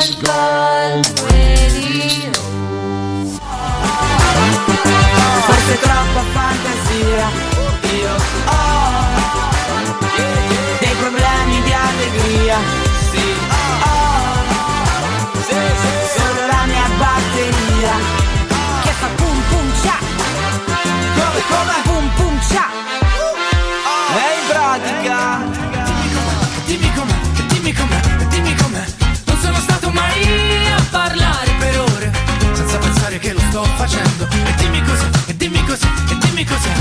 Gold 0.00 1.06
Radio 1.28 2.32
Forse 5.44 5.78
troppa 5.78 6.22
fantasia 6.32 7.28
Io 7.82 8.14
Dei 10.78 10.94
problemi 10.94 11.62
di 11.64 11.72
allegria 11.72 12.56
Sì 13.10 13.34
ho 13.82 13.98
Solo 16.16 16.46
la 16.46 16.64
mia 16.64 16.88
batteria 16.96 17.92
Che 18.82 18.92
fa 18.92 19.08
pum 19.16 19.42
pum 19.50 19.72
cia 19.82 19.98
Come 21.14 21.42
come 21.46 21.74
Pum 21.82 22.10
pum 22.16 22.40
cia 22.48 22.66
E 24.16 24.18
pratica 24.48 25.68
Dimmi 26.64 26.90
com'è, 26.94 27.14
dimmi 27.48 27.72
com'è, 27.72 27.99
sto 33.50 33.64
facendo? 33.64 34.28
E 34.30 34.54
dimmi 34.58 34.80
cos'è, 34.82 35.08
e 35.26 35.36
dimmi 35.36 35.64
cos'è, 35.64 35.86
e 36.08 36.18
dimmi 36.24 36.44
cos'è. 36.44 36.72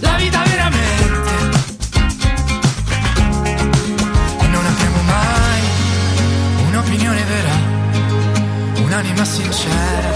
La 0.00 0.16
vita 0.16 0.42
veramente. 0.42 1.30
E 4.40 4.46
non 4.48 4.66
abbiamo 4.66 5.02
mai 5.02 5.62
un'opinione 6.68 7.24
vera 7.24 7.52
Un'anima 8.82 9.24
sincera 9.24 10.14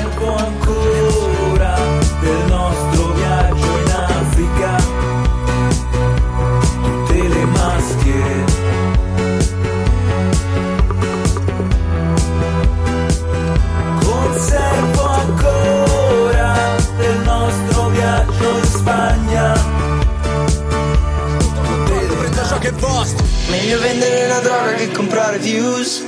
Meglio 23.69 23.83
vendere 23.83 24.25
una 24.25 24.39
droga 24.39 24.73
che 24.77 24.91
comprare 24.93 25.39
views. 25.39 26.03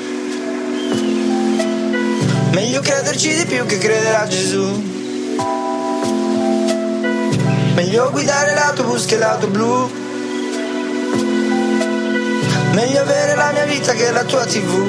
Meglio 2.53 2.80
crederci 2.80 3.34
di 3.34 3.44
più 3.44 3.66
che 3.66 3.77
credere 3.77 4.16
a 4.16 4.27
Gesù. 4.27 4.83
Meglio 7.75 8.11
guidare 8.12 8.55
l'autobus 8.55 9.05
che 9.05 9.19
l'auto 9.19 9.47
blu. 9.48 9.91
Meglio 12.72 13.00
avere 13.03 13.34
la 13.34 13.50
mia 13.53 13.66
vita 13.66 13.92
che 13.92 14.11
la 14.11 14.25
tua 14.25 14.47
tv. 14.47 14.88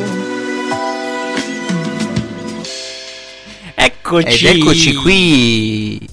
Eccoci. 3.75 4.47
Ed 4.47 4.55
eccoci 4.55 4.93
qui. 4.95 6.10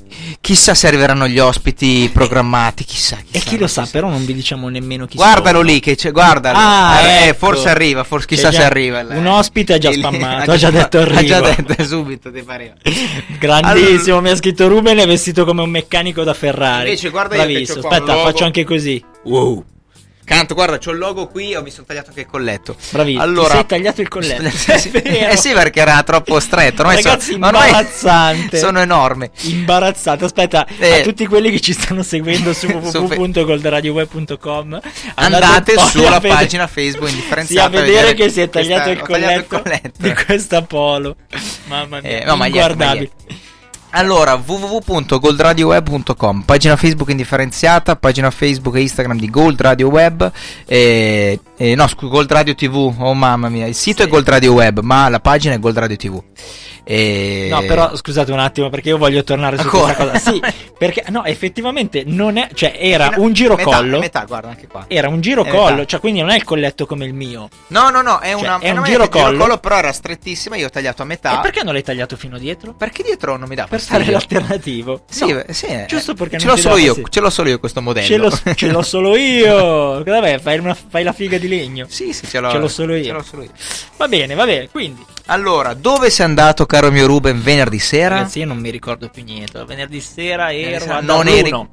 Chissà 0.48 0.72
se 0.72 0.86
arriveranno 0.86 1.28
gli 1.28 1.38
ospiti 1.38 2.08
programmati, 2.10 2.82
chissà. 2.82 3.18
E 3.18 3.24
chissà, 3.32 3.44
chi 3.50 3.58
lo 3.58 3.66
sa, 3.66 3.86
però 3.90 4.08
non 4.08 4.24
vi 4.24 4.32
diciamo 4.32 4.70
nemmeno 4.70 5.04
chi 5.04 5.16
Guardalo 5.16 5.58
sono. 5.58 5.68
lì, 5.68 5.78
che 5.78 5.94
c'è, 5.94 6.10
guardalo. 6.10 6.56
Ah, 6.58 7.00
Eh, 7.02 7.26
ecco. 7.26 7.36
forse 7.36 7.68
arriva, 7.68 8.02
forse 8.02 8.26
chissà 8.28 8.50
se 8.50 8.62
arriva. 8.62 9.04
un 9.10 9.26
ospite 9.26 9.74
ha 9.74 9.78
già 9.78 9.92
spammato, 9.92 10.50
ha 10.52 10.56
già 10.56 10.70
detto 10.70 11.00
arrivo. 11.00 11.18
Ha 11.20 11.22
già 11.22 11.40
detto 11.42 11.84
subito, 11.84 12.32
ti 12.32 12.40
pareva. 12.42 12.72
Grandissimo, 13.38 14.22
mi 14.22 14.30
ha 14.30 14.36
scritto 14.36 14.68
Ruben 14.68 14.96
è 14.96 15.06
vestito 15.06 15.44
come 15.44 15.60
un 15.60 15.68
meccanico 15.68 16.24
da 16.24 16.32
Ferrari. 16.32 16.86
Invece, 16.86 17.10
guarda 17.10 17.34
io 17.36 17.42
che 17.42 17.48
Bravissimo. 17.52 17.80
un 17.86 17.92
Aspetta, 17.92 18.16
faccio 18.16 18.44
anche 18.44 18.64
così. 18.64 19.04
Wow. 19.24 19.64
Canto, 20.28 20.52
guarda, 20.54 20.76
c'ho 20.78 20.90
il 20.90 20.98
logo 20.98 21.26
qui, 21.26 21.54
oh, 21.54 21.62
mi 21.62 21.70
sono 21.70 21.86
tagliato 21.86 22.08
anche 22.10 22.20
il 22.20 22.26
colletto. 22.26 22.76
Bravissimo. 22.90 23.22
Allora, 23.22 23.48
Ti 23.48 23.54
sei 23.54 23.66
tagliato 23.66 24.00
il 24.02 24.08
colletto. 24.08 24.50
Sì, 24.50 24.78
sì. 24.78 24.90
Eh 25.00 25.36
sì, 25.38 25.52
perché 25.52 25.80
era 25.80 26.02
troppo 26.02 26.38
stretto. 26.38 26.82
Ormai 26.82 26.96
Ragazzi, 27.02 27.32
sono, 27.32 27.46
imbarazzante. 27.46 28.58
sono 28.58 28.80
enorme. 28.80 29.30
Imbarazzante. 29.42 30.24
Aspetta, 30.26 30.66
Eh. 30.78 31.00
a 31.00 31.02
tutti 31.02 31.24
quelli 31.26 31.50
che 31.50 31.60
ci 31.60 31.72
stanno 31.72 32.02
seguendo 32.02 32.52
su 32.52 32.66
www.goldradioweb.com 32.66 34.80
Andate 35.14 35.78
sulla 35.78 36.18
vedere- 36.18 36.34
pagina 36.34 36.66
Facebook 36.66 37.08
Sì, 37.08 37.14
indifferenziata 37.14 37.78
a 37.78 37.80
vedere 37.80 38.12
che 38.14 38.28
si 38.28 38.40
è 38.42 38.50
questa- 38.50 38.60
tagliato 38.60 38.90
il 38.90 39.00
ho 39.00 39.06
tagliato 39.06 39.46
colletto, 39.62 39.90
di 39.96 40.14
questa 40.26 40.60
polo. 40.62 41.16
Mamma 41.68 42.00
mia, 42.00 42.10
Eh, 42.20 42.24
no, 42.24 42.36
maglietta, 42.36 42.70
inguardabile. 42.72 43.10
Allora, 43.90 44.34
www.goldradioweb.com, 44.34 46.42
pagina 46.42 46.76
Facebook 46.76 47.08
indifferenziata, 47.08 47.96
pagina 47.96 48.30
Facebook 48.30 48.76
e 48.76 48.82
Instagram 48.82 49.18
di 49.18 49.30
Gold 49.30 49.58
Radio 49.62 49.88
Web, 49.88 50.30
eh, 50.66 51.40
eh, 51.56 51.74
no, 51.74 51.86
scu- 51.88 52.10
Gold 52.10 52.30
Radio 52.30 52.54
TV, 52.54 52.94
oh 52.98 53.14
mamma 53.14 53.48
mia, 53.48 53.64
il 53.66 53.74
sito 53.74 54.02
Sì. 54.02 54.08
è 54.08 54.10
Gold 54.10 54.28
Radio 54.28 54.52
Web, 54.52 54.80
ma 54.80 55.08
la 55.08 55.20
pagina 55.20 55.54
è 55.54 55.58
Gold 55.58 55.78
Radio 55.78 55.96
TV. 55.96 56.22
Eh, 56.90 57.48
No, 57.50 57.60
però 57.66 57.94
scusate 57.94 58.32
un 58.32 58.38
attimo 58.38 58.70
perché 58.70 58.88
io 58.88 58.96
voglio 58.96 59.22
tornare 59.22 59.58
su 59.58 59.64
Ancora? 59.64 59.92
questa 59.94 60.18
cosa. 60.20 60.32
Sì, 60.32 60.40
perché 60.78 61.04
no, 61.08 61.22
effettivamente 61.24 62.02
non 62.06 62.38
è, 62.38 62.48
cioè 62.54 62.76
era 62.78 63.12
un 63.16 63.32
girocollo. 63.34 63.98
Metà, 63.98 64.20
metà, 64.20 64.24
guarda 64.24 64.48
anche 64.48 64.66
qua. 64.68 64.84
Era 64.88 65.08
un 65.08 65.20
girocollo, 65.20 65.84
cioè 65.84 66.00
quindi 66.00 66.20
non 66.20 66.30
è 66.30 66.36
il 66.36 66.44
colletto 66.44 66.86
come 66.86 67.04
il 67.04 67.12
mio. 67.12 67.48
No, 67.68 67.90
no, 67.90 68.00
no, 68.00 68.20
è, 68.20 68.30
Cioè, 68.30 68.40
una, 68.40 68.58
è 68.58 68.70
un 68.70 68.78
una 68.78 68.86
girocollo. 68.86 69.58
però 69.58 69.76
era 69.76 69.92
strettissima, 69.92 70.56
io 70.56 70.66
ho 70.66 70.70
tagliato 70.70 71.02
a 71.02 71.04
metà. 71.04 71.38
E 71.38 71.42
perché 71.42 71.62
non 71.62 71.74
l'hai 71.74 71.82
tagliato 71.82 72.16
fino 72.16 72.38
dietro? 72.38 72.72
Perché 72.72 73.02
dietro 73.02 73.36
non 73.36 73.48
mi 73.50 73.54
dà. 73.54 73.66
Fare 73.80 74.10
l'alternativo. 74.10 75.02
Sì, 75.08 75.32
No, 75.32 75.42
eh, 75.44 75.52
sì, 75.52 75.66
eh. 75.66 75.84
giusto 75.88 76.14
perché 76.14 76.38
ce 76.38 76.46
non 76.46 76.54
l'ho 76.54 76.60
solo 76.60 76.76
io, 76.76 76.84
fastidio. 76.86 77.08
ce 77.10 77.20
l'ho 77.20 77.30
solo 77.30 77.48
io 77.50 77.58
questo 77.58 77.80
modello. 77.82 78.06
Ce 78.06 78.16
l'ho, 78.16 78.54
ce 78.54 78.70
l'ho 78.70 78.82
solo 78.82 79.16
io. 79.16 80.02
Vai? 80.04 80.38
Fai, 80.38 80.58
una- 80.58 80.74
fai 80.88 81.02
la 81.04 81.12
figa 81.12 81.38
di 81.38 81.48
legno. 81.48 81.86
Sì, 81.88 82.12
sì, 82.12 82.26
ce 82.26 82.40
l'ho, 82.40 82.50
Ce 82.50 82.58
l'ho 82.58 82.68
solo 82.68 82.94
io. 82.94 83.04
ce 83.04 83.12
l'ho 83.12 83.22
solo 83.22 83.42
io. 83.42 83.50
Va 83.96 84.08
bene, 84.08 84.34
va 84.34 84.44
bene. 84.44 84.68
Quindi, 84.68 85.04
Allora, 85.26 85.74
dove 85.74 86.10
sei 86.10 86.24
andato, 86.26 86.64
caro 86.66 86.90
mio 86.90 87.06
Ruben, 87.06 87.42
venerdì 87.42 87.78
sera? 87.78 88.16
ragazzi, 88.16 88.38
io 88.40 88.46
non 88.46 88.58
mi 88.58 88.70
ricordo 88.70 89.08
più 89.08 89.22
niente. 89.24 89.62
Venerdì 89.64 90.00
sera 90.00 90.52
ero 90.52 90.80
sera 90.80 90.96
a 90.96 91.00
non 91.00 91.24
Darluno. 91.24 91.68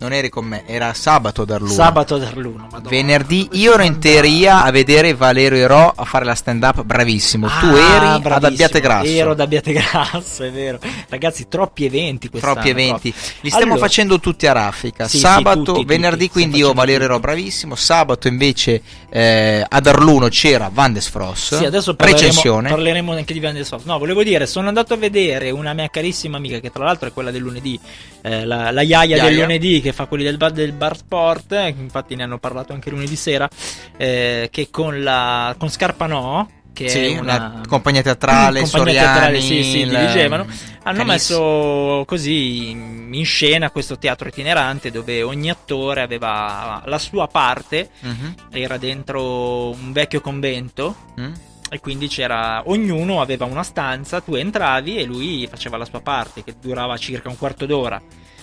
Non 0.00 0.14
eri 0.14 0.30
con 0.30 0.46
me, 0.46 0.62
era 0.66 0.94
sabato 0.94 1.44
da 1.44 1.52
Darluno. 1.52 1.72
Sabato 1.74 2.14
a 2.14 2.18
Darluno. 2.18 2.68
Madonna. 2.70 2.88
Venerdì 2.88 3.48
io 3.52 3.74
ero 3.74 3.82
in 3.82 3.98
teoria 3.98 4.64
a 4.64 4.70
vedere 4.70 5.12
Valerio 5.14 5.58
Ero 5.58 5.92
a 5.94 6.04
fare 6.06 6.24
la 6.24 6.34
stand 6.34 6.62
up, 6.62 6.82
bravissimo. 6.84 7.46
tu 7.46 7.66
Ah, 7.66 7.96
eri 7.96 8.06
ad 8.06 8.22
bravissimo. 8.22 8.46
Abbiate 8.46 8.80
Grasso. 8.80 9.10
Ero 9.10 9.30
ad 9.32 9.40
Abbiate 9.40 9.72
Grasso, 9.74 10.42
è 10.44 10.50
vero. 10.50 10.78
Ragazzi, 11.06 11.48
troppi 11.48 11.84
eventi 11.84 12.30
quest'anno. 12.30 12.54
Troppi 12.54 12.70
eventi. 12.70 13.14
Li 13.42 13.50
stiamo 13.50 13.72
Allora, 13.74 13.86
facendo 13.86 14.18
tutti 14.20 14.46
a 14.46 14.52
raffica. 14.52 15.04
Sì, 15.06 15.16
sì, 15.18 15.22
Sabato, 15.22 15.58
tutti, 15.58 15.72
tutti. 15.72 15.84
venerdì 15.84 16.28
Stiamo 16.28 16.32
quindi 16.32 16.58
io 16.60 16.72
Valerio 16.72 17.00
tutti. 17.00 17.10
ero 17.12 17.20
bravissimo. 17.20 17.74
Sabato 17.74 18.26
invece 18.26 18.80
eh, 19.10 19.62
a 19.68 19.80
Darluno 19.80 20.28
c'era 20.28 20.70
Van 20.72 20.94
des 20.94 21.08
Fross. 21.10 21.58
Sì, 21.58 21.64
adesso 21.66 21.94
parleremo, 21.94 22.22
Recensione. 22.26 22.68
parleremo 22.70 23.12
anche 23.12 23.34
di 23.34 23.40
Van 23.40 23.52
der 23.52 23.66
Soft. 23.66 23.84
No, 23.84 23.98
volevo 23.98 24.22
dire, 24.22 24.46
sono 24.46 24.68
andato 24.68 24.94
a 24.94 24.96
vedere 24.96 25.50
una 25.50 25.74
mia 25.74 25.88
carissima 25.90 26.38
amica, 26.38 26.58
che 26.58 26.70
tra 26.70 26.84
l'altro 26.84 27.08
è 27.08 27.12
quella 27.12 27.30
del 27.30 27.42
lunedì, 27.42 27.78
eh, 28.22 28.46
la, 28.46 28.70
la 28.70 28.80
Iaia, 28.80 29.16
del 29.22 29.32
Iaia. 29.32 29.40
lunedì, 29.42 29.80
che 29.82 29.89
fa 29.92 30.06
quelli 30.06 30.24
del 30.24 30.36
bar, 30.36 30.50
del 30.52 30.72
bar 30.72 30.96
sport, 30.96 31.52
eh, 31.52 31.68
infatti 31.78 32.14
ne 32.14 32.22
hanno 32.24 32.38
parlato 32.38 32.72
anche 32.72 32.90
lunedì 32.90 33.16
sera, 33.16 33.48
eh, 33.96 34.48
che 34.50 34.68
con, 34.70 35.02
la, 35.02 35.54
con 35.58 35.68
Scarpanò, 35.70 36.46
che 36.72 36.88
Sì, 36.88 36.98
è 37.14 37.18
una 37.18 37.36
una 37.56 37.62
compagnia 37.68 38.00
teatrale, 38.02 38.60
compagnia 38.68 38.86
Soriani, 38.86 39.12
teatrale, 39.12 39.40
sì, 39.40 39.62
sì, 39.64 39.78
il- 39.80 39.88
dirigevano, 39.90 40.46
hanno 40.82 41.04
Canis. 41.04 41.06
messo 41.30 42.04
così 42.06 42.70
in 42.70 43.24
scena 43.24 43.70
questo 43.70 43.98
teatro 43.98 44.28
itinerante 44.28 44.90
dove 44.90 45.22
ogni 45.22 45.50
attore 45.50 46.00
aveva 46.00 46.80
la 46.86 46.98
sua 46.98 47.26
parte, 47.26 47.90
Mhm. 48.00 48.34
era 48.52 48.76
dentro 48.78 49.70
un 49.70 49.92
vecchio 49.92 50.20
convento 50.20 50.94
Mm? 51.20 51.32
e 51.72 51.80
quindi 51.80 52.06
c'era 52.08 52.62
ognuno 52.66 53.20
aveva 53.20 53.44
una 53.44 53.62
stanza, 53.64 54.20
tu 54.20 54.34
entravi 54.34 54.96
e 54.96 55.04
lui 55.04 55.46
faceva 55.50 55.76
la 55.76 55.84
sua 55.84 56.00
parte 56.00 56.42
che 56.44 56.54
durava 56.60 56.96
circa 56.96 57.28
un 57.28 57.36
quarto 57.36 57.66
d'ora. 57.66 58.00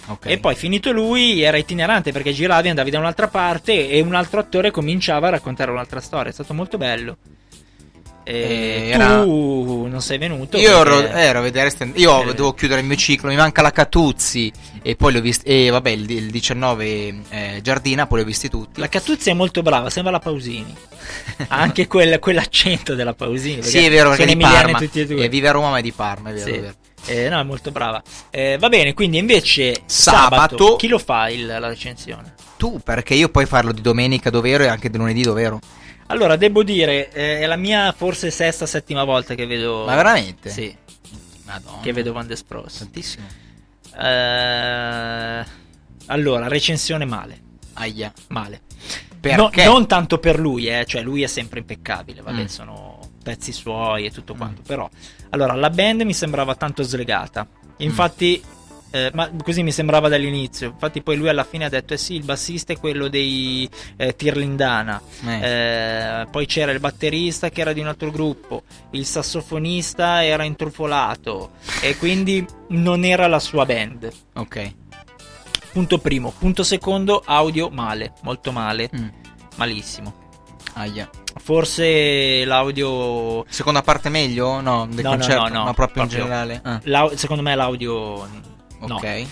Ok. 0.08 0.26
E 0.28 0.38
poi 0.38 0.56
finito 0.56 0.92
lui 0.92 1.42
era 1.42 1.58
itinerante 1.58 2.12
perché 2.12 2.32
giravi, 2.34 2.70
andavi 2.70 2.90
da 2.92 3.00
un'altra 3.00 3.28
parte 3.28 3.90
e 3.90 4.00
un 4.02 4.16
altro 4.16 4.40
attore 4.40 4.72
cominciava 4.72 5.28
a 5.28 5.32
raccontare 5.32 5.72
un'altra 5.72 6.00
storia. 6.00 6.30
È 6.32 6.34
stato 6.34 6.54
molto 6.54 6.78
bello. 6.78 7.18
E 8.24 8.34
Eh, 8.34 8.90
era- 8.90 9.22
tu 9.22 9.86
non 9.90 10.02
sei 10.02 10.18
venuto. 10.18 10.58
Io 10.58 10.82
ero, 10.82 10.98
perché- 11.00 11.18
ero 11.18 11.40
a 11.40 11.42
vedere 11.42 11.70
stand- 11.70 11.98
Io 11.98 12.24
Eh. 12.24 12.34
devo 12.34 12.54
chiudere 12.54 12.82
il 12.82 12.86
mio 12.88 12.98
ciclo. 12.98 13.30
Mi 13.30 13.38
manca 13.38 13.62
la 13.62 13.72
Catuzzi. 13.72 14.52
E 14.82 14.96
poi 14.98 15.14
li 15.14 15.18
ho 15.20 15.22
visti. 15.22 15.46
E 15.46 15.70
vabbè, 15.70 15.90
il, 15.92 16.10
il 16.10 16.30
19 16.30 17.16
eh, 17.30 17.60
Giardina, 17.62 18.06
poi 18.06 18.18
li 18.20 18.24
ho 18.26 18.28
visti 18.28 18.50
tutti. 18.50 18.82
La 18.82 18.90
Catuzzi 18.90 19.30
è 19.30 19.34
molto 19.34 19.62
brava, 19.62 19.90
sembra 19.90 20.12
la 20.12 20.20
Pausini. 20.20 20.76
Ha 21.48 21.56
anche 21.56 21.88
quel- 21.88 22.20
quell'accento 22.20 22.96
della 22.96 23.14
Pausini. 23.14 23.64
Sì, 23.64 23.86
è 23.86 23.90
vero, 23.90 24.10
perché 24.10 24.28
sono 24.28 24.36
di 24.36 24.42
Parma. 24.44 24.78
tutti 24.78 25.00
e 25.00 25.06
due. 25.06 25.24
E 25.24 25.30
vive 25.30 25.48
a 25.48 25.52
Roma, 25.52 25.70
ma 25.70 25.78
è 25.78 25.82
di 25.82 25.92
Parma, 25.94 26.30
è 26.30 26.34
vero. 26.34 26.46
Sì. 26.46 26.52
è 26.54 26.60
vero. 26.62 26.74
Eh, 27.08 27.30
no, 27.30 27.40
è 27.40 27.44
molto 27.44 27.72
brava. 27.72 28.02
Eh, 28.30 28.58
va 28.60 28.70
bene, 28.70 28.94
quindi 28.94 29.18
invece 29.18 29.82
Sabato- 29.86 30.30
sabato, 30.58 30.76
chi 30.76 30.88
lo 30.88 31.00
fa 31.00 31.30
il- 31.30 31.46
la 31.46 31.68
recensione? 31.68 32.34
Tu, 32.58 32.80
perché 32.84 33.14
io 33.14 33.30
poi 33.30 33.46
parlo 33.46 33.72
di 33.72 33.82
domenica 33.82 34.30
dove 34.30 34.50
ero 34.50 34.64
e 34.64 34.68
anche 34.68 34.90
di 34.90 34.98
lunedì 34.98 35.22
dove 35.22 35.42
ero. 35.42 35.60
Allora, 36.08 36.36
devo 36.36 36.64
dire, 36.64 37.12
eh, 37.12 37.40
è 37.40 37.46
la 37.46 37.56
mia 37.58 37.92
forse 37.92 38.30
sesta, 38.32 38.66
settima 38.66 39.04
volta 39.04 39.36
che 39.36 39.46
vedo. 39.46 39.86
Ma 39.86 39.96
veramente? 39.96 40.50
Sì, 40.50 40.74
Madonna. 41.46 41.80
che 41.82 41.94
vedo 41.94 42.14
Van 42.14 42.28
der 42.28 42.38
Spross. 42.38 42.80
Tantissimo. 42.80 43.26
Eh, 44.00 45.46
allora, 46.08 46.48
recensione 46.48 47.06
male. 47.06 47.42
Aia. 47.74 48.12
Male. 48.30 48.62
No- 49.36 49.50
non 49.54 49.88
tanto 49.88 50.20
per 50.20 50.40
lui, 50.40 50.68
eh, 50.68 50.86
cioè 50.86 51.02
lui 51.02 51.22
è 51.22 51.28
sempre 51.28 51.60
impeccabile, 51.60 52.22
vabbè, 52.22 52.44
Mm. 52.44 52.46
sono 52.46 52.87
pezzi 53.28 53.52
suoi 53.52 54.06
e 54.06 54.12
tutto 54.12 54.36
quanto. 54.36 54.62
Però, 54.66 54.90
allora, 55.32 55.54
la 55.54 55.70
band 55.70 56.02
mi 56.04 56.14
sembrava 56.14 56.56
tanto 56.56 56.82
slegata. 56.82 57.46
Infatti, 57.80 58.42
eh, 58.92 59.12
ma 59.14 59.30
così 59.44 59.64
mi 59.64 59.74
sembrava 59.74 60.08
dall'inizio. 60.08 60.70
Infatti, 60.70 61.02
poi 61.02 61.18
lui 61.18 61.28
alla 61.28 61.44
fine 61.44 61.66
ha 61.66 61.70
detto: 61.70 61.94
Eh 61.94 61.98
sì, 61.98 62.14
il 62.16 62.24
bassista 62.24 62.72
è 62.72 62.78
quello 62.80 63.10
dei 63.10 63.70
eh, 63.98 64.16
Tirlindana. 64.16 65.02
Eh. 65.26 65.42
Eh, 66.22 66.26
poi 66.32 66.46
c'era 66.46 66.72
il 66.72 66.80
batterista 66.80 67.50
che 67.50 67.60
era 67.60 67.74
di 67.74 67.82
un 67.82 67.88
altro 67.88 68.12
gruppo. 68.12 68.64
Il 68.92 69.06
sassofonista 69.06 70.24
era 70.24 70.44
intrufolato. 70.46 71.52
E 71.82 71.98
quindi 71.98 72.46
non 72.70 73.04
era 73.04 73.28
la 73.28 73.40
sua 73.40 73.66
band. 73.66 74.10
Ok. 74.36 74.74
Punto 75.74 75.98
primo. 75.98 76.32
Punto 76.32 76.64
secondo, 76.64 77.22
audio 77.26 77.70
male, 77.70 78.14
molto 78.22 78.54
male, 78.54 78.90
Mm. 78.96 79.08
malissimo. 79.58 80.14
Aia. 80.76 81.10
Forse 81.42 82.44
l'audio... 82.46 83.46
Seconda 83.50 83.82
parte 83.82 84.10
meglio? 84.10 84.62
No, 84.62 84.88
del 84.90 85.04
No, 85.04 85.10
no, 85.12 85.18
concerto, 85.18 85.48
no, 85.48 85.54
no, 85.54 85.64
ma 85.66 85.74
proprio, 85.74 86.04
in 86.04 86.10
proprio- 86.10 86.26
generale. 86.28 86.62
Ah, 86.64 86.80
l'au- 86.84 87.14
secondo 87.16 87.42
me 87.44 87.56
l'audio... 87.56 88.28
No. 88.80 88.96
ok. 88.96 89.26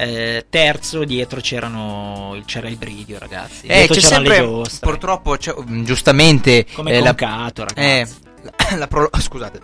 Eh, 0.00 0.46
terzo, 0.48 1.02
dietro 1.04 1.40
c'erano, 1.40 2.40
c'era 2.44 2.68
il 2.68 2.76
bridio, 2.76 3.18
ragazzi. 3.18 3.66
Eh, 3.66 3.78
Dietro 3.78 3.94
c'è 3.96 4.00
sempre, 4.00 4.48
purtroppo, 4.80 5.36
c'è- 5.36 5.54
mm, 5.60 5.84
giustamente, 5.84 6.66
Come 6.72 6.92
eh, 6.92 7.00
la, 7.00 7.14
concato, 7.16 7.62
eh, 7.74 8.04
ragazzi. 8.04 8.16
la, 8.70 8.76
la 8.76 8.86
Pro- 8.86 9.10
scusate, 9.18 9.60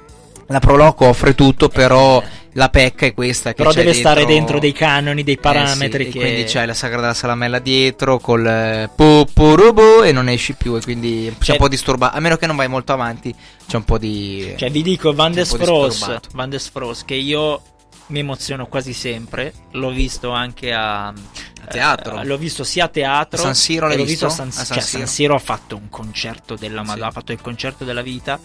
la 0.48 0.58
Proloco 0.58 1.06
offre 1.06 1.34
tutto, 1.36 1.68
però 1.68 2.20
la 2.56 2.68
pecca 2.70 3.06
è 3.06 3.14
questa 3.14 3.50
che 3.50 3.56
Però 3.56 3.72
deve 3.72 3.92
stare 3.92 4.24
dentro 4.24 4.58
dei 4.58 4.72
canoni, 4.72 5.22
dei 5.22 5.34
Eh, 5.34 5.38
parametri 5.38 6.04
sì, 6.06 6.10
che... 6.10 6.18
e 6.18 6.20
quindi 6.22 6.44
c'è 6.44 6.64
la 6.66 6.74
sagra 6.74 7.00
della 7.00 7.14
salamella 7.14 7.58
dietro 7.58 8.18
col 8.18 8.46
eh, 8.46 8.90
pu, 8.94 9.26
pu, 9.32 9.54
ru, 9.54 9.72
bu, 9.72 10.02
e 10.04 10.12
non 10.12 10.28
esci 10.28 10.54
più 10.54 10.76
e 10.76 10.80
quindi 10.80 11.32
c'è 11.38 11.44
Cioè- 11.44 11.56
un 11.56 11.62
po' 11.62 11.68
disturbato 11.68 12.16
a 12.16 12.20
meno 12.20 12.36
che 12.36 12.46
non 12.46 12.56
vai 12.56 12.68
molto 12.68 12.92
avanti 12.92 13.34
c'è 13.66 13.76
un 13.76 13.84
po' 13.84 13.98
di 13.98 14.54
Cioè, 14.56 14.70
vi 14.70 14.82
dico, 14.82 15.12
Van 15.12 15.32
po' 15.32 15.44
Fros. 15.44 16.20
Van 16.32 16.48
der 16.50 16.60
Fros, 16.60 17.04
che 17.04 17.14
io 17.14 17.60
mi 18.06 18.18
emoziono 18.20 18.66
quasi 18.66 18.92
sempre. 18.92 19.52
L'ho 19.72 19.90
visto 19.90 20.30
anche 20.30 20.72
a, 20.72 21.12
teatro. 21.70 22.20
eh, 22.20 22.24
l'ho 22.24 22.36
visto 22.36 22.62
sia 22.62 22.84
a 22.84 22.88
teatro. 22.88 23.40
A 23.40 23.44
San 23.44 23.54
Siro 23.54 23.88
l'ho 23.88 24.04
visto? 24.04 24.26
a 24.26 24.30
San, 24.30 24.48
A 24.48 24.50
San 24.50 24.64
cioè, 24.66 24.80
Siro. 24.80 24.98
San 24.98 25.06
Siro 25.08 25.34
ha 25.34 25.38
fatto 25.38 25.76
un 25.76 25.88
concerto 25.88 26.54
della 26.54 26.84
Sì. 26.84 27.00
Ha 27.00 27.10
fatto 27.10 27.32
il 27.32 27.40
concerto 27.40 27.84
della 27.84 28.02
vita. 28.02 28.38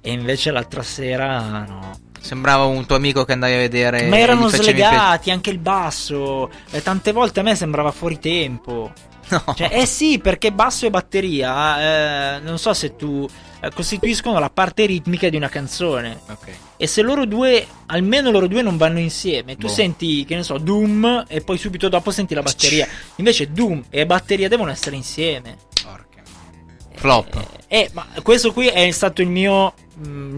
E 0.00 0.12
invece 0.12 0.50
l'altra 0.50 0.82
sera 0.82 1.64
no. 1.66 1.98
Sembrava 2.24 2.64
un 2.64 2.86
tuo 2.86 2.96
amico 2.96 3.24
che 3.24 3.32
andavi 3.32 3.52
a 3.52 3.58
vedere 3.58 4.06
Ma 4.08 4.18
erano 4.18 4.48
slegati, 4.48 5.30
anche 5.30 5.50
il 5.50 5.58
basso. 5.58 6.50
E 6.70 6.82
tante 6.82 7.12
volte 7.12 7.40
a 7.40 7.42
me 7.42 7.54
sembrava 7.54 7.92
fuori 7.92 8.18
tempo. 8.18 8.90
pe- 8.94 9.12
no. 9.28 9.54
Cioè, 9.54 9.68
eh 9.70 9.86
sì, 9.86 10.18
perché 10.18 10.50
basso 10.50 10.86
e 10.86 10.90
batteria, 10.90 12.36
eh, 12.36 12.40
non 12.40 12.58
so 12.58 12.72
se 12.72 12.96
tu 12.96 13.28
eh, 13.60 13.70
costituiscono 13.74 14.38
la 14.38 14.48
parte 14.48 14.86
ritmica 14.86 15.28
di 15.28 15.36
una 15.36 15.50
canzone. 15.50 16.18
Ok. 16.28 16.48
E 16.78 16.86
se 16.86 17.02
loro 17.02 17.26
due, 17.26 17.66
almeno 17.86 18.30
loro 18.30 18.46
due 18.46 18.62
non 18.62 18.78
vanno 18.78 18.98
insieme, 18.98 19.56
tu 19.56 19.66
Boh. 19.66 19.72
senti, 19.72 20.24
che 20.24 20.34
ne 20.34 20.42
so, 20.42 20.56
Doom 20.56 21.24
e 21.28 21.42
poi 21.42 21.58
subito 21.58 21.90
dopo 21.90 22.10
senti 22.10 22.34
la 22.34 22.42
batteria. 22.42 22.88
Invece 23.16 23.52
Doom 23.52 23.84
e 23.90 24.06
batteria 24.06 24.48
devono 24.48 24.70
essere 24.70 24.96
insieme. 24.96 25.56
Porca. 25.82 26.22
flop 26.94 27.46
Eh, 27.68 27.80
eh, 27.80 27.90
ma 27.92 28.06
questo 28.22 28.52
qui 28.52 28.68
è 28.68 28.90
stato 28.92 29.20
il 29.20 29.28
mio 29.28 29.74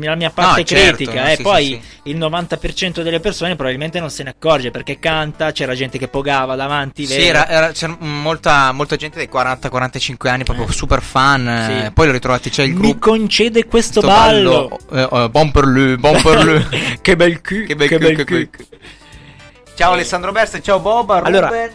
la 0.01 0.15
mia 0.17 0.31
parte 0.31 0.61
No, 0.61 0.67
certo, 0.67 0.97
critica. 0.97 1.23
no, 1.23 1.29
e 1.31 1.37
sì, 1.37 1.43
poi 1.43 1.65
sì, 2.03 2.11
il 2.11 2.19
90% 2.19 3.01
delle 3.03 3.21
persone 3.21 3.57
probabilmente 3.57 3.99
non 4.01 4.11
se 4.11 4.23
ne 4.23 4.31
accorge 4.31 4.71
perché 4.71 4.99
canta, 4.99 5.53
c'era 5.53 5.75
gente 5.75 5.97
che 5.99 6.09
pogava 6.09 6.55
davanti. 6.57 7.07
Sì, 7.07 7.23
era, 7.23 7.49
era- 7.49 7.71
c'era 7.73 7.97
molta, 7.99 8.71
molta 8.73 8.97
gente 8.97 9.17
dei 9.17 9.29
40-45 9.33 10.29
anni, 10.29 10.45
proprio 10.45 10.67
Eh. 10.69 10.73
super 10.73 11.01
fan. 11.03 11.49
eh, 11.49 11.85
Sì. 11.87 11.91
Poi 11.93 12.07
l'ho 12.07 12.13
ritrovati, 12.13 12.51
c'è 12.51 12.65
il 12.65 12.75
Mi 12.75 12.81
gruppo. 12.81 13.11
concede 13.11 13.65
questo, 13.67 14.01
sto 14.01 14.09
ballo. 14.09 14.79
eh, 14.93 15.09
eh, 15.11 15.29
bon 15.31 15.51
per 15.51 15.65
lui, 15.65 15.97
bon 15.97 16.21
per 16.21 16.45
lui. 16.45 16.67
che 17.01 17.17
bel 17.17 17.41
cul, 17.41 17.65
che 17.67 17.77
bel 17.77 17.89
che 17.89 17.99
bel 17.99 18.15
che 18.17 18.25
cul. 18.25 18.37
bel 18.37 18.51
cul. 18.51 18.67
Ciao 19.75 19.93
Alessandro 19.93 20.33
Bersa, 20.33 20.61
ciao 20.61 20.81
Boba. 20.81 21.23
Allora, 21.23 21.49
Ruben. 21.49 21.73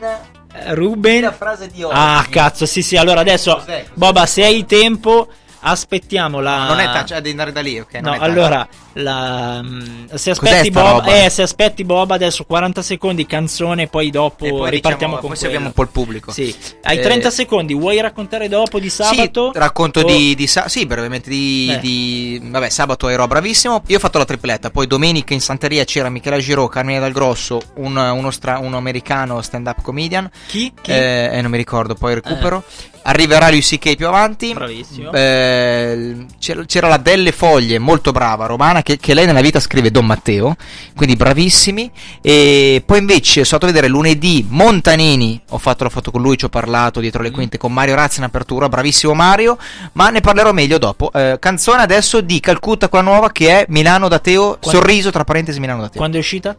Eh, 0.53 0.73
Ruben. 0.75 1.21
la 1.21 1.31
frase 1.31 1.67
di 1.67 1.81
oggi. 1.83 1.93
Ah, 1.97 2.25
cazzo, 2.29 2.65
sì, 2.65 2.81
sì. 2.81 2.95
Allora 2.97 3.21
adesso? 3.21 3.55
Cos'è? 3.55 3.85
Boba, 3.93 4.25
se 4.25 4.43
hai 4.43 4.65
tempo, 4.65 5.29
aspettiamo 5.61 6.39
la. 6.39 6.67
Non 6.67 6.79
è 6.79 6.85
touch, 6.91 7.13
devi 7.15 7.29
andare 7.31 7.51
da 7.51 7.61
lì, 7.61 7.79
ok? 7.79 7.93
non 7.95 8.15
No, 8.15 8.17
allora, 8.19 8.67
la, 8.93 9.61
mm, 9.63 10.05
se 10.13 10.31
aspetti 10.31 10.69
Bob, 10.71 11.07
eh, 11.07 11.29
se 11.29 11.41
aspetti 11.41 11.83
Bob 11.83 12.11
adesso 12.11 12.43
40 12.43 12.81
secondi 12.81 13.25
canzone, 13.25 13.87
poi 13.87 14.09
dopo 14.09 14.45
poi 14.47 14.69
ripartiamo 14.69 15.15
diciamo, 15.15 15.17
con 15.17 15.29
poi 15.29 15.37
seguiamo 15.37 15.65
un 15.67 15.73
po' 15.73 15.81
il 15.83 15.87
pubblico. 15.89 16.31
Sì. 16.31 16.53
Hai 16.83 16.97
Eh, 16.97 17.01
30 17.01 17.29
secondi, 17.31 17.73
vuoi 17.73 17.99
raccontare 18.01 18.47
dopo 18.49 18.79
di 18.79 18.89
sabato? 18.89 19.51
Sì, 19.53 19.59
racconto 19.59 20.01
O- 20.01 20.03
di, 20.03 20.35
di 20.35 20.47
sa- 20.47 20.67
sì, 20.67 20.85
brevemente 20.85 21.29
di, 21.29 21.71
Eh. 21.73 21.79
di- 21.79 22.41
Vabbè, 22.43 22.69
sabato 22.69 23.07
ero 23.07 23.25
bravissimo. 23.27 23.83
Io 23.87 23.97
ho 23.97 23.99
fatto 23.99 24.17
la 24.17 24.25
tripletta. 24.25 24.69
Poi 24.71 24.87
domenica 24.87 25.33
in 25.33 25.41
Santeria 25.41 25.83
c'era 25.85 26.09
Michela 26.09 26.37
Giro, 26.39 26.67
Carmine 26.67 26.99
Dal 26.99 27.11
Grosso, 27.11 27.61
un, 27.75 27.95
uno, 27.95 28.31
stra- 28.31 28.57
un 28.59 28.73
americano 28.73 29.41
stand-up 29.41 29.81
comedian. 29.81 30.29
Chi? 30.47 30.71
Chi? 30.81 30.91
Eh, 30.91 31.29
eh, 31.33 31.41
non 31.41 31.51
mi 31.51 31.57
ricordo, 31.57 31.95
poi 31.95 32.13
recupero. 32.15 32.63
Arriverà 33.03 33.49
lui 33.49 33.61
CK 33.61 33.95
più 33.95 34.07
avanti. 34.07 34.53
Bravissimo. 34.53 35.11
Eh, 35.11 36.25
c'era, 36.39 36.63
c'era 36.65 36.87
la 36.87 36.97
Delle 36.97 37.31
Foglie, 37.31 37.79
molto 37.79 38.11
brava, 38.11 38.45
romana, 38.45 38.80
che, 38.83 38.97
che 38.97 39.13
lei 39.13 39.25
nella 39.25 39.41
vita 39.41 39.59
scrive 39.59 39.91
Don 39.91 40.05
Matteo, 40.05 40.55
quindi 40.95 41.15
bravissimi. 41.15 41.91
E 42.21 42.81
poi 42.85 42.99
invece 42.99 43.43
sono 43.43 43.59
andato 43.61 43.65
a 43.65 43.71
vedere 43.71 43.87
lunedì 43.87 44.45
Montanini, 44.49 45.41
ho 45.49 45.57
fatto 45.57 45.83
la 45.83 45.89
foto 45.89 46.11
con 46.11 46.21
lui, 46.21 46.37
ci 46.37 46.45
ho 46.45 46.49
parlato 46.49 46.99
dietro 46.99 47.21
le 47.21 47.29
Mm. 47.29 47.33
quinte 47.33 47.57
con 47.57 47.71
Mario 47.73 47.95
Razzi 47.95 48.19
in 48.19 48.25
apertura, 48.25 48.67
bravissimo 48.69 49.13
Mario, 49.13 49.57
ma 49.93 50.09
ne 50.09 50.21
parlerò 50.21 50.51
meglio 50.51 50.77
dopo. 50.77 51.11
Eh, 51.13 51.37
canzone 51.39 51.81
adesso 51.81 52.21
di 52.21 52.39
Calcutta, 52.39 52.89
quella 52.89 53.03
nuova, 53.09 53.31
che 53.31 53.49
è 53.61 53.65
Milano 53.69 54.07
da 54.07 54.19
Teo, 54.19 54.57
Quando- 54.59 54.69
sorriso 54.79 55.09
tra 55.11 55.23
parentesi 55.23 55.59
Milano 55.59 55.81
da 55.81 55.87
Teo. 55.89 55.97
Quando 55.97 56.17
è 56.17 56.19
uscita? 56.19 56.55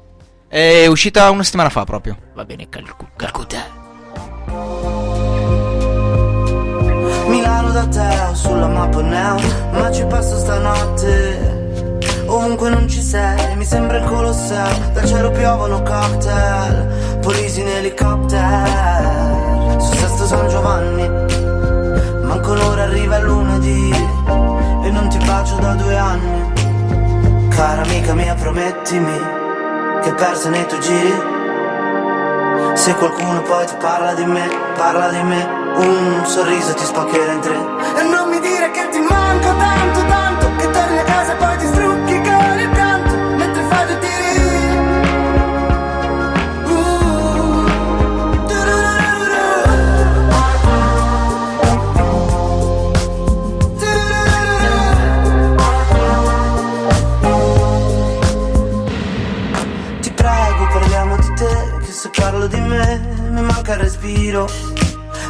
È 0.49 0.87
uscita 0.87 1.31
una 1.31 1.43
settimana 1.45 1.71
fa 1.71 1.85
proprio. 1.85 2.17
Va 2.35 2.45
bene, 2.45 2.69
Calcu- 2.69 3.09
Calcutta. 3.17 3.81
Milano 7.27 7.71
da 7.73 7.87
te 7.87 8.35
sulla 8.35 8.67
mappa 8.67 9.01
neo 9.01 9.37
Ma 9.73 9.91
ci 9.93 10.05
passo 10.05 10.39
stanotte 10.39 11.52
Ovunque 12.33 12.71
non 12.71 12.89
ci 12.89 13.03
sei 13.03 13.55
Mi 13.57 13.65
sembra 13.65 13.99
il 13.99 14.05
Colosseo. 14.05 14.67
Dal 14.95 15.07
cielo 15.07 15.31
piovono 15.31 15.83
cocktail 15.83 17.19
Polisi 17.21 17.61
in 17.61 17.69
elicottero 17.69 19.79
Su 19.79 19.95
Sesto 19.95 20.25
San 20.25 20.49
Giovanni 20.49 21.07
Manco 22.23 22.55
l'ora 22.55 22.85
arriva 22.85 23.19
il 23.19 23.25
lunedì. 23.25 23.91
E 23.91 24.91
non 24.91 25.09
ti 25.09 25.19
bacio 25.19 25.57
da 25.57 25.75
due 25.75 25.97
anni. 25.97 27.49
Cara 27.51 27.83
amica 27.83 28.15
mia 28.15 28.35
promettimi 28.35 29.21
Che 30.03 30.15
persa 30.15 30.49
nei 30.49 30.67
tuoi 30.67 30.81
giri. 30.81 31.41
Se 32.75 32.95
qualcuno 32.95 33.43
poi 33.43 33.67
ti 33.67 33.75
parla 33.79 34.15
di 34.15 34.25
me, 34.25 34.49
parla 34.77 35.11
di 35.11 35.23
me, 35.23 35.47
un 35.77 36.23
sorriso 36.25 36.75
ti 36.75 36.85
spaccherà 36.85 37.33
in 37.33 37.41
tre. 37.41 37.55
E 37.55 38.03
non 38.05 38.29
mi 38.29 38.41
dire 38.41 38.71
che 38.71 38.89
ti 38.91 38.99
manco 38.99 39.55
tanto, 39.57 40.05
tanto, 40.07 40.32
manca 63.73 63.75
il 63.75 63.79
respiro. 63.79 64.49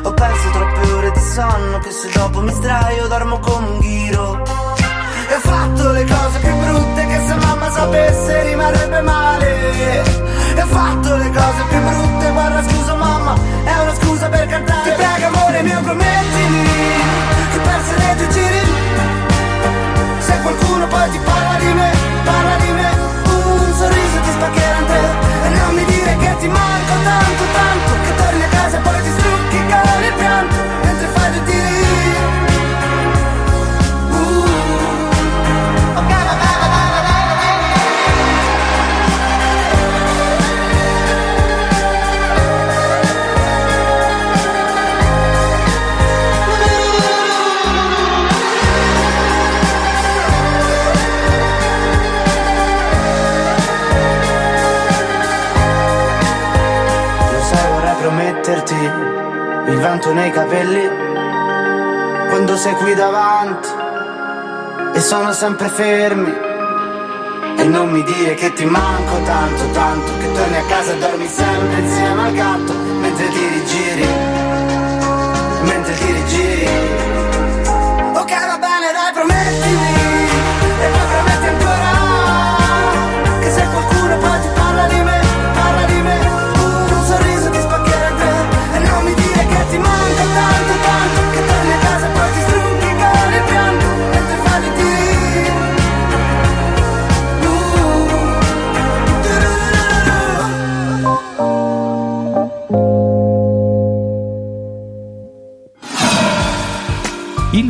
Ho 0.04 0.14
perso 0.14 0.50
troppe 0.50 0.92
ore 0.92 1.10
di 1.12 1.20
sonno 1.20 1.78
Che 1.78 1.90
se 1.90 2.10
dopo 2.12 2.40
mi 2.40 2.52
sdraio 2.52 3.06
dormo 3.06 3.38
come 3.38 3.66
un 3.68 3.78
ghiro. 3.78 4.42
E 5.28 5.34
ho 5.34 5.40
fatto 5.40 5.90
le 5.92 6.04
cose 6.04 6.38
più 6.40 6.54
brutte 6.56 7.06
Che 7.06 7.20
se 7.26 7.34
mamma 7.34 7.70
sapesse 7.70 8.42
rimarrebbe 8.42 9.00
male. 9.02 10.02
E 10.54 10.62
ho 10.62 10.66
fatto 10.66 11.11
sempre 65.42 65.68
fermi. 65.70 66.32
E 67.56 67.64
non 67.64 67.90
mi 67.90 68.04
dire 68.04 68.34
che 68.34 68.52
ti 68.52 68.64
manco 68.64 69.20
tanto, 69.24 69.70
tanto, 69.72 70.16
che 70.18 70.30
torni 70.30 70.56
a 70.56 70.62
casa 70.66 70.92
e 70.92 70.98
dormi 70.98 71.26
sempre 71.26 71.80
insieme 71.80 72.22
al 72.28 72.32
gatto, 72.32 72.72
mentre 72.72 73.28
ti 73.28 73.48
rigiri, 73.48 74.06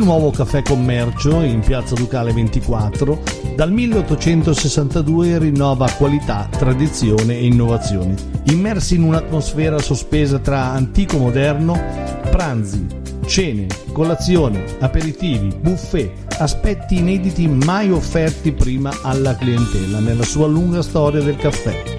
nuovo 0.03 0.31
caffè 0.31 0.61
commercio 0.61 1.41
in 1.41 1.61
piazza 1.61 1.95
Ducale 1.95 2.33
24 2.33 3.21
dal 3.55 3.71
1862 3.71 5.37
rinnova 5.37 5.89
qualità, 5.97 6.47
tradizione 6.49 7.37
e 7.37 7.45
innovazioni. 7.45 8.13
Immersi 8.45 8.95
in 8.95 9.03
un'atmosfera 9.03 9.79
sospesa 9.79 10.39
tra 10.39 10.71
antico 10.71 11.15
e 11.15 11.19
moderno, 11.19 11.79
pranzi, 12.29 12.85
cene, 13.25 13.67
colazioni, 13.91 14.61
aperitivi, 14.79 15.55
buffet, 15.59 16.11
aspetti 16.39 16.97
inediti 16.97 17.47
mai 17.47 17.91
offerti 17.91 18.51
prima 18.51 18.91
alla 19.03 19.35
clientela 19.35 19.99
nella 19.99 20.23
sua 20.23 20.47
lunga 20.47 20.81
storia 20.81 21.21
del 21.21 21.37
caffè. 21.37 21.92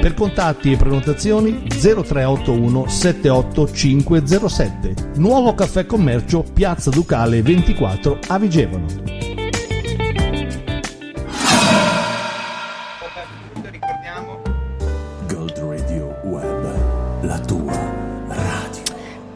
Per 0.00 0.14
contatti 0.14 0.72
e 0.72 0.78
prenotazioni 0.78 1.66
0381 1.68 2.88
78507. 2.88 4.94
Nuovo 5.16 5.54
caffè 5.54 5.84
commercio 5.84 6.42
Piazza 6.42 6.88
Ducale 6.88 7.42
24 7.42 8.18
a 8.28 8.38
Vigevano. 8.38 8.86
Gold 15.28 15.58
Radio 15.58 16.18
Web, 16.24 17.22
la 17.24 17.38
tua 17.40 17.74
radio. 18.28 18.82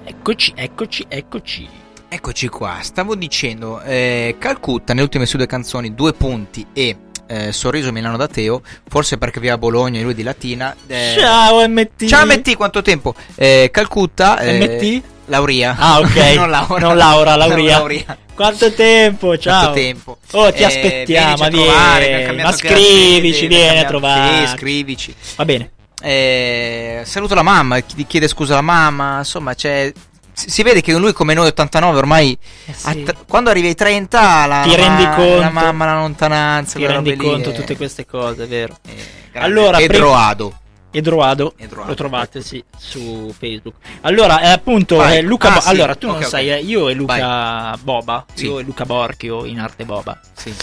Eccoci, 0.05 0.55
eccoci, 0.57 1.05
eccoci. 1.07 1.69
Eccoci 2.09 2.49
qua, 2.49 2.79
stavo 2.81 3.15
dicendo, 3.15 3.83
eh, 3.83 4.37
Calcutta 4.39 4.95
nelle 4.95 5.05
ultime 5.05 5.27
sue 5.27 5.37
due 5.39 5.47
canzoni, 5.47 5.95
Due 5.95 6.15
punti 6.15 6.67
e 6.73 6.97
eh, 7.27 7.53
Sorriso 7.53 7.93
Milano 7.93 8.17
da 8.17 8.27
Teo, 8.29 8.63
forse 8.89 9.19
perché 9.19 9.41
viva 9.41 9.55
a 9.55 9.59
Bologna 9.59 9.99
e 10.01 10.03
lui 10.03 10.15
di 10.15 10.23
Latina. 10.23 10.75
eh, 10.87 11.15
Ciao 11.19 11.67
MT. 11.69 12.07
Ciao 12.07 12.25
MT, 12.27 12.57
quanto 12.57 12.83
tempo? 12.83 13.15
Eh, 13.35 13.69
Calcutta... 13.73 14.39
eh, 14.39 14.59
MT? 14.59 15.03
Lauria. 15.27 15.75
Ah, 15.79 16.01
ok. 16.01 16.17
non 16.37 16.51
Laura. 16.51 16.79
Non 16.87 16.97
Laura, 16.97 17.37
Lauria. 17.37 17.79
Lauria. 17.79 18.19
Quanto 18.35 18.73
tempo, 18.73 19.39
ciao. 19.39 19.61
Quanto 19.71 19.81
tempo? 19.81 20.19
Oh, 20.33 20.53
ti 20.53 20.63
Eh, 20.63 20.65
aspettiamo, 20.65 21.35
vienici 21.37 21.43
a 21.45 21.49
vieni. 21.49 21.65
trovare, 21.67 22.43
Ma 22.43 22.53
scrivici, 22.53 23.47
vieni 23.47 23.79
a 23.79 23.85
trovare. 23.85 24.47
Sì, 24.49 24.53
scrivici. 24.57 25.15
Va 25.37 25.45
bene. 25.45 25.71
Eh, 26.03 27.03
saluto 27.07 27.35
la 27.35 27.43
mamma, 27.43 27.81
chi- 27.81 28.07
chiede 28.07 28.29
scusa 28.29 28.53
alla 28.53 28.63
mamma, 28.63 29.19
insomma, 29.19 29.55
c'è... 29.55 29.91
Si 30.35 30.51
si 30.51 30.63
vede 30.65 30.81
che 30.81 30.93
lui 30.95 31.13
come 31.13 31.33
noi 31.33 31.47
89 31.47 31.97
ormai 31.97 32.37
sì. 32.71 32.89
a 32.89 32.93
tre- 32.95 33.17
quando 33.29 33.51
arrivi 33.51 33.69
ai 33.69 33.75
30 33.77 34.47
la, 34.47 34.61
Ti 34.63 34.71
la- 34.71 34.77
rendi 34.77 35.05
conto? 35.05 35.39
la 35.41 35.51
mamma 35.51 35.85
la 35.87 35.95
lontananza 35.95 36.77
Ti 36.79 36.87
rendi 36.87 37.11
lì, 37.11 37.17
conto 37.17 37.51
eh, 37.51 37.53
tutte 37.53 37.77
queste 37.77 38.05
cose, 38.05 38.45
è 38.45 38.47
vero. 38.49 38.77
eh. 38.89 39.39
Allora, 39.39 39.79
e. 39.79 39.85
Edroado, 39.85 40.59
Edroado, 40.91 41.55
lo 41.87 41.95
trovate 41.95 42.41
sì, 42.43 42.63
su 42.77 43.33
Facebook. 43.37 43.75
Allora, 44.03 44.41
eh, 44.41 44.49
appunto, 44.49 44.97
Vai. 44.97 45.19
eh, 45.19 45.23
Luca 45.23 45.49
Ah, 45.51 45.55
Bo- 45.55 45.61
sì. 45.61 45.69
allora 45.69 45.95
tu 45.97 46.07
Ok, 46.07 46.13
non 46.15 46.23
ok. 46.23 46.29
sai, 46.29 46.51
eh, 46.51 46.59
io 46.61 46.89
e 46.89 46.95
Luca 46.95 47.77
Boba, 47.83 48.25
Sì. 48.35 48.45
io 48.47 48.59
e 48.59 48.63
Luca 48.63 48.85
Borchio 48.85 49.45
in 49.45 49.59
arte 49.61 49.85
Boba, 49.85 50.21
Sì. 50.35 50.55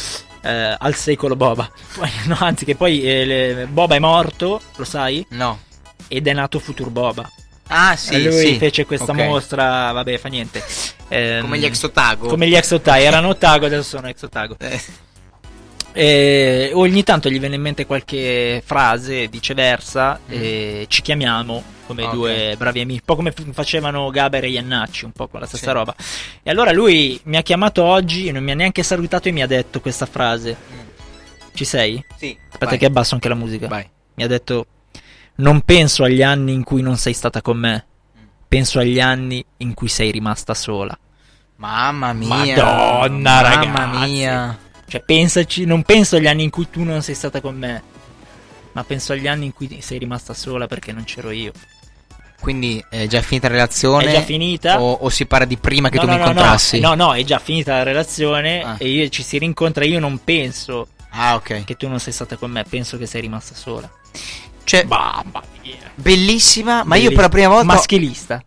eh, 0.44 0.76
al 0.78 0.96
secolo 0.96 1.36
Boba. 1.36 1.70
Poi- 1.96 2.10
no, 2.26 2.38
anzi 2.40 2.64
che 2.66 2.76
poi 2.76 3.02
eh, 3.04 3.26
le- 3.26 3.68
Boba 3.68 3.96
è 3.96 4.00
morto, 4.00 4.62
lo 4.76 4.84
sai? 4.86 5.26
No. 5.32 5.60
Ed 6.08 6.28
è 6.28 6.34
nato 6.34 6.60
Futur 6.60 6.90
Boba. 6.90 7.30
Ah, 7.74 7.96
sì, 7.96 8.14
E 8.16 8.20
lui 8.20 8.46
sì. 8.46 8.58
fece 8.58 8.86
questa 8.86 9.12
Ok. 9.12 9.18
mostra, 9.24 9.92
vabbè, 9.94 10.18
fa 10.18 10.28
niente. 10.28 10.62
Ehm, 11.08 11.42
Come 11.42 11.58
gli 11.58 11.66
ex 11.66 11.82
Otago. 11.84 12.28
Come 12.28 12.48
gli 12.48 12.56
ex 12.56 12.72
Otago, 12.72 13.02
erano 13.02 13.30
Otago, 13.30 13.66
adesso 13.66 13.84
sono 13.84 14.08
ex 14.10 14.22
Otago. 14.24 14.56
Eh, 14.60 14.80
E 15.94 16.72
ogni 16.74 17.04
tanto 17.04 17.30
gli 17.30 17.38
viene 17.38 17.56
in 17.56 17.62
mente 17.62 17.86
qualche 17.86 18.62
frase, 18.66 19.28
viceversa, 19.28 20.20
Mm. 20.24 20.32
e 20.32 20.86
ci 20.88 21.02
chiamiamo 21.02 21.62
come 21.86 22.04
Ok. 22.06 22.14
due 22.14 22.56
bravi 22.58 22.80
amici, 22.80 23.00
un 23.00 23.06
po' 23.06 23.16
come 23.18 23.34
facevano 23.52 24.10
Gaber 24.10 24.46
e 24.46 24.50
Iannacci, 24.52 25.04
un 25.04 25.12
po' 25.12 25.28
con 25.28 25.42
la 25.42 25.46
stessa 25.48 25.68
Sì. 25.68 25.74
roba. 25.74 25.94
E 26.44 26.50
allora 26.50 26.72
lui 26.72 27.20
mi 27.24 27.36
ha 27.36 27.42
chiamato 27.42 27.84
oggi, 27.84 28.32
non 28.32 28.42
mi 28.42 28.52
ha 28.52 28.56
neanche 28.56 28.84
salutato 28.84 29.28
e 29.28 29.32
mi 29.32 29.42
ha 29.42 29.48
detto 29.48 29.82
questa 29.82 30.06
frase. 30.06 30.56
Ci 31.54 31.66
sei? 31.66 32.02
sì. 32.18 32.38
Aspetta 32.48 32.66
vai. 32.68 32.78
che 32.78 32.86
abbasso 32.86 33.14
anche 33.16 33.28
la 33.28 33.36
musica. 33.36 33.68
Vai. 33.68 33.86
Mi 34.14 34.24
ha 34.24 34.28
detto, 34.28 34.66
non 35.36 35.62
penso 35.62 36.04
agli 36.04 36.22
anni 36.24 36.54
in 36.54 36.64
cui 36.64 36.82
non 36.82 36.98
sei 36.98 37.14
stata 37.14 37.42
con 37.42 37.58
me, 37.58 37.86
penso 38.48 38.80
agli 38.80 39.00
anni 39.00 39.44
in 39.58 39.74
cui 39.74 39.88
sei 39.88 40.12
rimasta 40.12 40.54
sola. 40.54 40.98
Mamma 41.58 42.14
mia. 42.14 42.28
Madonna, 42.64 43.42
Mamma 43.42 43.80
ragazzi. 43.84 44.10
mia. 44.12 44.58
Cioè, 44.88 45.02
pensaci, 45.04 45.66
non 45.66 45.84
penso 45.84 46.16
agli 46.18 46.28
anni 46.28 46.44
in 46.44 46.50
cui 46.50 46.70
tu 46.70 46.84
non 46.84 47.02
sei 47.02 47.16
stata 47.16 47.40
con 47.40 47.56
me, 47.56 47.82
ma 48.74 48.84
penso 48.84 49.14
agli 49.14 49.28
anni 49.28 49.46
in 49.46 49.54
cui 49.54 49.80
sei 49.82 50.00
rimasta 50.00 50.34
sola 50.34 50.68
perché 50.68 50.92
non 50.92 51.04
c'ero 51.06 51.32
io. 51.32 51.52
Quindi 52.42 52.84
è 52.90 53.06
già 53.06 53.22
finita 53.22 53.48
la 53.48 53.54
relazione? 53.54 54.06
È 54.06 54.12
già 54.12 54.22
finita? 54.22 54.82
O, 54.82 54.92
o 54.94 55.10
si 55.10 55.28
parla 55.28 55.46
di 55.46 55.58
prima 55.58 55.90
che 55.90 55.98
no, 55.98 56.02
tu 56.02 56.08
no, 56.08 56.14
mi 56.14 56.20
no, 56.20 56.26
incontrassi? 56.28 56.80
No, 56.80 56.96
no, 56.96 57.14
è 57.14 57.24
già 57.24 57.38
finita 57.38 57.76
la 57.78 57.84
relazione 57.84 58.64
Ah. 58.64 58.76
e 58.80 58.90
io 58.90 59.08
ci 59.10 59.22
si 59.22 59.38
rincontra. 59.38 59.86
Io 59.86 60.00
non 60.00 60.20
penso 60.24 60.88
Ah, 61.12 61.36
ok. 61.36 61.64
che 61.66 61.76
tu 61.78 61.88
non 61.88 62.00
sei 62.00 62.12
stata 62.14 62.38
con 62.38 62.50
me, 62.50 62.64
penso 62.68 62.98
che 62.98 63.06
sei 63.06 63.22
rimasta 63.22 63.54
sola. 63.54 63.90
Cioè, 64.64 64.84
Mamma 64.86 65.42
mia. 65.64 65.76
bellissima, 65.96 66.84
ma 66.84 66.96
io 66.96 67.10
per 67.12 67.22
la 67.22 67.30
prima 67.30 67.48
volta... 67.50 67.66
Maschilista. 67.66 68.44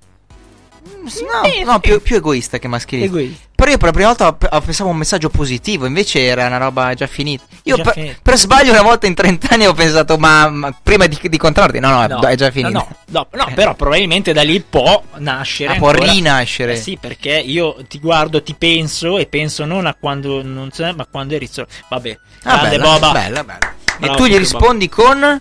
No, 1.05 1.71
no 1.73 1.81
più, 1.81 2.01
più 2.01 2.17
egoista 2.17 2.59
che 2.59 2.67
maschilista. 2.67 3.15
Egoista. 3.15 3.43
Però 3.55 3.71
io 3.71 3.77
per 3.77 3.87
la 3.89 3.93
prima 3.93 4.09
volta 4.09 4.33
pensavo 4.61 4.89
a 4.89 4.93
un 4.93 4.99
messaggio 4.99 5.29
positivo, 5.29 5.85
invece 5.87 6.23
era 6.25 6.47
una 6.47 6.57
roba 6.57 6.95
già 6.95 7.07
finita. 7.07 7.45
Io 7.65 7.77
Già 7.77 7.83
per, 7.83 7.93
finita. 7.93 8.19
per 8.23 8.37
sbaglio 8.39 8.71
una 8.73 8.83
volta 8.83 9.07
in 9.07 9.15
30 9.15 9.49
anni 9.51 9.67
ho 9.67 9.75
pensato, 9.75 10.17
ma, 10.17 10.49
ma 10.49 10.75
prima 10.83 11.07
di, 11.07 11.17
di 11.21 11.29
incontrarti, 11.31 11.79
no, 11.79 12.07
no, 12.07 12.21
è 12.23 12.35
già 12.37 12.51
finita. 12.51 12.79
No, 12.79 12.89
no, 13.09 13.27
no, 13.31 13.53
però 13.55 13.75
probabilmente 13.75 14.33
da 14.33 14.43
lì 14.43 14.61
può 14.63 15.03
nascere. 15.19 15.75
Ah, 15.75 15.77
può 15.77 15.91
ancora- 15.91 16.11
rinascere. 16.11 16.73
Eh 16.73 16.77
sì, 16.77 16.97
perché 16.99 17.33
io 17.39 17.77
ti 17.87 17.99
guardo, 18.01 18.43
ti 18.43 18.55
penso 18.55 19.19
e 19.19 19.27
penso 19.27 19.65
non 19.67 19.85
a 19.87 19.95
quando 19.95 20.43
non 20.43 20.71
c'è, 20.71 20.93
ma 20.93 21.07
quando 21.07 21.35
eri 21.35 21.47
solo. 21.51 21.67
Vabbè, 21.91 22.19
Ah, 22.45 22.57
grande 22.59 22.79
bella, 22.79 22.83
Boba. 22.99 23.13
bella, 23.13 23.45
bella. 23.45 23.59
E 23.61 23.99
Bravo, 23.99 24.17
tu 24.17 24.25
gli 24.25 24.29
Boba. 24.29 24.39
rispondi 24.39 24.89
con... 24.89 25.41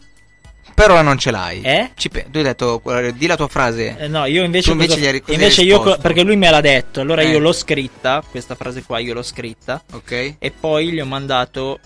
Per 0.74 0.90
ora 0.92 1.02
non 1.02 1.18
ce 1.18 1.32
l'hai. 1.32 1.62
Eh? 1.62 1.92
Ci 1.96 2.10
pe- 2.10 2.26
tu 2.32 2.38
hai 2.38 2.44
detto, 2.44 2.82
eh, 2.86 3.14
di 3.16 3.28
la 3.28 3.36
tua 3.36 3.48
frase. 3.48 3.96
Eh, 3.98 4.08
no, 4.08 4.26
io 4.26 4.44
invece, 4.44 4.68
Tu 4.68 4.72
invece 4.74 4.96
cosa- 4.96 5.02
gli 5.02 5.08
hai- 5.08 5.24
invece 5.28 5.62
io 5.62 5.80
co- 5.82 5.98
perché 5.98 6.24
lui 6.24 6.36
me 6.36 6.50
l'ha 6.50 6.62
detto, 6.62 7.00
allora 7.02 7.22
Eh. 7.22 7.30
io 7.30 7.40
l'ho 7.40 7.54
scritta, 7.54 8.24
questa 8.30 8.56
frase 8.56 8.84
qua 8.84 9.00
io 9.00 9.14
l'ho 9.14 9.24
scritta 9.24 9.82
Ok. 9.94 10.36
e 10.40 10.52
poi 10.52 10.92
gli 10.92 11.00
ho 11.00 11.06
mandato 11.06 11.80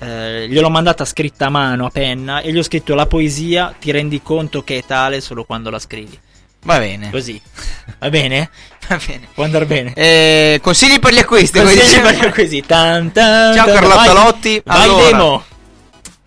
eh, 0.00 0.48
gliel'ho 0.48 0.68
mandata 0.70 1.04
scritta 1.04 1.46
a 1.46 1.48
mano, 1.50 1.86
a 1.86 1.90
penna 1.90 2.40
e 2.40 2.50
gli 2.52 2.58
ho 2.58 2.62
scritto 2.64 2.94
la 2.94 3.06
poesia, 3.06 3.72
ti 3.78 3.92
rendi 3.92 4.20
conto 4.20 4.64
che 4.64 4.78
è 4.78 4.84
tale 4.84 5.20
solo 5.20 5.44
quando 5.44 5.70
la 5.70 5.78
scrivi. 5.78 6.18
Va 6.64 6.78
bene. 6.78 7.10
Così. 7.10 7.40
Va 8.00 8.08
bene? 8.10 8.50
Va 8.88 8.98
bene. 9.06 9.28
Può 9.32 9.44
andare 9.44 9.64
bene. 9.66 9.92
Eh, 9.94 10.58
consigli 10.60 10.98
per 10.98 11.12
gli 11.12 11.18
acquisti. 11.18 11.60
Così 11.60 11.74
dicevo. 11.74 12.08
proprio 12.08 12.32
così. 12.32 12.62
Tan, 12.66 13.12
tan, 13.12 13.54
Ciao. 13.54 13.66
Carlotta 13.66 14.12
Vai- 14.12 14.24
Lotti. 14.24 14.62
Vai 14.64 14.82
Allora, 14.82 15.04
demo. 15.06 15.44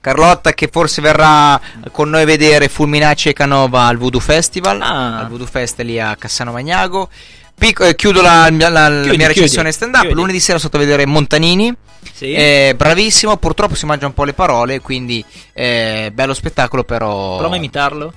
Carlotta 0.05 0.53
che 0.53 0.69
forse 0.71 1.01
verrà 1.01 1.59
con 1.91 2.11
noi 2.11 2.21
a 2.21 2.25
vedere 2.25 2.69
Fulminacci 2.69 3.29
e 3.29 3.33
Canova 3.33 3.85
al 3.87 3.97
Voodoo 3.97 4.19
Festival, 4.19 4.79
Ah. 4.79 5.17
al 5.21 5.27
Voodoo 5.29 5.47
Fest 5.47 5.79
lì 5.81 5.99
a 5.99 6.15
Cassano 6.15 6.51
Magnago. 6.51 7.09
Pic- 7.57 7.79
eh, 7.81 7.95
chiudo 7.95 8.21
la, 8.21 8.47
la- 8.51 8.69
la- 8.69 9.01
Chiudi, 9.01 9.17
mia 9.17 9.25
recensione 9.27 9.71
stand 9.71 9.95
up. 9.95 10.11
Lunedì 10.11 10.39
sera 10.39 10.59
sono 10.59 10.69
stato 10.69 10.77
a 10.77 10.79
vedere 10.81 11.07
Montanini. 11.07 11.73
Sì. 12.13 12.33
Eh, 12.33 12.73
bravissimo, 12.77 13.35
purtroppo 13.37 13.73
si 13.73 13.87
mangia 13.87 14.05
un 14.05 14.13
po' 14.13 14.25
le 14.25 14.33
parole, 14.33 14.79
quindi 14.79 15.25
eh, 15.53 16.11
bello 16.13 16.35
spettacolo 16.35 16.83
però... 16.83 17.37
Prova 17.37 17.55
a 17.55 17.57
imitarlo. 17.57 18.13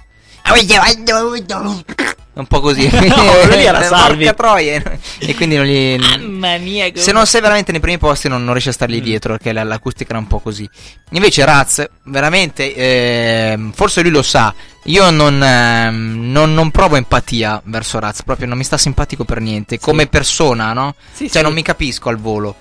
Un 2.41 2.47
po' 2.47 2.61
così. 2.61 2.89
No, 3.09 3.55
lì 3.57 3.65
era 3.65 3.83
Salvi. 3.89 4.33
troia. 4.35 4.83
E 5.19 5.35
quindi 5.35 5.57
non 5.57 5.65
gli. 5.67 5.97
Mamma 5.99 6.57
mia, 6.59 6.89
come- 6.91 7.01
Se 7.03 7.13
non 7.13 7.27
sei 7.27 7.41
veramente 7.41 7.73
nei 7.73 7.81
primi 7.81 7.99
posti, 7.99 8.29
non, 8.29 8.43
non 8.45 8.53
riesci 8.53 8.69
a 8.71 8.73
stargli 8.73 8.99
Mm. 9.01 9.05
dietro 9.05 9.33
perché 9.35 9.53
la- 9.53 9.65
l'acustica 9.65 10.11
era 10.11 10.19
un 10.19 10.27
po' 10.27 10.39
così. 10.39 10.69
Invece, 11.11 11.45
Raz, 11.45 11.85
veramente, 12.05 12.75
ehm, 12.75 13.73
forse 13.73 14.03
lui 14.03 14.11
lo 14.11 14.23
sa. 14.23 14.55
Io 14.85 15.11
non, 15.11 15.43
ehm, 15.43 16.31
non- 16.31 16.55
non 16.55 16.71
provo 16.71 16.97
empatia 16.97 17.61
verso 17.65 17.99
Raz, 17.99 18.23
proprio 18.23 18.47
non 18.47 18.57
mi 18.57 18.65
sta 18.65 18.79
simpatico 18.79 19.25
per 19.25 19.41
niente. 19.41 19.79
Come 19.79 20.07
persona, 20.07 20.73
no? 20.73 20.95
Sì, 21.13 21.25
cioè, 21.29 21.39
sì. 21.39 21.43
non 21.43 21.53
mi 21.53 21.63
capisco 21.63 22.09
al 22.09 22.17
volo. 22.19 22.55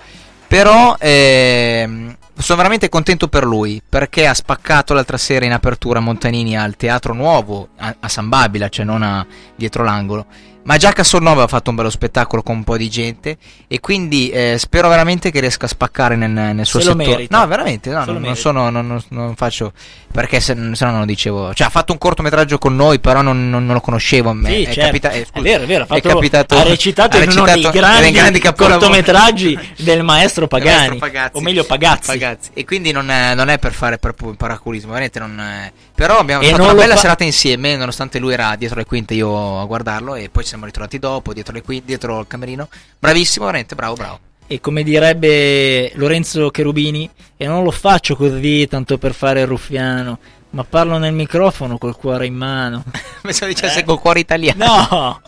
Però 0.46 0.96
ehm, 0.98 2.16
sono 2.42 2.58
veramente 2.58 2.88
contento 2.88 3.28
per 3.28 3.44
lui 3.44 3.82
perché 3.86 4.26
ha 4.26 4.34
spaccato 4.34 4.94
l'altra 4.94 5.16
sera 5.16 5.44
in 5.44 5.52
apertura 5.52 6.00
Montanini 6.00 6.56
al 6.56 6.76
Teatro 6.76 7.12
Nuovo 7.14 7.68
a, 7.76 7.96
a 8.00 8.08
San 8.08 8.28
Babila, 8.28 8.68
cioè 8.68 8.84
non 8.84 9.02
a 9.02 9.26
dietro 9.54 9.84
l'angolo. 9.84 10.26
Ma 10.68 10.76
già 10.76 10.92
Castelnuovo 10.92 11.40
aveva 11.40 11.48
fatto 11.48 11.70
un 11.70 11.76
bello 11.76 11.88
spettacolo 11.88 12.42
con 12.42 12.56
un 12.56 12.62
po' 12.62 12.76
di 12.76 12.90
gente 12.90 13.38
e 13.66 13.80
quindi 13.80 14.28
eh, 14.28 14.56
spero 14.58 14.90
veramente 14.90 15.30
che 15.30 15.40
riesca 15.40 15.64
a 15.64 15.68
spaccare 15.70 16.14
nel, 16.14 16.28
nel 16.30 16.66
suo 16.66 16.80
Se 16.80 16.90
settore. 16.90 17.26
No, 17.30 17.46
veramente, 17.46 17.88
no, 17.88 18.04
non, 18.04 18.20
non 18.20 18.36
sono, 18.36 18.68
non, 18.68 19.02
non- 19.08 19.34
faccio 19.34 19.72
perché 20.12 20.40
se, 20.40 20.54
se 20.74 20.84
no 20.84 20.90
non 20.90 21.00
lo 21.00 21.06
dicevo. 21.06 21.54
Cioè 21.54 21.68
ha 21.68 21.70
fatto 21.70 21.92
un 21.92 21.98
cortometraggio 21.98 22.58
con 22.58 22.76
noi, 22.76 23.00
però 23.00 23.22
non, 23.22 23.66
lo 23.66 23.80
conoscevo. 23.80 24.36
Sì, 24.44 24.64
è, 24.64 24.64
certo. 24.66 24.80
capita- 24.80 25.10
eh, 25.10 25.22
è 25.22 25.24
scusa, 25.24 25.42
vero, 25.42 25.62
è 25.62 25.66
vero, 25.66 25.82
ha, 25.84 25.86
è 25.86 26.00
fatto- 26.02 26.14
capitato- 26.14 26.58
ha 26.58 26.62
recitato 26.64 27.16
ha 27.16 27.22
in 27.22 27.30
uno 27.30 27.44
recitato 27.46 27.70
dei 27.70 27.80
grandi, 27.80 28.10
grandi 28.10 28.40
cortometraggi 28.40 29.58
del 29.78 30.02
maestro 30.02 30.48
Pagani, 30.48 30.76
Maestro 30.76 30.98
Pagazzi. 30.98 31.36
o 31.38 31.40
meglio 31.40 31.64
Pagazzi. 31.64 32.06
Pagazzi. 32.08 32.50
E 32.52 32.66
quindi 32.66 32.92
non 32.92 33.10
è, 33.10 33.34
non 33.34 33.48
è 33.48 33.58
per 33.58 33.72
fare 33.72 33.96
paraculismo, 33.96 34.88
veramente 34.88 35.18
non 35.18 35.40
è... 35.40 35.72
Però 35.98 36.18
abbiamo 36.18 36.42
E 36.44 36.50
fatto 36.50 36.62
una 36.62 36.74
bella 36.74 36.94
fa- 36.94 37.00
serata 37.00 37.24
insieme, 37.24 37.74
nonostante 37.74 38.20
lui 38.20 38.32
era 38.32 38.54
dietro 38.54 38.78
le 38.78 38.84
quinte 38.84 39.14
io 39.14 39.60
a 39.60 39.64
guardarlo 39.64 40.14
e 40.14 40.28
poi 40.28 40.44
ci 40.44 40.50
siamo 40.50 40.64
ritrovati 40.64 41.00
dopo, 41.00 41.32
dietro 41.32 41.52
le 41.52 41.62
quinte, 41.62 41.86
dietro 41.86 42.20
il 42.20 42.26
camerino. 42.28 42.68
Bravissimo, 43.00 43.46
veramente, 43.46 43.74
bravo, 43.74 43.94
bravo. 43.94 44.18
E 44.46 44.60
come 44.60 44.84
direbbe 44.84 45.90
Lorenzo 45.96 46.50
Cherubini, 46.50 47.10
e 47.36 47.46
non 47.48 47.64
lo 47.64 47.72
faccio 47.72 48.14
così 48.14 48.68
tanto 48.68 48.96
per 48.96 49.12
fare 49.12 49.40
il 49.40 49.48
ruffiano, 49.48 50.18
ma 50.50 50.62
parlo 50.62 50.98
nel 50.98 51.12
microfono 51.14 51.78
col 51.78 51.96
cuore 51.96 52.26
in 52.26 52.34
mano. 52.34 52.84
Pensavo 53.20 53.50
dicesse 53.50 53.82
col 53.82 53.98
cuore 53.98 54.20
italiano. 54.20 54.64
No! 54.88 55.20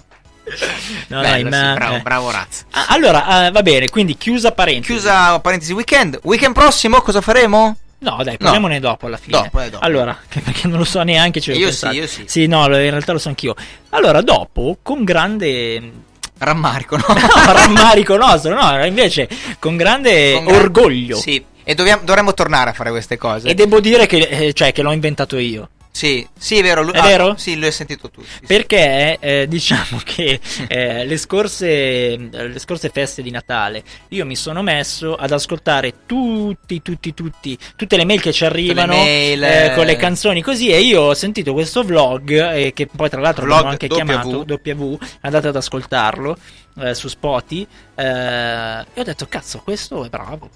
No, 1.09 1.21
Bello, 1.21 1.37
in 1.37 1.53
sì, 1.53 1.59
mano, 1.59 1.75
bravo, 1.75 1.95
eh. 1.97 2.01
bravo 2.01 2.31
Raz. 2.31 2.65
Ah, 2.71 2.87
Allora, 2.89 3.25
ah, 3.25 3.51
va 3.53 3.63
bene, 3.63 3.89
quindi 3.89 4.17
chiusa 4.17 4.51
parentesi. 4.53 4.93
Chiusa 4.93 5.39
parentesi 5.39 5.73
weekend. 5.73 6.19
Weekend 6.23 6.55
prossimo 6.55 7.01
cosa 7.03 7.21
faremo? 7.21 7.77
No, 8.01 8.23
dai, 8.25 8.37
parliamone 8.39 8.81
dopo 8.81 9.07
alla 9.07 9.17
fine. 9.19 9.43
Dopo, 9.43 9.61
eh, 9.61 9.71
dopo. 9.71 9.85
Allora, 9.85 10.17
perché 10.29 10.67
non 10.69 10.79
lo 10.79 10.85
so 10.85 11.03
neanche, 11.03 11.39
Io 11.53 11.67
pensato. 11.67 11.93
sì, 11.93 11.99
io 11.99 12.07
sì. 12.07 12.23
Sì, 12.27 12.47
no, 12.47 12.65
in 12.65 12.91
realtà 12.91 13.13
lo 13.13 13.19
so 13.19 13.29
anch'io. 13.29 13.55
Allora, 13.91 14.23
dopo, 14.23 14.79
con 14.83 15.05
grande 15.05 15.93
Rammarico, 16.39 16.97
no? 16.97 17.05
no, 17.13 17.53
rammarico 17.53 18.17
nostro, 18.17 18.55
no, 18.59 18.85
invece 18.87 19.29
con 19.59 19.77
grande 19.77 20.33
Con 20.35 20.45
gran- 20.47 20.59
orgoglio. 20.61 21.17
Sì, 21.17 21.45
e 21.63 21.75
dobbiamo- 21.75 22.03
dovremmo 22.03 22.33
tornare 22.33 22.71
a 22.71 22.73
fare 22.73 22.91
queste 22.91 23.19
cose. 23.19 23.49
E 23.49 23.55
devo 23.55 23.79
dire 23.81 24.07
che, 24.07 24.17
eh, 24.19 24.53
cioè, 24.55 24.73
che 24.73 24.81
l'ho 24.83 24.93
inventato 24.93 25.37
io. 25.37 25.69
Sì, 25.93 26.27
sì, 26.39 26.59
è 26.59 26.63
vero. 26.63 26.83
Lui, 26.83 26.93
È 26.93 26.99
ah, 26.99 27.03
vero? 27.03 27.37
Sì, 27.37 27.57
lui 27.57 27.67
hai 27.67 27.73
sentito 27.73 28.11
tu. 28.11 28.23
sì. 28.23 28.47
Perché 28.47 29.19
eh, 29.19 29.47
diciamo 29.49 30.01
che 30.05 30.41
eh, 30.69 31.05
le, 31.05 31.17
scorse, 31.17 32.17
le 32.17 32.59
scorse 32.59 32.89
feste 32.91 33.23
di 33.23 33.31
Natale 33.31 33.83
io 34.09 34.25
mi 34.25 34.37
sono 34.37 34.63
messo 34.63 35.17
ad 35.17 35.33
ascoltare 35.33 36.07
tutti, 36.07 36.81
tutti, 36.81 37.13
tutti, 37.13 37.59
tutte 37.77 37.97
le 37.97 38.05
mail 38.05 38.21
che 38.21 38.33
ci 38.33 38.45
arrivano 38.45 38.95
mail, 38.95 39.43
eh, 39.43 39.67
eh. 39.67 39.75
con 39.75 39.85
le 39.85 39.97
canzoni 39.97 40.43
così 40.43 40.69
e 40.69 40.81
io 40.81 41.03
ho 41.03 41.15
sentito 41.15 41.53
questo 41.53 41.83
vlog 41.83 42.31
eh, 42.31 42.73
che 42.73 42.87
poi 42.87 43.11
tra 43.11 43.21
l'altro 43.21 43.45
l'ho 43.47 43.63
anche 43.63 43.87
W. 43.87 43.95
chiamato 43.95 44.45
W, 44.47 44.99
andate 45.21 45.49
ad 45.49 45.57
ascoltarlo 45.57 46.37
eh, 46.79 46.95
su 46.95 47.09
Spotify 47.09 47.67
eh, 47.95 48.85
e 48.95 49.01
ho 49.01 49.05
detto 49.05 49.27
cazzo 49.27 49.61
questo 49.63 50.05
è 50.05 50.09
bravo. 50.09 50.49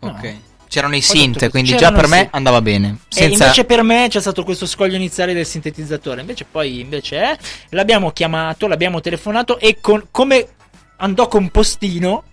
No. 0.00 0.08
Ok. 0.08 0.51
C'erano 0.72 0.96
i 0.96 1.02
synth, 1.02 1.50
quindi 1.50 1.76
già 1.76 1.92
per 1.92 2.08
me 2.08 2.28
andava 2.30 2.62
bene. 2.62 2.96
E 3.10 3.14
Senza... 3.14 3.44
invece 3.44 3.64
per 3.66 3.82
me 3.82 4.06
c'è 4.08 4.22
stato 4.22 4.42
questo 4.42 4.64
scoglio 4.64 4.96
iniziale 4.96 5.34
del 5.34 5.44
sintetizzatore. 5.44 6.22
Invece 6.22 6.46
poi 6.50 6.80
invece 6.80 7.20
è, 7.20 7.38
l'abbiamo 7.68 8.10
chiamato, 8.10 8.66
l'abbiamo 8.66 9.02
telefonato 9.02 9.58
e 9.58 9.80
con- 9.82 10.06
come 10.10 10.48
andò 10.96 11.28
con 11.28 11.50
postino 11.50 12.24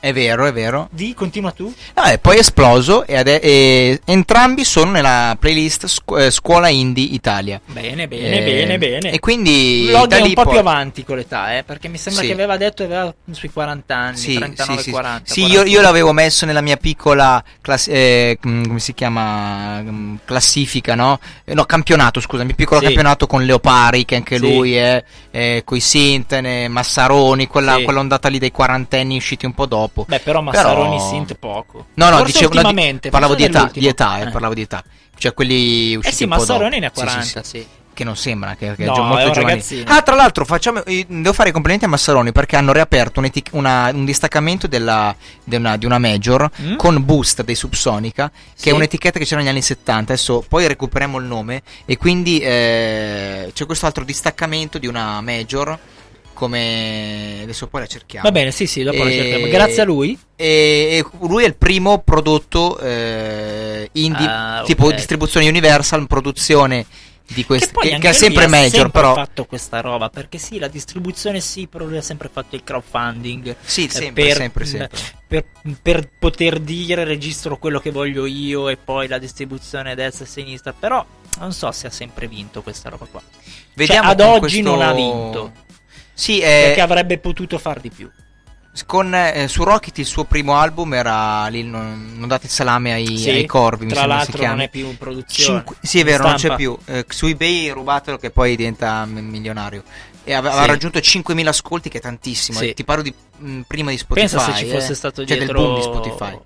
È 0.00 0.14
vero, 0.14 0.46
è 0.46 0.52
vero. 0.52 0.88
di 0.90 1.12
continua 1.12 1.50
tu? 1.50 1.70
No, 1.94 2.04
e 2.04 2.16
poi 2.18 2.36
è 2.36 2.38
esploso 2.40 3.04
e, 3.06 3.16
ade- 3.18 3.38
e 3.40 4.00
entrambi 4.06 4.64
sono 4.64 4.92
nella 4.92 5.36
playlist 5.38 5.86
scu- 5.88 6.18
eh, 6.18 6.30
Scuola 6.30 6.68
Indie 6.68 7.04
Italia. 7.04 7.60
Bene, 7.66 8.08
bene, 8.08 8.38
Eh, 8.40 8.42
bene, 8.44 8.78
bene. 8.78 9.10
E 9.12 9.18
quindi 9.20 9.88
è 9.90 9.94
un 9.94 10.32
po' 10.32 10.42
poi- 10.44 10.52
più 10.52 10.58
avanti 10.58 11.04
con 11.04 11.16
l'età, 11.16 11.54
eh, 11.58 11.64
perché 11.64 11.88
mi 11.88 11.98
sembra 11.98 12.22
Sì. 12.22 12.28
che 12.28 12.32
aveva 12.32 12.56
detto 12.56 12.86
che 12.86 12.94
aveva 12.94 13.14
sui 13.30 13.50
40 13.50 13.94
anni, 13.94 14.16
Sì, 14.16 14.34
39, 14.36 14.78
sì, 14.78 14.84
sì. 14.84 14.90
40. 14.90 15.32
Sì, 15.34 15.40
io, 15.42 15.46
40. 15.48 15.70
io 15.70 15.80
l'avevo 15.82 16.12
messo 16.12 16.46
nella 16.46 16.62
mia 16.62 16.76
piccola 16.78 17.44
class- 17.60 17.88
eh, 17.88 18.38
mm, 18.46 18.64
come 18.64 18.80
si 18.80 18.94
chiama 18.94 19.82
Mm, 19.82 20.16
classifica, 20.24 20.94
no? 20.94 21.20
Eh, 21.44 21.52
no, 21.52 21.64
campionato, 21.64 22.20
scusami, 22.20 22.54
piccolo 22.54 22.80
campionato 22.80 23.26
con 23.26 23.44
Leopari 23.44 24.04
che 24.06 24.16
anche 24.16 24.38
lui 24.38 24.74
è 24.76 25.02
eh, 25.30 25.62
coi 25.64 25.80
Sintene, 25.80 26.68
Massaroni, 26.68 27.46
quella, 27.46 27.76
Sì. 27.76 27.82
quell'ondata 27.84 28.28
lì 28.28 28.38
dei 28.38 28.50
quarantenni 28.50 29.16
usciti 29.16 29.44
un 29.46 29.52
po' 29.52 29.66
dopo. 29.66 29.88
Beh, 29.94 30.20
però 30.20 30.40
Massaroni 30.40 30.96
Però- 30.96 31.08
sint 31.08 31.34
poco. 31.34 31.86
No, 31.94 32.08
no, 32.10 32.16
Forse 32.18 32.32
dicevo 32.32 32.54
no, 32.54 32.60
di- 32.60 32.66
ultimamente, 32.66 33.10
parlavo 33.10 33.34
di 33.34 33.44
età, 33.44 33.70
di 33.72 33.86
età, 33.86 34.18
eh, 34.18 34.22
Eh. 34.22 34.30
parlavo 34.30 34.54
di 34.54 34.62
età. 34.62 34.82
Cioè 35.16 35.34
quelli 35.34 35.96
usciti 35.96 36.08
Eh 36.14 36.16
sì, 36.16 36.22
un 36.24 36.28
Massaroni 36.30 36.78
dopo. 36.78 36.80
ne 36.80 36.86
ha 36.86 36.90
Sì, 36.92 37.00
sì, 37.00 37.04
40, 37.06 37.42
sì. 37.42 37.58
sì. 37.58 37.66
Che 37.92 38.04
non 38.06 38.16
sembra 38.16 38.54
che, 38.54 38.74
che 38.76 38.84
No, 38.86 38.92
è 38.92 38.94
già 38.94 39.02
è 39.02 39.04
molto 39.04 39.26
un 39.26 39.32
giovane. 39.32 39.52
ragazzino. 39.52 39.84
Ah, 39.88 40.00
tra 40.00 40.14
l'altro, 40.14 40.46
facciamo, 40.46 40.82
eh, 40.86 41.04
devo 41.06 41.34
fare 41.34 41.50
i 41.50 41.52
complimenti 41.52 41.84
a 41.84 41.88
Massaroni 41.88 42.32
perché 42.32 42.56
hanno 42.56 42.72
riaperto 42.72 43.18
un'etic- 43.20 43.52
una- 43.52 43.90
un 43.92 44.06
distaccamento 44.06 44.66
della- 44.66 45.14
di, 45.44 45.56
una, 45.56 45.76
di 45.76 45.84
una 45.84 45.98
major 45.98 46.48
Mm? 46.62 46.76
con 46.76 47.04
Boost 47.04 47.42
dei 47.42 47.54
Subsonica, 47.56 48.30
che 48.30 48.36
Sì. 48.54 48.68
è 48.70 48.72
un'etichetta 48.72 49.18
che 49.18 49.26
c'era 49.26 49.40
negli 49.40 49.50
anni 49.50 49.60
70. 49.60 50.12
Adesso 50.14 50.42
poi 50.48 50.66
recuperiamo 50.66 51.18
il 51.18 51.24
nome. 51.26 51.62
E 51.84 51.98
quindi 51.98 52.38
eh, 52.38 53.50
c'è 53.52 53.66
questo 53.66 53.84
altro 53.86 54.04
distaccamento 54.04 54.78
di 54.78 54.86
una 54.86 55.20
major. 55.20 55.78
Come 56.40 57.40
adesso 57.42 57.66
poi 57.66 57.82
la 57.82 57.86
cerchiamo. 57.86 58.24
Va 58.26 58.32
bene, 58.32 58.50
sì, 58.50 58.66
sì, 58.66 58.82
dopo 58.82 59.04
la 59.04 59.10
E- 59.10 59.12
cerchiamo. 59.14 59.46
Grazie 59.48 59.82
a 59.82 59.84
lui. 59.84 60.18
E, 60.36 61.04
lui 61.20 61.44
è 61.44 61.46
il 61.46 61.54
primo 61.54 61.98
prodotto 61.98 62.78
eh, 62.78 63.90
indie, 63.92 64.26
Ah, 64.26 64.62
tipo 64.64 64.90
distribuzione 64.90 65.46
Universal, 65.46 66.06
produzione 66.06 66.86
di 67.26 67.44
questi, 67.44 67.74
Che 67.78 67.90
che, 67.90 67.98
che 67.98 68.08
è 68.08 68.12
sempre 68.14 68.44
ha 68.44 68.48
major, 68.48 68.70
sempre 68.70 68.90
però 68.90 69.14
fatto 69.14 69.44
questa 69.44 69.80
roba 69.82 70.08
perché 70.08 70.38
sì, 70.38 70.58
la 70.58 70.66
distribuzione 70.68 71.40
sì, 71.40 71.66
però 71.66 71.84
lui 71.84 71.98
ha 71.98 72.02
sempre 72.02 72.30
fatto 72.32 72.56
il 72.56 72.64
crowdfunding. 72.64 73.54
Sì, 73.60 73.84
eh, 73.84 73.90
sempre, 73.90 74.22
per, 74.24 74.36
sempre, 74.36 74.64
sempre. 74.64 74.98
Per, 75.28 75.44
per 75.82 76.08
poter 76.18 76.58
dire 76.58 77.04
registro 77.04 77.58
quello 77.58 77.80
che 77.80 77.90
voglio 77.90 78.24
io 78.24 78.70
e 78.70 78.78
poi 78.78 79.08
la 79.08 79.18
distribuzione 79.18 79.94
destra 79.94 80.24
e 80.24 80.28
sinistra. 80.28 80.72
Però 80.72 81.04
non 81.38 81.52
so 81.52 81.70
se 81.70 81.86
ha 81.86 81.90
sempre 81.90 82.26
vinto 82.28 82.62
questa 82.62 82.88
roba 82.88 83.04
qua. 83.10 83.20
vediamo 83.74 84.08
ad 84.08 84.20
con 84.20 84.28
oggi 84.28 84.38
questo- 84.62 84.62
non 84.62 84.80
ha 84.80 84.92
vinto. 84.94 85.52
Sì, 86.20 86.38
eh, 86.40 86.64
Perché 86.66 86.80
avrebbe 86.82 87.16
potuto 87.16 87.56
far 87.58 87.80
di 87.80 87.88
più. 87.88 88.10
con, 88.84 89.14
eh, 89.14 89.48
su 89.48 89.64
Rocket 89.64 89.96
il 89.98 90.04
suo 90.04 90.24
primo 90.24 90.54
album 90.56 90.92
era 90.92 91.46
lì, 91.46 91.62
non, 91.64 92.12
non 92.16 92.28
date 92.28 92.44
il 92.44 92.52
salame 92.52 92.92
ai, 92.92 93.16
Sì, 93.16 93.30
ai 93.30 93.46
corvi, 93.46 93.86
mi 93.86 93.92
tra 93.92 94.00
sembra 94.00 94.20
si 94.20 94.30
l'altro 94.32 94.46
non 94.48 94.60
è 94.60 94.68
più 94.68 94.86
in 94.86 94.98
produzione. 94.98 95.58
Cinque- 95.60 95.76
sì, 95.80 96.00
è 96.00 96.04
vero, 96.04 96.24
non 96.24 96.32
c'è 96.34 96.38
Stampa. 96.40 96.56
più. 96.56 96.76
Eh, 96.84 97.06
su 97.08 97.24
eBay 97.26 97.70
rubatelo 97.70 98.18
che 98.18 98.30
poi 98.30 98.54
diventa 98.54 99.06
milionario. 99.06 99.82
E 100.22 100.34
ave- 100.34 100.48
Sì. 100.50 100.56
aveva 100.56 100.70
raggiunto 100.70 100.98
5.000 101.00 101.48
ascolti, 101.48 101.88
che 101.88 101.96
è 101.98 102.00
tantissimo. 102.02 102.58
Sì. 102.58 102.74
Ti 102.74 102.84
parlo 102.84 103.02
di 103.02 103.14
mh, 103.38 103.60
prima 103.66 103.90
di 103.90 103.96
Spotify. 103.96 104.28
Pensa 104.28 104.52
se 104.52 104.58
ci 104.58 104.66
eh. 104.68 104.72
fosse 104.74 104.94
stato 104.94 105.24
cioè 105.24 105.38
dietro 105.38 105.56
del 105.56 105.64
boom 105.64 105.76
di 105.76 105.82
Spotify. 105.82 106.38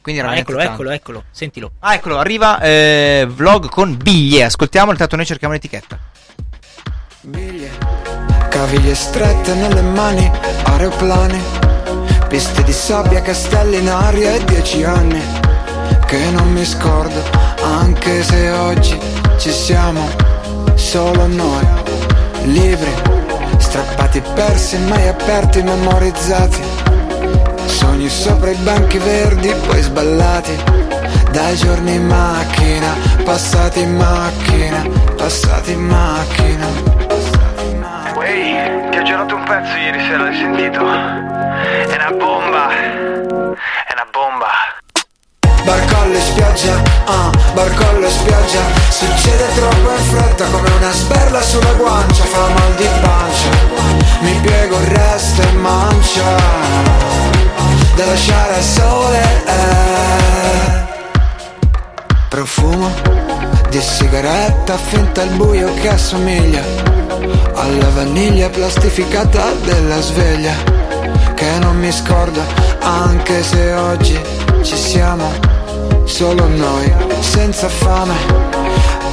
Quindi 0.00 0.20
era 0.22 0.30
Ah, 0.32 0.36
eccolo, 0.38 0.56
tanto. 0.56 0.72
eccolo, 0.72 0.90
eccolo, 0.90 1.24
sentilo. 1.30 1.72
Ah, 1.80 1.92
eccolo, 1.94 2.16
arriva 2.18 2.58
eh, 2.60 3.26
vlog 3.28 3.68
con 3.68 3.94
biglie. 3.94 4.44
Ascoltiamolo, 4.44 4.92
intanto 4.92 5.16
noi 5.16 5.26
cerchiamo 5.26 5.52
l'etichetta. 5.52 5.98
Caviglie 8.58 8.96
strette 8.96 9.54
nelle 9.54 9.82
mani, 9.82 10.28
aeroplani, 10.64 11.40
piste 12.26 12.64
di 12.64 12.72
sabbia, 12.72 13.22
castelli 13.22 13.78
in 13.78 13.88
aria 13.88 14.34
e 14.34 14.44
dieci 14.46 14.82
anni. 14.82 15.22
Che 16.04 16.30
non 16.32 16.50
mi 16.50 16.64
scordo, 16.64 17.22
anche 17.62 18.20
se 18.24 18.50
oggi 18.50 18.98
ci 19.38 19.52
siamo 19.52 20.08
solo 20.74 21.28
noi, 21.28 21.64
libri, 22.46 22.92
strappati 23.58 24.20
persi, 24.34 24.76
mai 24.88 25.06
aperti, 25.06 25.62
memorizzati, 25.62 26.60
sogni 27.66 28.08
sopra 28.08 28.50
i 28.50 28.56
banchi 28.56 28.98
verdi, 28.98 29.54
poi 29.68 29.80
sballati, 29.80 30.56
dai 31.30 31.54
giorni 31.54 31.94
in 31.94 32.06
macchina, 32.06 32.92
passati 33.22 33.82
in 33.82 33.94
macchina, 33.94 34.84
passati 35.16 35.70
in 35.70 35.86
macchina. 35.86 37.27
Ehi, 38.28 38.90
ti 38.90 38.98
ho 38.98 39.02
girato 39.04 39.36
un 39.36 39.42
pezzo 39.44 39.74
ieri 39.78 39.98
sera, 40.00 40.24
l'hai 40.24 40.36
sentito? 40.36 40.80
È 40.86 41.94
una 41.94 42.10
bomba. 42.12 42.68
È 42.68 43.92
una 43.94 44.06
bomba. 44.12 44.48
Barcolle 45.64 46.20
spiaggia, 46.20 46.82
ah, 47.06 47.30
barcollo 47.54 48.06
e 48.06 48.10
spiaggia 48.10 48.60
Succede 48.90 49.52
troppo 49.54 49.90
in 49.90 49.98
fretta 49.98 50.44
come 50.46 50.70
una 50.70 50.92
sberla 50.92 51.42
sulla 51.42 51.72
guancia 51.72 52.24
Fa 52.24 52.48
mal 52.48 52.74
di 52.74 52.88
pancia, 53.02 53.50
mi 54.20 54.32
piego 54.40 54.78
il 54.78 54.86
resto 54.86 55.42
e 55.42 55.52
mancia 55.52 56.36
Da 57.96 58.04
lasciare 58.06 58.54
al 58.54 58.62
sole 58.62 59.20
eh. 59.46 60.86
Profumo 62.28 63.57
di 63.70 63.80
sigaretta 63.80 64.76
finta 64.76 65.22
al 65.22 65.28
buio 65.30 65.72
che 65.74 65.90
assomiglia 65.90 66.62
Alla 67.54 67.88
vaniglia 67.90 68.48
plastificata 68.48 69.52
della 69.64 70.00
sveglia 70.00 70.54
Che 71.34 71.58
non 71.60 71.78
mi 71.78 71.92
scordo 71.92 72.40
anche 72.80 73.42
se 73.42 73.72
oggi 73.72 74.18
ci 74.62 74.76
siamo 74.76 75.56
Solo 76.04 76.48
noi, 76.48 76.90
senza 77.20 77.68
fame. 77.68 78.14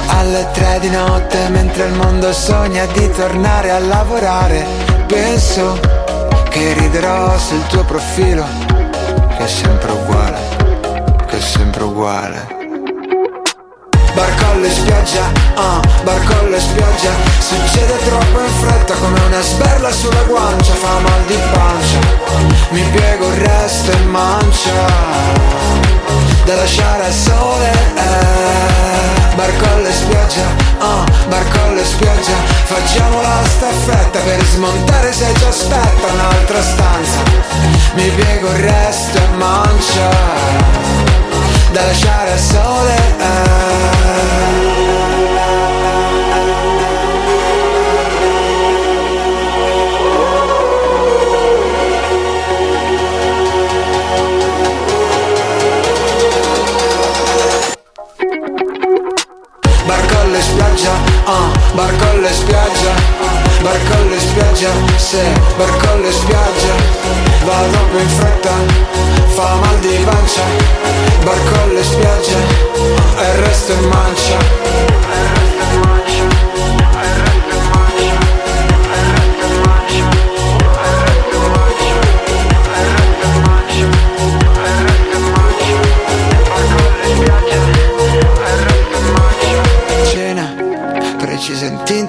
Alle 0.06 0.48
tre 0.52 0.78
di 0.80 0.88
notte 0.88 1.48
mentre 1.50 1.84
il 1.84 1.92
mondo 1.92 2.32
sogna 2.32 2.86
di 2.86 3.10
tornare 3.10 3.70
a 3.70 3.78
lavorare 3.78 4.64
Penso 5.06 5.78
che 6.48 6.72
riderò 6.72 7.36
sul 7.38 7.64
tuo 7.66 7.84
profilo 7.84 8.46
Che 9.36 9.44
è 9.44 9.48
sempre 9.48 9.92
uguale, 9.92 10.38
che 11.26 11.36
è 11.36 11.40
sempre 11.40 11.82
uguale 11.84 12.65
Barcollo 14.16 14.64
e 14.64 14.70
spiaggia, 14.70 15.30
ah, 15.56 15.78
barcollo 16.02 16.56
e 16.56 16.58
spiaggia. 16.58 17.12
Succede 17.38 17.98
troppo 17.98 18.40
in 18.40 18.50
fretta 18.60 18.94
come 18.94 19.20
una 19.20 19.42
sberla 19.42 19.92
sulla 19.92 20.22
guancia 20.22 20.72
Fa 20.72 20.98
mal 21.00 21.22
di 21.26 21.36
pancia, 21.52 21.98
mi 22.70 22.80
piego 22.80 23.28
il 23.28 23.36
resto 23.46 23.90
e 23.90 23.96
mancia. 24.06 24.72
Da 26.46 26.54
lasciare 26.54 27.04
al 27.04 27.12
sole, 27.12 27.70
eh. 27.94 29.34
Barcollo 29.34 29.86
e 29.86 29.92
spiaggia, 29.92 30.46
ah, 30.78 31.04
barcollo 31.28 31.78
e 31.78 31.84
spiaggia. 31.84 32.36
Facciamo 32.64 33.20
la 33.20 33.42
staffetta 33.44 34.18
per 34.20 34.42
smontare 34.46 35.12
se 35.12 35.26
ci 35.36 35.44
aspetta 35.44 36.06
un'altra 36.10 36.62
stanza. 36.62 37.18
Mi 37.92 38.08
piego 38.08 38.48
il 38.48 38.62
resto 38.62 39.18
e 39.18 39.36
mancia 39.36 40.56
da 41.76 41.84
lasciare 41.84 42.32
al 42.32 42.38
sole 42.38 42.94
Barcolle 59.84 60.38
e 60.38 60.42
spiaggia, 60.42 60.92
ah, 61.24 61.52
barcolle 61.74 62.28
e 62.28 62.32
spiaggia 62.32 63.15
Barcolle 63.66 64.14
e 64.14 64.20
spiaggia, 64.20 64.70
se 64.94 65.20
barcolle 65.56 66.06
e 66.06 66.12
spiaggia 66.12 66.74
Va 67.44 67.64
troppo 67.72 67.98
in 67.98 68.08
fretta, 68.08 68.52
fa 69.34 69.56
mal 69.56 69.78
di 69.80 69.98
pancia 70.04 70.44
Barcolle 71.24 71.80
e 71.80 71.82
spiaggia, 71.82 72.38
e 73.18 73.28
il 73.28 73.44
resto 73.44 73.72
in 73.72 73.88
mancia 73.88 75.45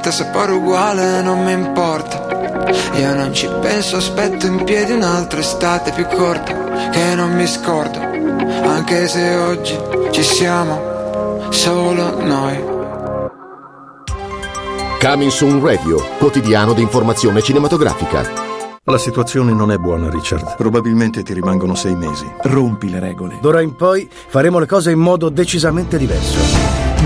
in 0.08 0.12
tinta, 0.12 0.12
sapore 0.12 0.52
uguale, 0.54 1.22
non 1.22 1.44
mi 1.44 1.52
importa 1.52 2.72
Io 2.96 3.14
non 3.14 3.34
ci 3.34 3.50
penso, 3.62 3.98
aspetto 3.98 4.46
in 4.46 4.64
piedi 4.64 4.94
un'altra 4.94 5.40
estate 5.40 5.92
più 5.92 6.06
corta 6.06 6.90
Che 6.90 7.16
non 7.16 7.34
mi 7.34 7.48
scordo, 7.48 8.00
anche 8.00 9.08
se 9.08 9.36
oggi 9.36 9.78
ci 10.12 10.24
siamo 10.24 11.50
Solo 11.50 12.24
noi 12.24 12.76
Coming 15.00 15.32
Soon 15.32 15.64
Radio, 15.64 16.04
quotidiano 16.18 16.74
di 16.74 16.82
informazione 16.82 17.44
cinematografica. 17.44 18.46
La 18.86 18.98
situazione 18.98 19.54
non 19.54 19.72
è 19.72 19.78
buona, 19.78 20.10
Richard. 20.10 20.56
Probabilmente 20.56 21.22
ti 21.22 21.34
rimangono 21.34 21.76
sei 21.76 21.96
mesi. 21.96 22.26
Rompi 22.42 22.90
le 22.90 23.00
regole. 23.00 23.38
D'ora 23.40 23.62
in 23.62 23.76
poi 23.76 24.10
faremo 24.10 24.58
le 24.58 24.66
cose 24.66 24.90
in 24.90 25.00
modo 25.00 25.30
decisamente 25.30 26.00
diverso. 26.00 26.40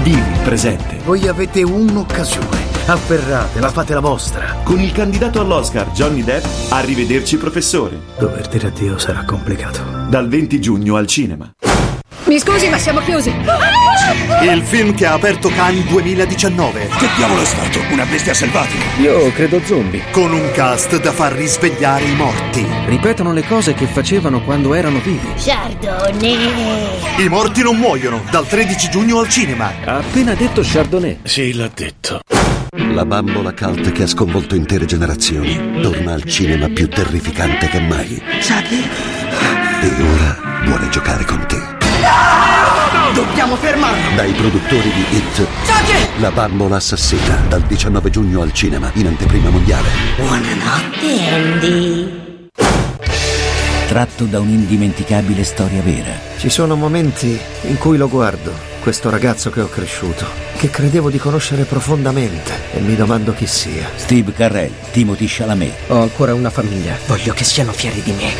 Vivi 0.03 0.19
il 0.19 0.39
presente. 0.41 0.99
Voi 1.03 1.27
avete 1.27 1.63
un'occasione. 1.63 2.70
Afferratela, 2.85 3.69
fate 3.69 3.93
la 3.93 3.99
vostra. 3.99 4.57
Con 4.63 4.79
il 4.79 4.91
candidato 4.91 5.39
all'Oscar 5.39 5.91
Johnny 5.91 6.23
Depp, 6.23 6.43
arrivederci 6.69 7.37
professore. 7.37 7.99
Dover 8.17 8.47
dire 8.47 8.67
addio 8.67 8.97
sarà 8.97 9.23
complicato. 9.23 9.81
Dal 10.09 10.27
20 10.27 10.59
giugno 10.59 10.95
al 10.95 11.07
cinema. 11.07 11.51
Mi 12.25 12.39
scusi, 12.39 12.69
ma 12.69 12.77
siamo 12.77 12.99
chiusi. 13.01 13.29
Il 13.29 14.61
film 14.63 14.93
che 14.93 15.05
ha 15.05 15.13
aperto 15.13 15.49
Cannes 15.49 15.85
2019. 15.85 16.87
Che 16.97 17.07
diavolo 17.15 17.41
è 17.41 17.45
stato? 17.45 17.79
Una 17.91 18.05
bestia 18.05 18.33
selvatica. 18.33 18.83
Io 18.99 19.31
credo 19.33 19.61
zombie. 19.65 20.03
Con 20.11 20.31
un 20.31 20.51
cast 20.53 20.99
da 21.01 21.11
far 21.11 21.33
risvegliare 21.33 22.05
i 22.05 22.15
morti. 22.15 22.65
Ripetono 22.85 23.33
le 23.33 23.43
cose 23.43 23.73
che 23.73 23.85
facevano 23.85 24.41
quando 24.43 24.73
erano 24.73 24.99
vivi. 24.99 25.33
Chardonnay. 25.37 27.23
I 27.23 27.27
morti 27.29 27.63
non 27.63 27.77
muoiono. 27.77 28.21
Dal 28.31 28.47
13 28.47 28.89
giugno 28.89 29.19
al 29.19 29.29
cinema. 29.29 29.71
Ha 29.83 29.97
appena 29.97 30.33
detto 30.33 30.61
Chardonnay. 30.63 31.19
Sì, 31.23 31.53
l'ha 31.53 31.69
detto. 31.73 32.21
La 32.73 33.03
bambola 33.03 33.53
cult 33.53 33.91
che 33.91 34.03
ha 34.03 34.07
sconvolto 34.07 34.55
intere 34.55 34.85
generazioni 34.85 35.81
torna 35.81 36.13
al 36.13 36.23
cinema 36.23 36.69
più 36.69 36.87
terrificante 36.87 37.67
che 37.67 37.81
mai. 37.81 38.17
Chucky? 38.39 38.87
E 39.81 40.01
ora 40.01 40.37
vuole 40.63 40.87
giocare 40.87 41.25
con 41.25 41.45
te. 41.47 41.57
Dobbiamo 43.13 43.57
fermarlo! 43.57 44.15
Dai 44.15 44.31
produttori 44.31 44.89
di 44.89 45.05
Hit, 45.17 45.45
Chucky! 45.65 46.21
La 46.21 46.31
bambola 46.31 46.77
assassina, 46.77 47.43
dal 47.49 47.61
19 47.63 48.09
giugno 48.09 48.41
al 48.41 48.53
cinema, 48.53 48.89
in 48.93 49.07
anteprima 49.07 49.49
mondiale. 49.49 49.89
Buonanotte, 50.15 51.29
Andy. 51.29 52.49
Tratto 53.89 54.23
da 54.23 54.39
un'indimenticabile 54.39 55.43
storia 55.43 55.81
vera. 55.81 56.13
Ci 56.37 56.49
sono 56.49 56.77
momenti 56.77 57.37
in 57.63 57.77
cui 57.77 57.97
lo 57.97 58.07
guardo, 58.07 58.70
questo 58.81 59.11
ragazzo 59.11 59.51
che 59.51 59.61
ho 59.61 59.69
cresciuto, 59.69 60.25
che 60.57 60.71
credevo 60.71 61.11
di 61.11 61.19
conoscere 61.19 61.65
profondamente 61.65 62.51
e 62.73 62.79
mi 62.79 62.95
domando 62.95 63.31
chi 63.31 63.45
sia. 63.45 63.87
Steve 63.95 64.33
Carrell, 64.33 64.71
Timothy 64.91 65.25
Chalamet, 65.27 65.89
Ho 65.89 66.01
ancora 66.01 66.33
una 66.33 66.49
famiglia, 66.49 66.97
voglio 67.05 67.31
che 67.33 67.43
siano 67.43 67.71
fieri 67.71 68.01
di 68.01 68.11
me. 68.11 68.33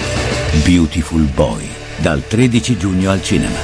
Beautiful 0.63 1.21
Boy. 1.21 1.69
Dal 1.97 2.23
13 2.27 2.77
giugno 2.77 3.11
al 3.11 3.21
cinema. 3.21 3.57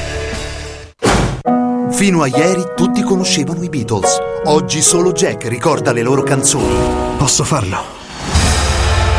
Fino 1.89 2.21
a 2.21 2.27
ieri 2.27 2.63
tutti 2.75 3.01
conoscevano 3.01 3.63
i 3.63 3.69
Beatles. 3.69 4.15
Oggi 4.45 4.81
solo 4.81 5.11
Jack 5.13 5.47
ricorda 5.47 5.91
le 5.91 6.03
loro 6.03 6.21
canzoni. 6.21 6.75
Posso 7.17 7.43
farlo? 7.43 7.83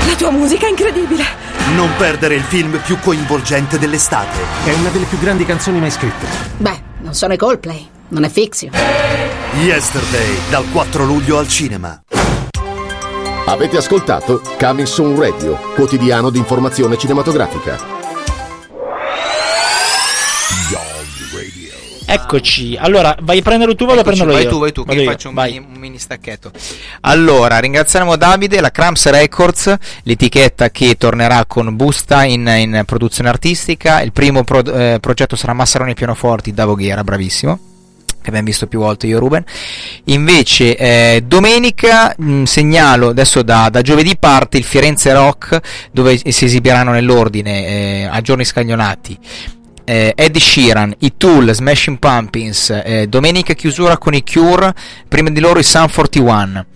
La 0.07 0.15
tua 0.15 0.31
musica 0.31 0.67
è 0.67 0.71
incredibile. 0.71 1.25
Non 1.75 1.91
perdere 1.97 2.37
il 2.37 2.43
film 2.43 2.81
più 2.85 2.99
coinvolgente 3.01 3.81
dell'estate. 3.81 4.39
È 4.65 4.73
una 4.75 4.91
delle 4.91 5.07
più 5.07 5.19
grandi 5.19 5.45
canzoni 5.45 5.81
mai 5.81 5.91
scritte. 5.91 6.27
Beh, 6.57 6.88
non 7.09 7.17
sono 7.17 7.33
i 7.33 7.39
Coldplay, 7.39 7.89
non 8.09 8.25
è 8.25 8.29
Fiction. 8.29 8.71
Yesterday, 9.63 10.51
dal 10.51 10.71
4 10.71 11.05
luglio 11.07 11.39
al 11.39 11.49
cinema. 11.49 12.03
Avete 13.47 13.79
ascoltato 13.79 14.43
Coming 14.59 14.87
Soon 14.87 15.19
Radio, 15.19 15.59
quotidiano 15.75 16.29
di 16.29 16.37
informazione 16.37 16.99
cinematografica. 16.99 17.99
Eccoci. 22.11 22.75
Allora, 22.79 23.15
vai 23.21 23.39
a 23.39 23.43
prenderlo 23.43 23.75
tu 23.75 23.85
vado 23.85 23.99
a 23.99 24.01
Eccoci, 24.01 24.17
prenderlo 24.17 24.33
vai 24.33 24.45
io? 24.45 24.51
tu, 24.51 24.59
vai 24.59 24.73
tu, 24.73 24.81
che 24.81 24.87
Vado 24.89 25.01
io 25.01 25.05
io, 25.05 25.11
faccio 25.13 25.29
un 25.29 25.35
mini, 25.35 25.59
un 25.59 25.79
mini 25.79 25.99
stacchetto. 25.99 26.51
Allora, 27.03 27.59
ringraziamo 27.59 28.17
Davide, 28.17 28.63
la 28.63 28.71
Cramps 28.71 29.11
Records, 29.11 29.77
l'etichetta 30.05 30.71
che 30.71 30.97
tornerà 30.97 31.45
con 31.45 31.77
Busta 31.77 32.25
in, 32.25 32.47
in 32.47 32.83
produzione 32.87 33.29
artistica. 33.29 34.01
Il 34.01 34.13
primo 34.13 34.43
pro- 34.43 34.65
eh, 34.65 34.99
progetto 35.01 35.37
sarà 35.37 35.53
Massaroni 35.53 35.93
pianoforti 35.93 36.55
da 36.55 36.65
Voghera, 36.65 37.05
bravissimo. 37.05 37.59
Che 38.21 38.29
abbiamo 38.31 38.47
visto 38.47 38.67
più 38.67 38.79
volte 38.81 39.07
io 39.07 39.17
e 39.17 39.21
Ruben. 39.21 39.45
Invece, 40.05 40.77
eh, 40.77 41.23
domenica 41.27 42.15
mh, 42.17 42.45
segnalo 42.45 43.09
adesso 43.09 43.43
da, 43.43 43.69
da 43.71 43.83
giovedì 43.83 44.17
parte 44.19 44.57
il 44.57 44.65
Firenze 44.65 45.13
Rock, 45.13 45.61
dove 45.93 46.17
si 46.17 46.45
esibiranno 46.47 46.91
nell'ordine 46.91 47.67
eh, 47.67 48.09
a 48.11 48.21
giorni 48.23 48.47
scaglionati 48.47 49.19
eh, 49.89 50.13
Eddie 50.15 50.41
Sheeran, 50.41 50.95
i 50.99 51.15
Tool, 51.17 51.51
Smashing 51.53 51.99
Pumpkins, 51.99 52.71
eh, 52.85 53.07
domenica 53.09 53.55
chiusura 53.55 53.97
con 53.97 54.13
i 54.15 54.23
Cure, 54.23 54.75
prima 55.09 55.31
di 55.31 55.41
loro 55.41 55.59
i 55.59 55.63
Sun 55.63 55.89
41. 55.91 56.67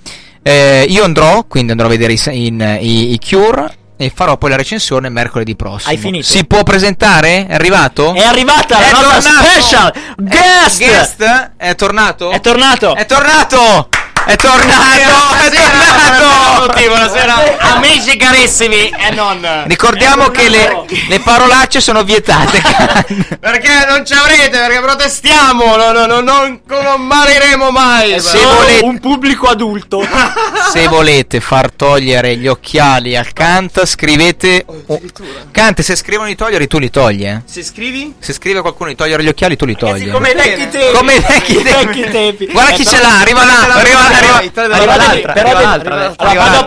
Eh, 0.43 0.87
io 0.89 1.05
andrò, 1.05 1.45
quindi 1.45 1.73
andrò 1.73 1.87
a 1.87 1.91
vedere 1.91 2.15
i, 2.15 2.21
in- 2.47 2.79
i- 2.81 3.13
i 3.13 3.19
Cure. 3.21 3.77
e 3.97 4.11
farò 4.13 4.37
poi 4.37 4.51
la 4.51 4.57
recensione 4.57 5.09
mercoledì 5.11 5.55
prossimo. 5.55 5.93
Hai 5.93 5.97
finito? 5.99 6.25
Si 6.27 6.45
può 6.47 6.65
presentare? 6.65 7.47
È 7.47 7.55
arrivato? 7.55 8.13
È 8.15 8.23
arrivata 8.25 8.81
la 8.81 8.89
È 8.89 8.91
nostra 8.91 9.13
tornato! 9.21 9.45
special 9.45 9.93
guest! 10.17 10.81
Eh, 10.81 10.87
guest? 10.87 11.51
È 11.57 11.75
tornato? 11.77 12.31
È 12.31 12.41
tornato! 12.41 12.97
È 12.97 13.07
tornato! 13.07 13.89
È 14.25 14.37
tornato! 14.37 15.35
È 15.37 15.51
tornato! 15.51 16.67
tutti, 16.67 16.87
buonasera 16.87 17.59
amici 17.75 18.17
carissimi 18.17 18.89
e 18.89 19.11
non 19.15 19.65
Ricordiamo 19.67 20.29
che 20.29 20.49
le, 20.49 20.85
le 21.09 21.21
parolacce 21.21 21.81
sono 21.81 22.05
vietate. 22.05 22.63
perché 23.41 23.85
non 23.89 24.07
ci 24.07 24.13
avrete 24.13 24.51
perché 24.51 24.81
protestiamo 24.81 25.77
no, 25.77 25.91
no, 25.93 26.07
no, 26.07 26.21
non 26.21 26.61
commariremo 26.67 27.71
mai 27.71 28.21
Se 28.21 28.39
volete- 28.39 28.85
un 28.85 29.01
pubblico 29.01 29.49
adulto. 29.49 30.07
Se 30.73 30.87
volete 30.89 31.41
far 31.41 31.73
togliere 31.73 32.37
gli 32.37 32.47
occhiali 32.47 33.17
al 33.17 33.33
Kant, 33.33 33.85
scrivete. 33.85 34.65
oh, 34.87 35.01
Kant, 35.51 35.81
se 35.81 35.97
scrivono 35.97 36.29
di 36.29 36.37
toglierli, 36.37 36.67
tu 36.67 36.79
li 36.79 36.91
togli, 36.91 37.25
eh? 37.27 37.43
se 37.45 37.63
scrivi 37.65 38.15
Se 38.21 38.33
scrive 38.33 38.61
qualcuno 38.61 38.89
di 38.91 38.95
togliere 38.97 39.23
gli 39.25 39.29
occhiali, 39.29 39.57
tu 39.57 39.65
li 39.67 39.77
togli. 39.77 40.11
come 40.11 40.31
i 40.31 40.35
vecchi 40.35 40.69
tempi. 40.69 40.97
Come 40.97 41.15
i 41.15 41.19
vecchi 41.21 42.01
tempi. 42.11 42.47
Guarda 42.47 42.73
chi 42.73 42.83
Eh, 42.83 42.87
ce 42.87 43.01
l'ha, 43.01 43.19
arriva 43.21 43.45
là, 43.45 43.59
arriva, 43.75 43.77
arriva, 43.79 44.12
vado 46.27 46.59
a 46.59 46.65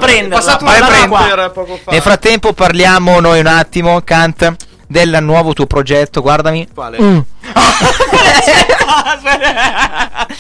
fa 1.84 1.92
Nel 1.92 2.02
frattempo 2.02 2.54
parliamo 2.54 3.20
noi 3.20 3.40
un 3.40 3.48
attimo, 3.48 4.02
Kant, 4.02 4.56
del 4.88 5.18
nuovo 5.22 5.54
tuo 5.54 5.66
progetto, 5.66 6.22
guardami. 6.22 6.68
quale? 6.74 7.02
Mm. 7.02 7.20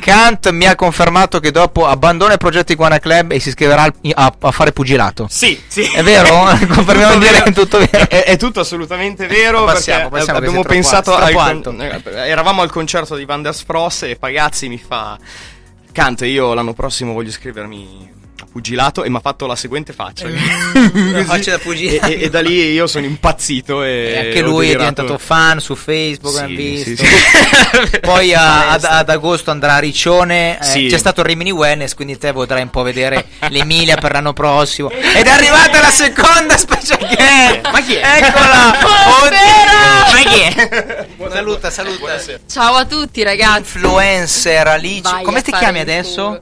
Kant 0.00 0.50
mi 0.50 0.66
ha 0.66 0.74
confermato 0.74 1.40
che 1.40 1.50
dopo 1.50 1.86
abbandona 1.86 2.32
il 2.32 2.38
progetto 2.38 2.72
Iguana 2.72 2.98
Club 2.98 3.32
e 3.32 3.40
si 3.40 3.48
iscriverà 3.48 3.82
a, 4.14 4.32
a 4.40 4.50
fare 4.50 4.72
pugilato. 4.72 5.26
sì 5.28 5.60
sì 5.66 5.82
È 5.82 6.02
vero? 6.02 6.44
Confermiamo 6.72 7.14
in 7.14 7.20
diretta, 7.20 7.50
è 7.50 7.52
tutto 7.52 7.78
vero. 7.78 8.08
è, 8.08 8.24
è 8.24 8.36
tutto 8.36 8.60
assolutamente 8.60 9.26
vero 9.26 9.64
Passiamo, 9.64 10.08
passiamo, 10.08 10.38
abbiamo 10.38 10.62
pensato 10.62 11.14
al 11.14 11.30
troppo 11.30 11.60
con- 11.62 11.80
eh, 11.82 12.02
eravamo 12.28 12.62
al 12.62 12.70
concerto 12.70 13.16
di 13.16 13.24
Van 13.24 13.42
der 13.42 13.54
Spross 13.54 14.02
e 14.04 14.16
Pagazzi 14.16 14.68
mi 14.68 14.78
fa 14.78 15.18
Kant 15.92 16.20
io 16.22 16.54
l'anno 16.54 16.74
prossimo 16.74 17.12
voglio 17.12 17.28
iscrivermi 17.28 18.17
pugilato 18.46 19.02
e 19.04 19.10
mi 19.10 19.16
ha 19.16 19.20
fatto 19.20 19.46
la 19.46 19.56
seguente 19.56 19.92
faccia 19.92 20.26
La 20.28 21.24
faccia 21.24 21.50
da 21.52 21.56
e, 21.56 21.60
pugilato. 21.60 22.06
e- 22.12 22.22
e 22.22 22.30
da 22.30 22.40
lì 22.40 22.72
io 22.72 22.86
sono 22.86 23.04
impazzito 23.06 23.82
e, 23.82 23.88
E 23.90 24.18
anche 24.18 24.42
ho 24.42 24.46
lui 24.46 24.68
è 24.70 24.76
diventato 24.76 25.18
fan 25.18 25.60
su 25.60 25.74
Facebook, 25.74 26.34
Sì, 26.36 26.42
abbiamo 26.42 26.58
sì, 26.76 26.84
visto. 26.84 27.04
sì. 27.04 28.00
Poi 28.00 28.34
a- 28.34 28.70
ad, 28.70 28.84
ad 28.84 29.08
agosto 29.10 29.50
andrà 29.50 29.74
a 29.74 29.78
Riccione. 29.78 30.58
eh, 30.60 30.64
Sì. 30.64 30.86
C'è 30.88 30.98
stato 30.98 31.20
il 31.20 31.26
Rimini 31.26 31.50
Wellness, 31.50 31.94
quindi 31.94 32.16
te 32.18 32.32
potrai 32.32 32.62
un 32.62 32.70
po' 32.70 32.82
vedere 32.82 33.26
l'Emilia 33.48 33.96
per 33.96 34.12
l'anno 34.12 34.32
prossimo. 34.32 34.90
Ed 34.90 35.26
è 35.26 35.30
arrivata 35.30 35.80
la 35.80 35.90
seconda 35.90 36.56
special 36.56 36.98
guest. 36.98 37.70
Ma 37.70 37.80
chi 37.80 37.94
è? 37.94 38.16
Eccola! 38.22 38.76
Buonasera! 38.80 40.12
Ma 40.12 40.30
chi 40.30 40.40
è? 40.40 41.06
Saluta, 41.30 41.70
saluta. 41.70 42.18
Ciao 42.50 42.74
a 42.74 42.84
tutti 42.84 43.22
ragazzi. 43.22 43.76
Influencer 43.78 44.66
Alice. 44.66 45.02
Vai 45.02 45.22
Come 45.24 45.42
ti 45.42 45.52
chiami 45.52 45.78
adesso? 45.80 46.40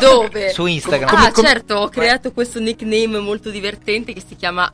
Dove? 0.00 0.52
Su 0.52 0.66
Instagram. 0.66 1.14
ah, 1.14 1.30
Come- 1.36 1.48
certo, 1.48 1.74
ho 1.74 1.88
creato 1.88 2.32
questo 2.32 2.58
nickname 2.60 3.18
molto 3.20 3.50
divertente 3.50 4.12
che 4.14 4.22
si 4.26 4.36
chiama 4.36 4.70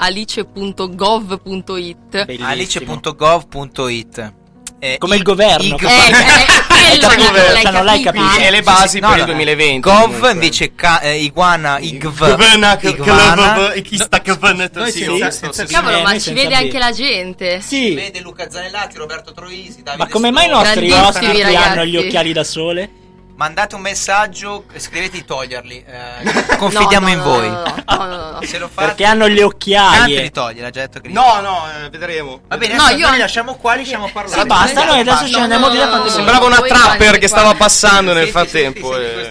alice.gov.it. 0.97 2.25
Alice.gov.it 2.41 4.33
Eh, 4.79 4.97
Come 4.99 5.15
il 5.17 5.23
governo. 5.23 5.77
che- 5.77 5.87
Eh, 5.87 5.91
eh, 5.91 6.61
Eh, 6.95 6.99
cioè, 6.99 7.17
l'hai 7.53 7.63
non 7.73 7.85
l'hai 7.85 8.03
capito? 8.03 8.25
e 8.41 8.51
le 8.51 8.63
basi 8.63 8.99
No, 8.99 9.09
per 9.11 9.17
no, 9.19 9.23
il 9.23 9.29
2020 9.31 9.81
Gov 9.89 10.01
comunque. 10.03 10.31
invece 10.33 10.75
ca- 10.75 10.99
eh, 11.01 11.19
iguana, 11.23 11.79
igv. 11.79 12.81
Iguana. 12.83 13.73
chi 13.81 13.97
sta 13.97 14.19
governando 14.25 14.81
Noi 14.81 14.91
sì, 14.91 14.99
senza- 15.05 15.13
ho 15.13 15.15
visto, 15.15 15.31
senza 15.53 15.67
sì, 15.67 15.73
Cavolo, 15.73 15.99
Eh, 15.99 16.03
ma 16.03 16.19
ci 16.19 16.33
vede 16.33 16.55
anche 16.57 16.79
la 16.79 16.91
gente. 16.91 17.61
Sì. 17.61 17.95
Vede 17.95 18.21
Luca 18.21 18.51
Zanellati, 18.51 18.97
Roberto 18.97 19.33
Troisi, 19.33 19.83
Davide 19.85 20.03
Ma 20.05 20.09
come 20.11 20.31
mai 20.33 20.47
i 20.47 20.51
nostri 20.51 20.91
ospiti 20.91 21.41
hanno 21.43 21.85
gli 21.85 21.97
occhiali 21.97 22.33
da 22.33 22.43
sole? 22.45 22.91
Mandate 23.35 23.75
un 23.75 23.81
messaggio, 23.81 24.65
scrivete 24.77 25.17
di 25.17 25.25
toglierli. 25.25 25.85
eh, 25.87 26.57
confidiamo 26.59 27.07
No, 27.07 27.13
in 27.13 27.19
no, 27.19 27.25
voi. 27.25 27.49
no, 27.49 27.63
no, 27.89 27.97
no, 27.97 28.07
no, 28.07 28.31
no. 28.33 28.43
Se 28.47 28.59
lo 28.59 28.69
fate, 28.69 28.89
Perché 28.89 29.05
hanno 29.05 29.27
le 29.27 29.41
Kant 29.41 29.53
occhiaie. 29.55 30.21
li 30.23 30.31
toglie, 30.31 30.61
l'ha 30.61 30.71
già 30.71 30.81
detto 30.83 31.01
li 31.03 31.13
No, 31.13 31.41
no, 31.41 31.65
eh, 31.85 31.89
vedremo. 31.91 32.41
Va 32.47 32.57
bene, 32.57 32.75
No, 32.75 32.83
adesso 32.83 32.99
io- 32.99 33.07
noi 33.07 33.15
li 33.17 33.21
lasciamo 33.23 33.55
qua, 33.57 33.75
li 33.75 33.83
lasciamo 33.83 34.11
parlare. 34.13 34.41
Sì, 34.41 34.47
basta, 34.47 34.85
noi 34.85 35.01
adesso 35.01 35.27
ne 35.27 35.43
andiamo 35.43 35.71
via 35.71 36.09
Sembrava 36.09 36.47
una 36.47 36.61
trapper 36.61 37.19
che 37.19 37.27
stava 37.29 37.55
passando 37.55 38.13
nel 38.13 38.29
frattempo. 38.29 38.97
eh. 38.97 39.31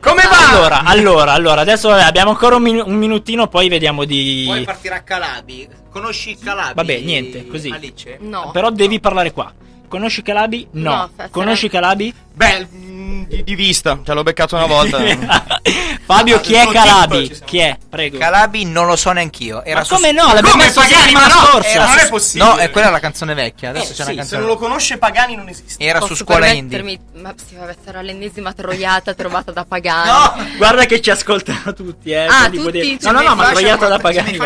Come 0.00 0.22
va? 0.30 0.50
Allora, 0.50 0.82
allora, 0.84 1.32
allora, 1.32 1.60
adesso 1.60 1.88
vabbè, 1.88 2.02
abbiamo 2.02 2.30
ancora 2.30 2.56
un, 2.56 2.62
minu- 2.62 2.86
un 2.86 2.94
minutino, 2.94 3.48
poi 3.48 3.68
vediamo 3.68 4.04
di... 4.04 4.44
Poi 4.46 4.62
partirà 4.64 5.02
Calabi. 5.02 5.68
Conosci 5.90 6.36
Calabi? 6.38 6.74
Vabbè, 6.74 6.98
niente, 7.00 7.46
così. 7.48 7.68
Alice? 7.70 8.16
No. 8.20 8.50
Però 8.52 8.70
devi 8.70 9.00
parlare 9.00 9.32
qua. 9.32 9.52
Conosci 9.88 10.22
Calabi? 10.22 10.68
No. 10.72 11.10
No, 11.16 11.28
Conosci 11.30 11.68
Calabi? 11.68 12.14
Beh, 12.38 12.68
mm, 12.72 13.22
di, 13.24 13.42
di 13.42 13.54
vista, 13.56 13.98
ce 14.04 14.12
l'ho 14.12 14.22
beccato 14.22 14.54
una 14.54 14.66
volta. 14.66 14.98
Fabio, 16.06 16.40
chi 16.40 16.54
è 16.54 16.66
Calabi? 16.68 17.36
Chi 17.44 17.58
è? 17.58 17.76
Prego. 17.88 18.16
Calabi 18.16 18.64
non 18.64 18.86
lo 18.86 18.94
so 18.96 19.10
neanch'io. 19.10 19.64
Era 19.64 19.80
Ma 19.80 19.84
su- 19.84 19.94
come 19.94 20.12
no? 20.12 20.26
L'abbiamo 20.26 20.50
Come 20.50 20.64
messo 20.66 20.80
Pagani? 20.80 21.12
Ma 21.12 21.26
no, 21.26 21.34
scorsa. 21.50 21.68
era- 21.68 21.86
non 21.86 21.98
è 21.98 22.08
possibile. 22.08 22.48
No, 22.50 22.56
è 22.56 22.70
quella 22.70 22.90
la 22.90 23.00
canzone 23.00 23.34
vecchia. 23.34 23.70
Adesso 23.70 23.92
Eh, 23.92 23.94
c'è 23.94 23.94
sì, 23.94 24.00
una 24.02 24.10
Se 24.10 24.16
canzone. 24.16 24.40
non 24.40 24.50
lo 24.50 24.56
conosce 24.56 24.98
Pagani 24.98 25.34
non 25.36 25.48
esiste. 25.48 25.82
Era 25.84 26.00
su 26.00 26.06
Posso 26.08 26.24
scuola 26.24 26.46
indie. 26.46 27.00
Ma 27.14 27.34
sì, 27.36 27.56
vabbè, 27.56 27.76
sarà 27.84 28.00
l'ennesima 28.02 28.52
troiata 28.52 29.12
trovata 29.14 29.50
da 29.50 29.64
Pagani. 29.64 30.08
No! 30.08 30.46
Guarda 30.56 30.84
che 30.86 31.00
ci 31.02 31.10
ascoltano 31.10 31.74
tutti, 31.74 32.10
eh. 32.12 32.24
Ah, 32.24 32.48
tutti? 32.48 32.62
Tutti 32.62 32.98
No, 33.02 33.10
no, 33.10 33.20
no, 33.22 33.34
ma 33.34 33.50
troiata 33.50 33.88
da 33.88 33.98
Pagani. 33.98 34.36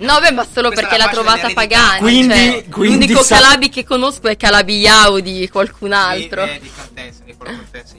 No, 0.00 0.18
beh, 0.20 0.30
ma 0.32 0.46
solo 0.50 0.70
perché 0.70 0.96
l'ha 0.96 1.08
trovata. 1.08 1.50
Pagani. 1.52 1.98
Quindi- 2.00 2.34
cioè, 2.34 2.64
quindi 2.70 3.06
l'unico 3.06 3.24
Calabi 3.28 3.68
che 3.68 3.84
conosco 3.84 4.26
è 4.28 4.36
Calabi 4.36 4.78
Yao 4.78 5.20
di 5.20 5.48
qualcun 5.52 5.92
altro. 5.92 6.44
Di, 6.46 6.58
di 6.60 6.70
Cortese. 6.74 7.20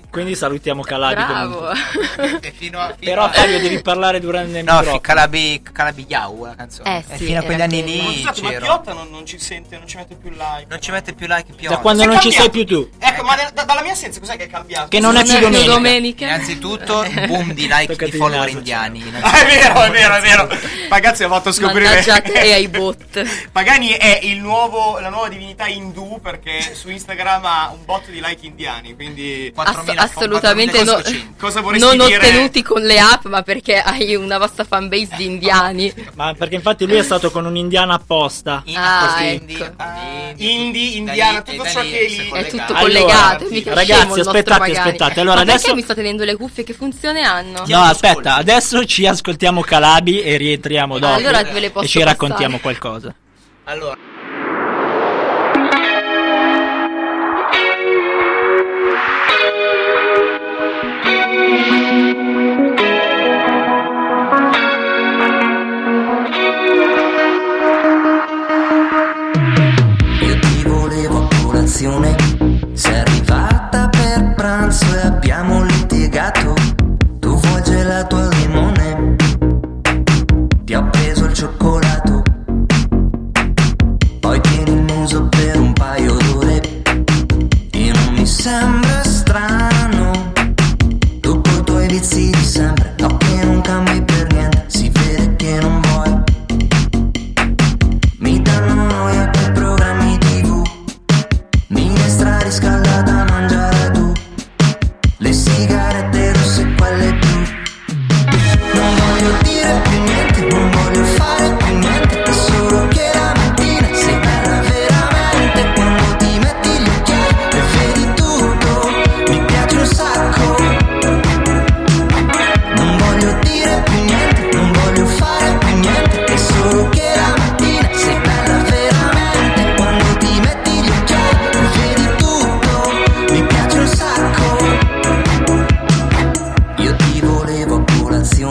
Quindi 0.10 0.36
salutiamo 0.36 0.82
Calabi 0.82 1.16
Bravo. 1.24 1.70
E 1.72 2.54
fino 2.56 2.80
a, 2.80 2.88
fino 2.98 3.12
Però 3.12 3.24
a- 3.24 3.32
Fabio 3.32 3.60
devi 3.60 3.82
parlare 3.82 4.20
durante 4.20 4.60
il 4.60 4.64
No, 4.64 4.82
fi- 4.84 5.02
Calabi, 5.02 5.62
Calabi 5.72 6.06
Yau 6.08 6.46
la 6.46 6.56
canzone. 6.56 6.98
Eh 6.98 7.14
E 7.14 7.18
sì, 7.18 7.26
fino 7.26 7.40
a 7.40 7.44
quegli 7.44 7.56
era 7.56 7.64
anni 7.66 7.82
quello. 7.84 8.10
lì 8.10 8.16
Scusate, 8.18 8.42
ma 8.42 8.50
c'ero. 8.50 8.66
Piotta 8.66 8.94
non, 8.94 9.10
non 9.10 9.26
ci 9.26 9.40
sente, 9.40 9.78
non 9.78 9.88
ci 9.88 9.98
mette 9.98 10.16
più 10.16 10.30
like. 10.30 10.66
Non 10.70 10.82
ci 10.82 10.92
mette 10.92 11.14
più 11.14 11.26
like 11.28 11.54
Piotta. 11.54 11.76
Da 11.76 11.82
quando 11.82 12.04
è 12.04 12.06
non 12.06 12.20
ci 12.20 12.32
sei 12.32 12.50
cambiato. 12.50 12.66
più 12.66 12.90
tu. 12.90 12.90
Ecco, 13.00 13.24
ma 13.24 13.36
da- 13.54 13.64
dalla 13.64 13.82
mia 13.82 13.92
assenza 13.94 14.20
cos'è 14.20 14.38
che 14.38 14.44
è 14.46 14.50
cambiato? 14.50 14.88
Che 14.90 15.00
non 15.00 15.16
è 15.16 15.24
più 15.24 15.40
domenica. 15.40 15.72
domenica. 15.72 16.26
Innanzitutto, 16.26 17.06
boom 17.28 17.54
di 17.54 17.64
like 17.70 17.88
Toccati 17.88 18.12
di 18.12 18.18
follower 18.18 18.46
naso, 18.46 18.58
indiani. 18.58 19.04
Ah, 19.20 19.40
è 19.42 19.46
vero, 19.46 19.82
è 19.84 19.90
vero, 19.92 20.16
è 20.16 20.22
vero. 20.22 20.50
Pagazzi 20.90 21.24
ha 21.24 21.28
fatto 21.28 21.52
scoprire 21.52 22.04
e 22.34 22.54
ai 22.54 22.68
bot. 22.68 23.50
Pagani 23.52 23.90
è 23.90 24.20
il 24.24 24.38
nuovo, 24.40 25.00
la 25.00 25.10
nuova 25.10 25.28
divinità 25.30 25.66
indù 25.68 26.20
perché 26.22 26.74
su 26.76 26.90
Instagram 26.90 27.46
ha 27.46 27.70
un 27.74 27.84
botto 27.86 28.12
di 28.12 28.22
like 28.24 28.46
indiani, 28.46 28.94
quindi 28.96 29.33
Ass- 29.56 29.94
assolutamente 29.96 30.84
no- 30.84 31.02
cosa 31.40 31.62
vorresti 31.62 31.96
non 31.98 32.06
dire? 32.08 32.18
ottenuti 32.28 32.62
con 32.62 32.82
le 32.82 33.00
app, 33.00 33.26
ma 33.26 33.42
perché 33.42 33.78
hai 33.80 34.16
una 34.16 34.38
vasta 34.38 34.64
fanbase 34.64 35.10
di 35.18 35.26
indiani. 35.26 35.94
Ma 36.16 36.34
perché 36.34 36.56
infatti 36.56 36.86
lui 36.86 36.98
è 36.98 37.04
stato 37.04 37.32
con 37.32 37.46
un'indiana 37.46 37.96
apposta. 37.96 38.64
Ah, 38.76 39.16
Quindi- 39.18 39.54
ecco. 39.56 39.76
Indie, 40.38 40.98
indiana, 40.98 41.42
Da 41.42 41.52
lì- 41.52 41.58
tutto 41.58 41.70
ciò 41.70 41.82
che 41.82 42.06
lì 42.10 42.30
È 42.34 42.48
tutto 42.48 42.64
Allora, 42.74 42.80
collegato. 42.82 43.46
mica 43.50 43.74
ragazzi, 43.74 44.20
aspettate, 44.20 44.72
aspettate. 44.72 45.20
Allora, 45.20 45.36
ma 45.38 45.42
adesso- 45.42 45.58
perché 45.60 45.76
mi 45.76 45.82
sto 45.84 45.94
tenendo 45.94 46.24
le 46.24 46.36
cuffie? 46.36 46.64
Che 46.64 46.74
funzione 46.74 47.22
hanno? 47.22 47.64
No, 47.68 47.80
aspetta, 47.82 48.36
adesso 48.36 48.84
ci 48.86 49.06
ascoltiamo 49.06 49.62
Calabi 49.62 50.22
e 50.22 50.38
rientriamo 50.38 51.00
dopo. 51.00 51.14
Allora 51.14 51.44
ve 51.44 51.60
le 51.60 51.70
posso 51.72 51.86
e 51.86 51.88
ci 51.88 52.00
passare. 52.00 52.04
raccontiamo 52.18 52.60
qualcosa. 52.60 53.14
Allora. 53.66 53.98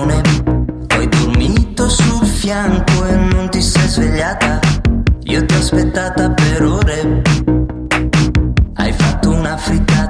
comune. 0.03 0.23
Poi 0.87 1.09
dormito 1.09 1.89
sul 1.89 2.27
fianco 2.27 3.07
e 3.07 3.17
non 3.17 3.49
ti 3.51 3.61
sei 3.61 3.89
svegliata. 3.89 4.59
Io 5.25 5.47
ti 5.47 5.55
ho 5.55 5.59
aspettata 5.59 6.31
per 6.31 6.63
ore. 6.63 7.23
Hai 8.75 8.93
fatto 8.93 9.31
una 9.31 9.57
frittata. 9.57 10.02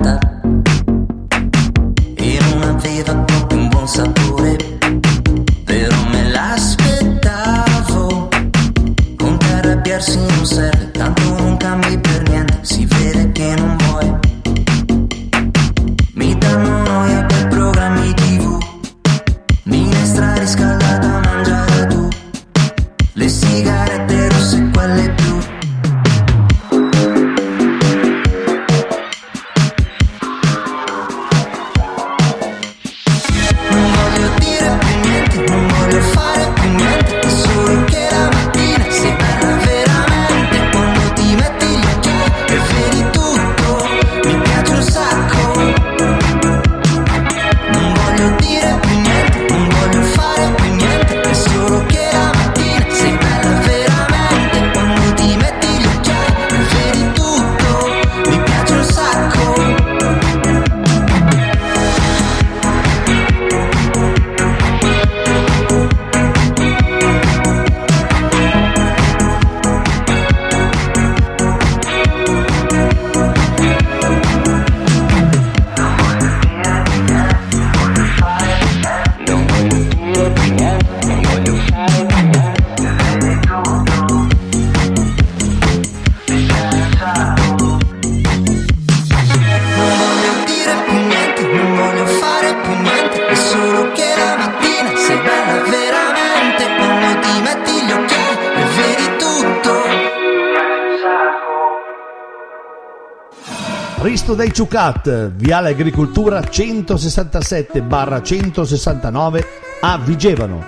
Risto 103.99 104.35
dei 104.35 104.53
Ciucat, 104.53 105.33
Viale 105.35 105.71
Agricoltura 105.71 106.43
167 106.43 107.83
169 108.21 109.47
a 109.81 109.99
Vigevano. 109.99 110.65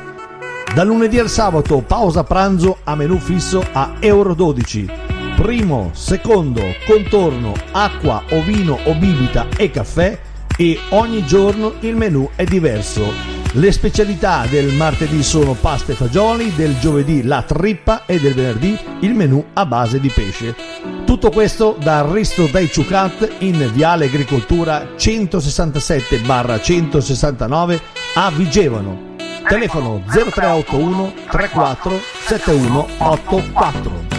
Da 0.74 0.84
lunedì 0.84 1.18
al 1.18 1.28
sabato 1.28 1.80
pausa 1.80 2.24
pranzo 2.24 2.78
a 2.84 2.94
menù 2.94 3.18
fisso 3.18 3.64
a 3.72 3.94
Euro 4.00 4.34
12. 4.34 4.88
Primo, 5.36 5.90
secondo, 5.92 6.62
contorno, 6.86 7.54
acqua 7.72 8.22
vino 8.42 8.78
o 8.84 8.94
bibita 8.94 9.48
e 9.56 9.70
caffè 9.70 10.18
e 10.56 10.78
ogni 10.90 11.24
giorno 11.26 11.74
il 11.80 11.96
menù 11.96 12.28
è 12.36 12.44
diverso. 12.44 13.33
Le 13.56 13.70
specialità 13.70 14.46
del 14.50 14.72
martedì 14.72 15.22
sono 15.22 15.52
pasta 15.54 15.92
e 15.92 15.94
fagioli, 15.94 16.52
del 16.56 16.76
giovedì 16.80 17.22
la 17.22 17.42
trippa 17.42 18.04
e 18.04 18.18
del 18.18 18.34
venerdì 18.34 18.76
il 19.00 19.14
menù 19.14 19.44
a 19.52 19.64
base 19.64 20.00
di 20.00 20.08
pesce. 20.08 20.56
Tutto 21.04 21.30
questo 21.30 21.76
da 21.80 22.04
Risto 22.04 22.48
dai 22.48 22.68
Ciucat 22.68 23.36
in 23.38 23.70
Viale 23.72 24.06
Agricoltura 24.06 24.96
167 24.96 26.20
169 26.60 27.80
a 28.14 28.28
Vigevano. 28.32 29.14
Telefono 29.46 30.02
0381 30.04 31.12
34 31.30 32.00
7184. 32.26 34.13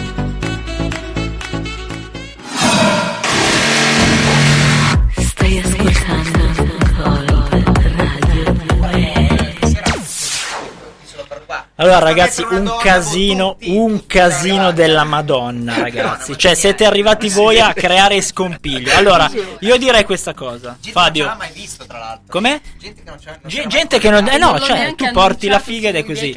Allora, 11.78 11.98
ragazzi, 11.98 12.42
un 12.42 12.74
casino, 12.80 13.56
un 13.64 14.06
casino 14.06 14.72
della 14.72 15.04
Madonna, 15.04 15.76
ragazzi. 15.82 16.36
Cioè, 16.38 16.54
siete 16.54 16.86
arrivati 16.86 17.28
voi 17.30 17.60
a 17.60 17.74
creare 17.74 18.20
scompiglio. 18.22 18.94
Allora, 18.94 19.30
io 19.60 19.76
direi 19.76 20.04
questa 20.04 20.32
cosa. 20.32 20.78
Fabio, 20.80 21.34
mai 21.36 21.50
visto, 21.52 21.84
tra 21.84 21.98
l'altro. 21.98 22.24
com'è? 22.30 22.58
Gente 22.78 23.02
che 23.02 23.10
non 23.10 23.18
c'ha 23.22 23.38
Ge- 23.44 23.66
gente 23.66 23.98
che 23.98 24.08
non. 24.08 24.26
Eh 24.26 24.38
no, 24.38 24.52
Non 24.52 24.60
cioè, 24.60 24.94
tu 24.94 25.10
porti 25.12 25.48
la 25.48 25.58
figa 25.58 25.90
ed 25.90 25.96
è 25.96 26.04
così. 26.04 26.34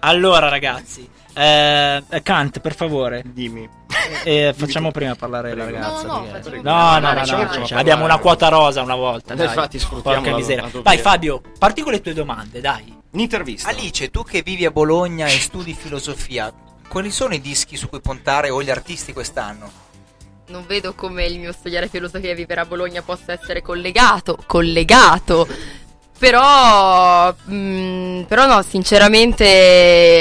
Allora, 0.00 0.48
ragazzi, 0.48 1.06
eh, 1.34 2.02
Kant, 2.22 2.60
per 2.60 2.74
favore. 2.74 3.22
Dimmi. 3.26 3.68
Eh, 4.24 4.54
facciamo 4.56 4.90
prima 4.90 5.14
parlare 5.16 5.54
la 5.54 5.64
ragazza. 5.66 6.06
No, 6.06 6.12
no, 6.16 6.26
perché- 6.32 6.60
no, 6.62 6.98
no, 6.98 7.24
cioè, 7.66 7.78
abbiamo 7.78 8.04
una 8.04 8.16
quota 8.16 8.48
rosa 8.48 8.80
una 8.80 8.94
volta. 8.96 9.34
Dai. 9.34 9.46
infatti, 9.48 9.78
sfruttiamo 9.78 10.16
Porca 10.16 10.30
la- 10.30 10.36
miseria. 10.38 10.62
la. 10.72 10.80
Vai, 10.82 10.96
Fabio, 10.96 11.42
parti 11.58 11.82
con 11.82 11.92
le 11.92 12.00
tue 12.00 12.14
domande, 12.14 12.60
dai. 12.62 13.00
Un'intervista. 13.12 13.68
Alice, 13.68 14.08
tu 14.10 14.24
che 14.24 14.40
vivi 14.40 14.64
a 14.64 14.70
Bologna 14.70 15.26
e 15.26 15.38
studi 15.38 15.74
filosofia, 15.74 16.50
quali 16.88 17.10
sono 17.10 17.34
i 17.34 17.42
dischi 17.42 17.76
su 17.76 17.88
cui 17.90 18.00
puntare 18.00 18.48
o 18.48 18.62
gli 18.62 18.70
artisti 18.70 19.12
quest'anno? 19.12 19.70
Non 20.46 20.64
vedo 20.66 20.94
come 20.94 21.26
il 21.26 21.38
mio 21.38 21.52
studiare 21.52 21.88
filosofia 21.88 22.30
e 22.30 22.34
vivere 22.34 22.62
a 22.62 22.64
Bologna 22.64 23.02
possa 23.02 23.32
essere 23.32 23.60
collegato. 23.60 24.38
Collegato. 24.46 25.46
Però, 26.22 27.34
mm, 27.50 28.22
però 28.28 28.46
no, 28.46 28.62
sinceramente 28.62 29.44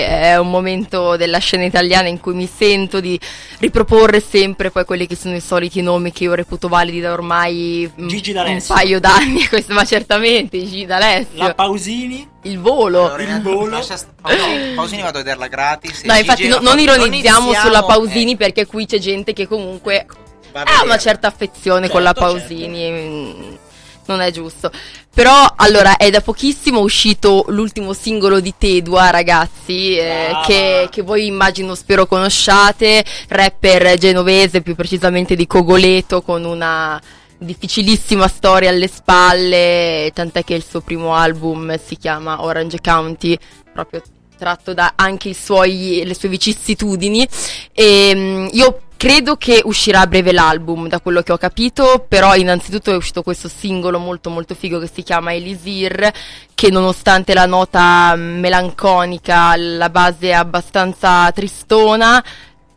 è 0.08 0.36
un 0.40 0.50
momento 0.50 1.16
della 1.16 1.38
scena 1.38 1.64
italiana 1.64 2.08
in 2.08 2.20
cui 2.20 2.34
mi 2.34 2.50
sento 2.52 3.00
di 3.00 3.20
riproporre 3.60 4.20
sempre 4.20 4.72
poi 4.72 4.84
quelli 4.84 5.06
che 5.06 5.16
sono 5.16 5.36
i 5.36 5.40
soliti 5.40 5.80
nomi 5.84 6.12
che 6.12 6.24
io 6.24 6.34
reputo 6.34 6.68
validi 6.68 7.02
da 7.02 7.12
ormai 7.14 7.88
mm, 8.02 8.08
Gigi 8.08 8.32
un 8.34 8.64
paio 8.68 9.00
d'anni, 9.00 9.46
questo, 9.48 9.76
ma 9.76 9.86
certamente 9.86 10.58
Gigi 10.58 10.88
D'Alessio. 10.88 11.38
La 11.38 11.54
Pausini. 11.54 12.28
Il 12.46 12.60
volo. 12.60 13.02
Allora, 13.02 13.18
Renato, 13.18 13.68
lascia 13.68 13.96
st- 13.96 14.08
Pausini, 14.20 14.74
Pausini 14.74 15.02
vado 15.04 15.20
a 15.20 15.22
vederla 15.22 15.48
gratis. 15.50 16.02
No, 16.06 16.16
infatti 16.16 16.48
no- 16.48 16.58
non 16.62 16.80
ironizziamo 16.80 17.06
iniziamo, 17.06 17.54
sulla 17.54 17.84
eh, 17.84 17.86
Pausini 17.86 18.36
perché 18.38 18.66
qui 18.66 18.88
c'è 18.88 18.98
gente 18.98 19.34
che 19.34 19.48
comunque 19.48 20.08
ha 20.54 20.82
una 20.84 20.98
certa 20.98 21.28
affezione 21.28 21.90
con 21.90 22.02
la 22.02 22.12
Certo, 22.14 22.22
Pausini. 22.22 22.90
mm, 22.92 23.54
Non 24.06 24.20
è 24.22 24.32
giusto. 24.32 24.72
Però, 25.14 25.46
allora, 25.58 25.98
è 25.98 26.10
da 26.10 26.22
pochissimo 26.22 26.80
uscito 26.80 27.46
l'ultimo 27.50 27.94
singolo 27.94 28.40
di 28.40 28.54
Tedua, 28.58 29.10
ragazzi, 29.10 29.96
eh, 29.96 30.32
che, 30.46 30.88
che 30.90 31.02
voi 31.02 31.28
immagino 31.28 31.76
spero 31.76 32.06
conosciate, 32.06 33.04
rapper 33.28 33.98
genovese, 33.98 34.62
più 34.62 34.76
precisamente 34.76 35.36
di 35.36 35.46
Cogoleto, 35.48 36.22
con 36.22 36.46
una 36.46 37.02
difficilissima 37.38 38.28
storia 38.28 38.70
alle 38.70 38.88
spalle, 38.88 40.12
tant'è 40.14 40.44
che 40.44 40.54
il 40.54 40.64
suo 40.64 40.82
primo 40.82 41.16
album 41.16 41.78
si 41.84 41.98
chiama 41.98 42.44
Orange 42.44 42.80
County, 42.82 43.38
proprio 43.74 44.02
tratto 44.38 44.74
da 44.74 44.94
anche 44.96 45.30
i 45.30 45.34
suoi, 45.34 46.04
le 46.06 46.16
sue 46.16 46.30
vicissitudini. 46.30 47.28
E 47.74 48.14
mm, 48.16 48.48
io 48.54 48.82
credo 49.02 49.36
che 49.36 49.62
uscirà 49.64 50.02
a 50.02 50.06
breve 50.06 50.32
l'album, 50.32 50.88
da 50.88 51.00
quello 51.00 51.24
che 51.24 51.32
ho 51.32 51.38
capito, 51.38 52.06
però 52.08 52.36
innanzitutto 52.36 52.92
è 52.92 52.96
uscito 52.96 53.24
questo 53.24 53.48
singolo 53.48 53.98
molto 53.98 54.30
molto 54.30 54.54
figo 54.54 54.78
che 54.78 54.88
si 54.94 55.02
chiama 55.02 55.34
Elisir, 55.34 56.12
che 56.54 56.70
nonostante 56.70 57.34
la 57.34 57.48
nota 57.48 58.14
melanconica, 58.16 59.56
la 59.56 59.90
base 59.90 60.28
è 60.28 60.34
abbastanza 60.34 61.32
tristona, 61.32 62.24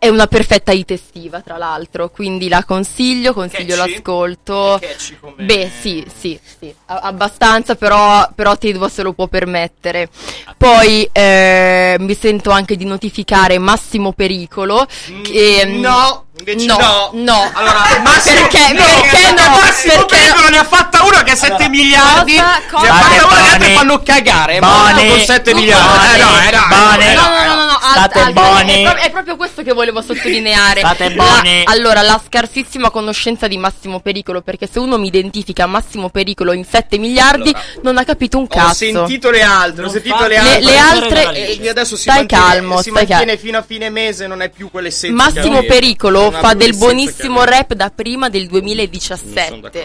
è 0.04 0.08
una 0.08 0.26
perfetta 0.26 0.70
hit 0.72 0.90
estiva, 0.90 1.40
tra 1.40 1.56
l'altro, 1.56 2.10
quindi 2.10 2.48
la 2.48 2.62
consiglio, 2.64 3.32
consiglio 3.32 3.74
Catchy? 3.74 3.92
l'ascolto. 3.94 4.80
Come- 5.20 5.44
Beh, 5.44 5.70
sì, 5.80 6.04
sì, 6.14 6.38
sì, 6.58 6.74
a- 6.86 7.00
abbastanza, 7.04 7.74
però, 7.74 8.28
però 8.34 8.54
Tedua 8.58 8.88
se 8.90 9.02
lo 9.02 9.14
può 9.14 9.28
permettere. 9.28 10.10
Poi 10.58 11.08
eh, 11.10 11.96
mi 12.00 12.14
sento 12.14 12.50
anche 12.50 12.76
di 12.76 12.84
notificare 12.84 13.56
Massimo 13.58 14.12
Pericolo. 14.12 14.86
Che, 15.22 15.62
Mm, 15.66 15.80
no, 15.80 16.18
Invece 16.36 16.66
No, 16.66 16.76
no. 16.78 17.10
no. 17.12 17.50
Allora, 17.54 17.82
Perché- 18.24 18.74
perché 18.74 18.74
no? 18.74 19.50
Massimo 19.50 19.94
Perché 20.04 20.16
Pericolo 20.16 20.48
ne 20.48 20.58
ha 20.58 20.64
fatta 20.64 21.04
una 21.04 21.22
che 21.22 21.30
ha 21.30 21.36
7 21.36 21.68
miliardi. 21.68 22.34
cosa- 22.34 22.56
Ne 22.58 22.66
cosa- 22.70 22.92
ha 22.92 22.96
fatta 22.98 23.26
una 23.26 23.56
che 23.56 23.72
fanno 23.74 24.02
cagare. 24.02 24.58
Ma 24.60 24.90
Buoni. 24.92 25.08
con 25.10 25.18
7 25.20 25.50
Buoni. 25.52 25.60
miliardi. 25.66 26.04
Eh 26.14 26.18
no, 26.24 26.40
eh 26.40 26.50
no, 26.50 26.66
Buoni. 26.68 27.04
eh 27.06 27.14
No, 27.14 27.22
no. 27.22 27.28
no, 27.28 27.44
no, 27.44 27.54
no, 27.54 27.63
no, 27.63 27.63
State 27.78 28.18
alt- 28.18 28.26
alt- 28.26 28.32
buoni. 28.32 28.82
È, 28.84 28.94
è 29.06 29.10
proprio 29.10 29.36
questo 29.36 29.62
che 29.62 29.72
volevo 29.72 30.00
sottolineare. 30.02 30.80
State 30.80 31.14
La- 31.14 31.24
buoni. 31.24 31.62
allora, 31.66 32.02
la 32.02 32.20
scarsissima 32.24 32.90
conoscenza 32.90 33.46
di 33.48 33.56
Massimo 33.56 34.00
Pericolo, 34.00 34.40
perché 34.42 34.68
se 34.70 34.78
uno 34.78 34.98
mi 34.98 35.06
identifica 35.08 35.66
Massimo 35.66 36.08
Pericolo 36.10 36.52
in 36.52 36.64
7 36.64 36.98
miliardi, 36.98 37.54
non 37.82 37.98
ha 37.98 38.04
capito 38.04 38.38
un 38.38 38.46
cazzo. 38.46 38.70
Ho 38.84 39.06
sentito 39.06 39.30
le 39.30 39.42
altre, 39.42 39.84
ho 39.84 39.88
sentito 39.88 40.22
le 40.26 40.28
Le- 40.28 40.36
altre. 40.38 40.60
le 40.62 40.78
altre- 40.78 41.58
E 41.58 41.68
adesso 41.68 41.96
si 41.96 42.02
stai 42.02 42.16
mantiene, 42.18 42.44
calmo, 42.44 42.76
si 42.76 42.90
stai 42.90 42.92
mantiene 42.92 43.24
calmo. 43.26 43.40
fino 43.40 43.58
a 43.58 43.62
fine 43.62 43.90
mese, 43.90 44.26
non 44.26 44.42
è 44.42 44.48
più 44.50 44.70
quell'essenza. 44.70 45.14
Massimo. 45.14 45.62
Pericolo 45.64 46.30
fa 46.30 46.54
del 46.54 46.76
buonissimo 46.76 47.42
rap 47.44 47.72
da 47.74 47.90
prima 47.90 48.28
del 48.28 48.46
2017. 48.48 49.82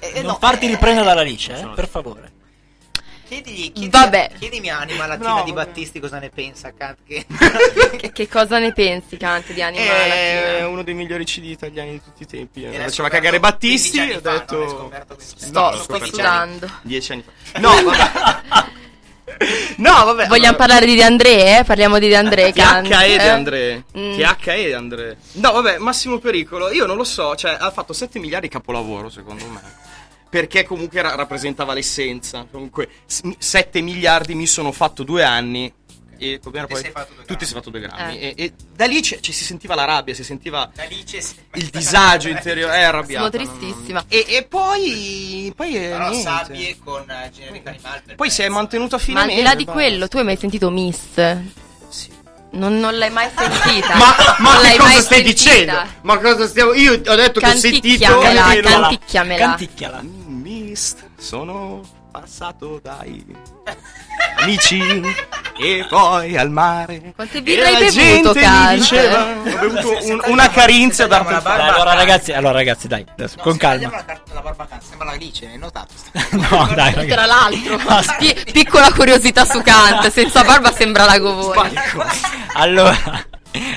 Eh, 0.00 0.22
non 0.22 0.36
farti 0.38 0.66
riprendere 0.66 1.04
dall'Alice, 1.06 1.52
eh, 1.54 1.68
per 1.74 1.88
favore. 1.88 2.32
Chiedigli, 3.28 3.72
chiedi, 3.72 3.90
Vabbè. 3.90 4.30
chiedimi 4.38 4.70
Anima 4.70 5.06
Latina 5.06 5.28
No, 5.34 5.42
di 5.44 5.52
vabbè. 5.52 5.66
Battisti 5.66 6.00
cosa 6.00 6.18
ne 6.18 6.30
pensa, 6.30 6.72
Kat, 6.76 6.96
che... 7.06 7.26
Che, 7.98 8.10
che 8.12 8.28
cosa 8.28 8.58
ne 8.58 8.72
pensi, 8.72 9.16
Cante, 9.18 9.52
di 9.52 9.60
Anima 9.62 9.82
È 9.84 10.42
Latina? 10.52 10.68
uno 10.68 10.82
dei 10.82 10.94
migliori 10.94 11.24
CD 11.24 11.44
italiani 11.44 11.90
di 11.92 12.02
tutti 12.02 12.22
i 12.22 12.26
tempi. 12.26 12.64
Eh. 12.64 12.72
Faceva 12.78 13.08
cagare 13.10 13.38
Battisti. 13.38 13.98
15 13.98 14.16
Ho 14.16 14.20
fa, 14.20 14.30
detto. 14.38 14.90
questo? 15.14 15.36
Sto- 15.38 16.04
sudando. 16.06 16.70
Dieci 16.82 17.12
anni 17.12 17.22
fa. 17.52 17.58
No, 17.58 17.70
vabbè. 17.84 18.66
no, 19.76 20.04
vabbè. 20.04 20.26
Vogliamo 20.26 20.56
parlare 20.56 20.86
di 20.86 20.94
De 20.94 21.02
André? 21.02 21.58
eh? 21.58 21.64
Parliamo 21.64 21.98
di 21.98 22.08
De 22.08 22.16
André, 22.16 22.52
Cante. 22.52 22.88
TH 22.90 23.02
e 23.02 23.16
De 23.18 23.24
eh? 23.24 23.28
André. 23.28 23.84
Mm. 23.98 24.12
TH 24.18 24.46
e 24.48 24.64
De 24.68 24.74
André. 24.74 25.16
No, 25.32 25.52
vabbè, 25.52 25.78
Massimo 25.78 26.18
Pericolo, 26.18 26.70
io 26.72 26.86
non 26.86 26.96
lo 26.96 27.04
so, 27.04 27.36
cioè 27.36 27.56
ha 27.58 27.70
fatto 27.70 27.92
7 27.92 28.18
miliardi 28.18 28.48
capolavoro 28.48 29.10
secondo 29.10 29.44
me. 29.48 29.60
Perché 30.30 30.64
comunque 30.64 31.00
ra- 31.02 31.14
rappresentava 31.14 31.72
l'essenza. 31.72 32.46
Comunque 32.50 32.88
7 33.38 33.80
miliardi 33.80 34.34
mi 34.34 34.46
sono 34.46 34.72
fatto 34.72 35.02
due 35.02 35.22
anni. 35.24 35.72
E 36.20 36.40
come 36.42 36.58
era 36.58 36.66
poi? 36.66 36.82
Tutti 37.26 37.44
si 37.46 37.52
è 37.52 37.54
fatto 37.54 37.70
due 37.70 37.78
grammi. 37.80 38.18
Eh. 38.18 38.34
E, 38.36 38.44
e 38.44 38.52
da 38.74 38.86
lì 38.86 39.00
ci 39.02 39.20
si 39.32 39.44
sentiva 39.44 39.76
la 39.76 39.84
rabbia, 39.84 40.14
si 40.14 40.24
sentiva 40.24 40.68
Da 40.74 40.82
lì 40.84 41.04
c'è- 41.04 41.22
il 41.54 41.68
disagio 41.68 42.28
interiore. 42.28 42.74
È 42.74 42.82
arrabbiato. 42.82 43.30
Sono 43.30 43.44
tristissima. 43.44 44.04
E, 44.08 44.24
e 44.28 44.42
poi. 44.44 45.52
Poi. 45.54 45.76
eh, 45.76 45.88
Però 45.90 46.08
niente. 46.08 46.28
Sabbie 46.28 46.76
con 46.82 47.08
eh, 47.08 47.30
Generic 47.32 47.66
Animal 47.68 48.02
per 48.04 48.14
Poi 48.16 48.30
si 48.30 48.42
è 48.42 48.48
mantenuto 48.48 48.96
a 48.96 48.98
fine 48.98 49.14
Ma 49.14 49.22
al 49.26 49.34
di 49.34 49.42
là 49.42 49.54
di 49.54 49.64
quello, 49.64 50.08
tu 50.08 50.16
hai 50.18 50.24
mai 50.24 50.36
sentito 50.36 50.68
Miss? 50.70 50.96
Non, 52.50 52.78
non 52.78 52.96
l'hai 52.96 53.10
mai 53.10 53.28
sentita? 53.36 53.94
Ma, 53.96 54.14
ma 54.38 54.52
non 54.52 54.62
che 54.62 54.68
l'hai 54.68 54.76
cosa 54.78 54.92
mai 54.92 55.02
stai 55.02 55.24
sentita? 55.24 55.50
dicendo? 55.50 55.90
Ma 56.02 56.18
cosa 56.18 56.46
stiamo. 56.46 56.72
Io 56.72 56.92
ho 56.94 57.14
detto 57.14 57.40
che 57.40 57.46
ho 57.46 57.54
sentito. 57.54 58.18
Canticchiamela. 58.20 59.36
Canticchiala. 59.36 60.00
Mist, 60.02 61.04
sono 61.18 61.82
passato 62.10 62.80
dai 62.82 63.24
amici 64.38 65.02
e 65.60 65.84
poi 65.88 66.36
al 66.36 66.50
mare. 66.50 67.12
Quante 67.14 67.42
birre 67.42 67.66
hai 67.66 67.72
la 67.72 67.78
bevuto, 67.80 67.94
gente 68.00 68.28
mi 68.38 68.44
Cante? 68.44 68.74
diceva, 68.76 69.26
ho 69.26 69.42
bevuto 69.42 69.98
un- 70.06 70.20
una 70.26 70.48
carinza 70.50 71.06
da 71.06 71.18
la 71.18 71.24
barba- 71.24 71.56
Dai, 71.56 71.68
allora 71.68 71.94
ragazzi, 71.94 72.32
allora 72.32 72.52
ragazzi, 72.52 72.86
dai, 72.88 73.04
adesso, 73.10 73.36
con 73.40 73.52
se 73.54 73.58
calma. 73.58 73.74
vediamo 73.88 74.04
la, 74.06 74.20
la 74.34 74.40
barba 74.40 74.68
sembra 74.88 75.06
l'Alice, 75.10 75.46
hai 75.46 75.58
notato? 75.58 75.92
No, 76.30 76.70
dai, 76.74 76.94
ragazzi. 76.94 77.06
Tra 77.08 77.26
l'altro, 77.26 77.78
pi- 78.18 78.44
piccola 78.52 78.92
curiosità 78.92 79.44
su 79.44 79.60
Kant, 79.62 80.08
senza 80.12 80.44
barba 80.44 80.72
sembra 80.72 81.04
la 81.04 81.18
govone. 81.18 81.72
Allora, 82.54 82.96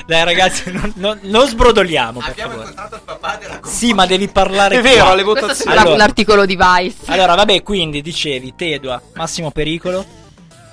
dai 0.06 0.24
ragazzi, 0.24 0.70
non, 0.70 0.92
non- 0.96 1.18
non 1.22 1.46
sbrodoliamo, 1.48 2.20
per 2.20 2.28
Abbiamo 2.30 2.50
favore. 2.52 2.68
incontrato 2.70 2.94
il 2.96 3.02
papà 3.04 3.36
della 3.40 3.60
Sì, 3.64 3.92
ma 3.92 4.06
devi 4.06 4.28
parlare 4.28 4.76
È 4.76 4.80
qua. 4.80 4.88
vero, 4.90 5.10
alle 5.10 5.22
Questo 5.24 5.40
votazioni. 5.46 5.76
Allora. 5.76 5.94
un 5.94 6.00
articolo 6.00 6.46
di 6.46 6.56
Vice. 6.56 6.96
Allora, 7.06 7.34
vabbè, 7.34 7.62
quindi 7.62 8.02
dicevi, 8.02 8.54
Tedua, 8.56 9.00
Massimo 9.14 9.50
Pericolo. 9.50 10.04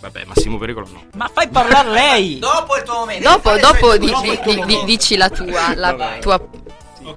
Vabbè, 0.01 0.23
Massimo 0.25 0.57
Pericolo 0.57 0.87
no. 0.91 1.03
Ma 1.15 1.29
fai 1.33 1.47
parlare 1.49 1.89
lei! 1.91 2.39
Dopo 2.39 2.75
il 2.77 2.83
tuo 2.83 2.93
momento. 2.99 3.27
Dopo, 3.29 3.57
dopo 3.57 3.97
di- 3.97 4.13
di- 4.21 4.39
di- 4.43 4.63
di- 4.65 4.81
dici 4.85 5.15
la 5.17 5.29
tua, 5.29 5.73
la 5.75 5.93
Vabbè. 5.93 6.19
tua 6.19 6.39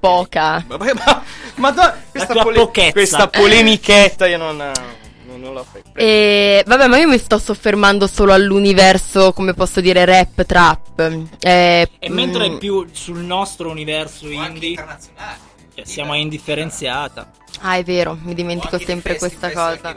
poca. 0.00 0.64
Vabbè, 0.66 0.92
ma, 0.94 1.22
ma 1.56 1.70
da- 1.70 1.96
questa, 2.10 2.32
tua 2.32 2.42
pole- 2.42 2.56
pochezza. 2.58 2.92
questa 2.92 3.28
polemichetta 3.28 4.26
io 4.26 4.38
non, 4.38 4.56
non, 4.56 5.40
non 5.40 5.54
la 5.54 5.62
fai. 5.64 5.82
E 5.94 6.62
vabbè, 6.66 6.86
ma 6.88 6.98
io 6.98 7.08
mi 7.08 7.18
sto 7.18 7.38
soffermando 7.38 8.06
solo 8.06 8.32
all'universo, 8.32 9.32
come 9.32 9.54
posso 9.54 9.80
dire, 9.80 10.04
rap, 10.04 10.44
trap. 10.44 10.98
Eh, 11.40 11.88
E 11.98 12.10
mentre 12.10 12.48
mm, 12.48 12.54
è 12.54 12.58
più 12.58 12.86
sul 12.92 13.18
nostro 13.18 13.70
universo 13.70 14.24
Anche 14.26 14.34
indie, 14.34 14.68
internazionale. 14.70 15.36
cioè, 15.74 15.84
siamo 15.84 16.12
a 16.12 16.16
indifferenziata. 16.16 17.30
Ah, 17.60 17.76
è 17.76 17.84
vero, 17.84 18.18
mi 18.22 18.34
dimentico 18.34 18.76
sempre 18.78 19.16
questa 19.18 19.52
cosa. 19.52 19.94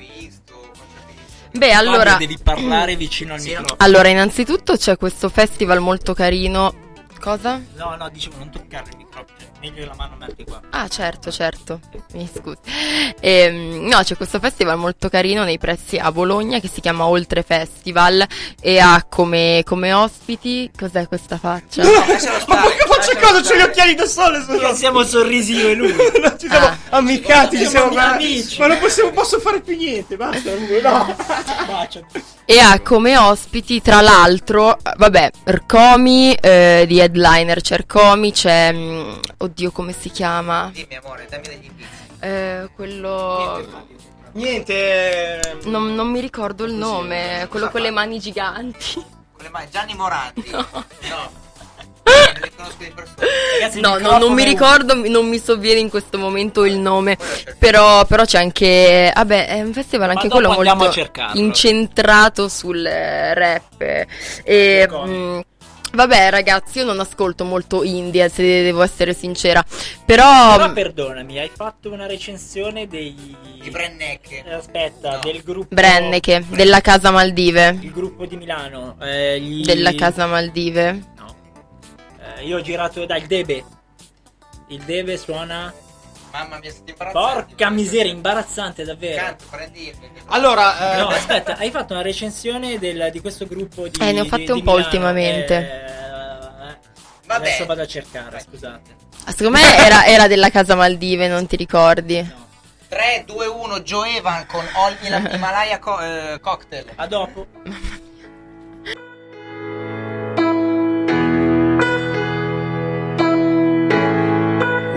Beh, 1.57 1.71
allora. 1.71 2.11
Fabio, 2.11 2.27
devi 2.27 2.39
parlare 2.41 2.95
vicino 2.95 3.33
al 3.33 3.39
Sì, 3.39 3.49
microfono. 3.49 3.75
Allora, 3.79 4.07
innanzitutto 4.09 4.75
c'è 4.75 4.97
questo 4.97 5.29
festival 5.29 5.79
molto 5.79 6.13
carino. 6.13 6.83
Cosa? 7.19 7.59
No, 7.75 7.95
no, 7.95 8.07
dicevo, 8.09 8.37
non 8.37 8.51
toccare 8.51 8.89
il 8.91 8.97
microfono. 8.97 9.25
cioè, 9.39 9.49
meglio 9.59 9.85
la 9.85 9.95
mano 9.95 10.15
metti 10.15 10.43
qua. 10.43 10.61
Ah, 10.69 10.87
certo, 10.87 11.31
certo. 11.31 11.79
Mi 12.13 12.29
scusi. 12.31 12.57
Ehm, 13.19 13.87
no, 13.87 13.99
c'è 14.03 14.15
questo 14.15 14.39
festival 14.39 14.77
molto 14.77 15.09
carino 15.09 15.43
nei 15.43 15.57
pressi 15.57 15.97
a 15.97 16.11
Bologna 16.11 16.59
che 16.59 16.67
si 16.71 16.81
chiama 16.81 17.07
Oltre 17.07 17.41
Festival 17.41 18.23
e 18.61 18.77
ha 18.79 19.03
come, 19.09 19.63
come 19.65 19.91
ospiti. 19.93 20.69
Cos'è 20.77 21.07
questa 21.07 21.37
faccia? 21.39 21.83
Ma 21.83 22.61
poi 22.61 22.75
che 22.75 22.85
faccio 22.87 23.17
cosa? 23.19 23.41
C'ho 23.41 23.55
gli 23.55 23.61
occhiali 23.61 23.95
da 23.95 24.05
sole 24.05 24.43
sono- 24.43 24.73
siamo 24.75 25.03
sorrisi 25.03 25.53
io 25.55 25.69
e 25.69 25.73
lui. 25.73 25.93
No, 26.25 26.37
ci 26.37 26.47
siamo 26.47 26.65
Ah. 26.67 26.77
ammiccati, 26.89 27.57
ci 27.57 27.65
siamo 27.67 27.91
Siamo 27.91 28.13
amici. 28.13 28.59
Ma 28.59 28.67
non 28.67 28.77
possiamo, 28.79 29.11
posso 29.11 29.39
fare 29.39 29.61
più 29.61 29.75
niente, 29.75 30.15
basta. 30.15 30.51
No. 30.81 31.15
E 32.47 32.59
ha 32.59 32.79
come 32.81 33.17
ospiti, 33.17 33.81
tra 33.81 34.01
l'altro, 34.01 34.77
vabbè, 34.97 35.31
Rcomi 35.45 36.31
eh, 36.33 36.85
di 36.87 36.99
headliner. 36.99 37.59
C'è 37.59 37.77
Rcomi, 37.77 38.31
c'è. 38.31 38.71
mm, 38.71 39.13
oddio, 39.37 39.71
come 39.71 39.93
si 39.93 40.11
chiama? 40.11 40.69
Dimmi 40.71 40.95
amore, 40.95 41.25
dammi 41.27 41.47
degli 41.47 41.65
indizi. 41.65 41.89
Eh, 42.19 42.69
quello. 42.75 43.65
Niente. 44.33 45.57
Non, 45.63 45.95
non 45.95 46.07
mi 46.09 46.19
ricordo 46.19 46.65
il 46.65 46.73
nome, 46.73 47.47
quello 47.49 47.69
con 47.69 47.81
le 47.81 47.89
mani 47.89 48.19
giganti. 48.19 48.93
Con 48.93 49.43
le 49.43 49.49
mani, 49.49 49.67
Gianni 49.71 49.95
Morandi. 49.95 50.49
No. 50.51 50.65
No. 50.71 51.43
Ragazzi, 52.05 53.79
No, 53.81 53.97
no, 53.97 54.17
non 54.17 54.33
mi 54.33 54.43
ricordo, 54.43 54.93
non 55.07 55.27
mi 55.27 55.39
sovviene 55.39 55.79
in 55.79 55.89
questo 55.89 56.17
momento 56.17 56.65
il 56.65 56.77
nome. 56.77 57.17
Però, 57.57 58.05
però 58.05 58.23
c'è 58.25 58.37
anche. 58.39 59.11
Vabbè, 59.13 59.47
è 59.47 59.61
un 59.61 59.73
festival 59.73 60.09
anche 60.11 60.29
quello 60.29 60.51
molto 60.51 60.91
incentrato 61.33 62.47
sul 62.47 62.85
eh, 62.85 63.33
rap. 63.33 64.05
E. 64.43 64.87
mm, 64.91 65.39
Vabbè, 65.95 66.29
ragazzi, 66.29 66.79
io 66.79 66.83
non 66.83 66.99
ascolto 66.99 67.45
molto 67.45 67.81
indie, 67.83 68.27
se 68.27 68.43
devo 68.63 68.81
essere 68.83 69.13
sincera. 69.13 69.63
Però. 70.05 70.57
Però 70.57 70.73
perdonami, 70.73 71.39
hai 71.39 71.49
fatto 71.55 71.89
una 71.91 72.05
recensione 72.05 72.85
dei. 72.87 73.33
I 73.63 73.69
Brenneck. 73.69 74.29
Eh, 74.45 74.53
Aspetta, 74.53 75.21
del 75.23 75.41
gruppo. 75.41 75.73
Brenneke, 75.73 76.43
della 76.49 76.81
Casa 76.81 77.11
Maldive. 77.11 77.77
Il 77.81 77.91
gruppo 77.91 78.25
di 78.25 78.35
Milano. 78.35 78.97
eh, 79.01 79.39
gli- 79.39 79.63
Della 79.63 79.93
Casa 79.95 80.25
Maldive. 80.27 81.13
No. 82.35 82.41
Eh, 82.41 82.45
io 82.45 82.57
ho 82.57 82.61
girato 82.61 83.05
dal 83.05 83.21
Debe. 83.21 83.63
Il 84.67 84.83
Debe 84.83 85.17
suona. 85.17 85.73
Mamma 86.31 86.57
mia, 86.59 86.69
siete 86.71 86.91
imbarazzati. 86.91 87.45
Porca 87.55 87.69
miseria, 87.69 88.11
imbarazzante 88.11 88.83
davvero. 88.83 89.23
Canto, 89.23 89.45
prendi. 89.49 89.93
Allora, 90.27 90.95
eh, 90.95 90.97
No, 90.99 91.07
aspetta, 91.07 91.55
hai 91.57 91.71
fatto 91.71 91.93
una 91.93 92.01
recensione 92.01 92.77
del- 92.77 93.09
di 93.11 93.21
questo 93.21 93.45
gruppo 93.47 93.87
di. 93.87 93.99
Eh, 94.01 94.11
ne 94.11 94.21
ho 94.21 94.25
fatte 94.25 94.43
di 94.45 94.51
un 94.51 94.61
po' 94.63 94.71
Milano. 94.71 94.85
ultimamente. 94.85 95.55
Eh, 95.55 95.85
eh, 95.91 95.93
Vabbè. 97.25 97.47
Adesso 97.47 97.65
vado 97.65 97.81
a 97.81 97.87
cercare, 97.87 98.39
scusate. 98.39 98.95
Ah, 99.25 99.31
Secondo 99.31 99.57
me 99.57 99.77
era, 99.77 100.05
era 100.05 100.27
della 100.27 100.49
Casa 100.49 100.75
Maldive, 100.75 101.27
non 101.27 101.47
ti 101.47 101.55
ricordi? 101.55 102.43
3, 102.87 103.23
2, 103.25 103.47
1, 103.47 103.79
Joe 103.79 104.17
Evan 104.17 104.45
con 104.45 104.63
All 104.73 104.95
Him- 105.01 105.29
Himalaya 105.33 105.79
co- 105.79 105.99
eh, 105.99 106.37
Cocktail. 106.41 106.85
A 106.95 107.07
dopo. 107.07 107.47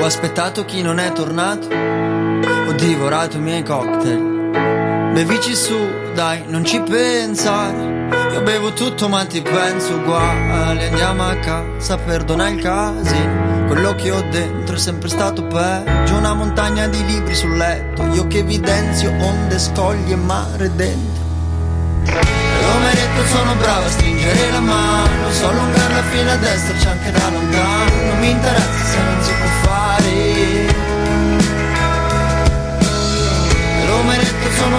aspettato 0.08 0.64
chi 0.64 0.80
non 0.80 0.98
è 0.98 1.12
tornato, 1.12 1.68
ho 1.68 2.72
divorato 2.72 3.36
i 3.36 3.40
miei 3.40 3.62
cocktail. 3.62 5.10
Bevici 5.12 5.54
su, 5.54 5.76
dai, 6.14 6.44
non 6.46 6.64
ci 6.64 6.80
pensare. 6.80 8.06
Io 8.32 8.40
bevo 8.40 8.72
tutto 8.72 9.08
ma 9.08 9.26
ti 9.26 9.42
penso 9.42 9.96
uguale. 9.96 10.88
Andiamo 10.88 11.24
a 11.24 11.34
casa, 11.36 11.98
perdona 11.98 12.48
il 12.48 12.62
casino. 12.62 13.66
Quello 13.66 13.94
che 13.96 14.10
ho 14.10 14.22
dentro 14.30 14.76
è 14.76 14.78
sempre 14.78 15.10
stato 15.10 15.44
peggio. 15.44 16.14
Una 16.14 16.32
montagna 16.32 16.86
di 16.86 17.04
libri 17.04 17.34
sul 17.34 17.56
letto. 17.56 18.06
Io 18.06 18.26
che 18.28 18.38
evidenzio 18.38 19.10
onde, 19.10 19.58
scogli 19.58 20.12
e 20.12 20.16
mare 20.16 20.74
dentro. 20.74 21.26
Come 22.04 23.26
sono 23.26 23.54
bravo 23.56 23.84
a 23.84 23.90
stringere 23.90 24.50
la 24.50 24.60
mano 24.60 25.30
So 25.30 25.48
allungarla 25.48 26.02
fino 26.04 26.30
a 26.30 26.36
destra, 26.36 26.74
c'è 26.76 26.88
anche 26.88 27.10
da 27.10 27.28
lontano 27.28 28.06
Non 28.06 28.18
mi 28.20 28.30
interessa 28.30 28.84
se 28.84 29.02
non 29.02 29.22
si 29.22 29.32
può 29.32 29.77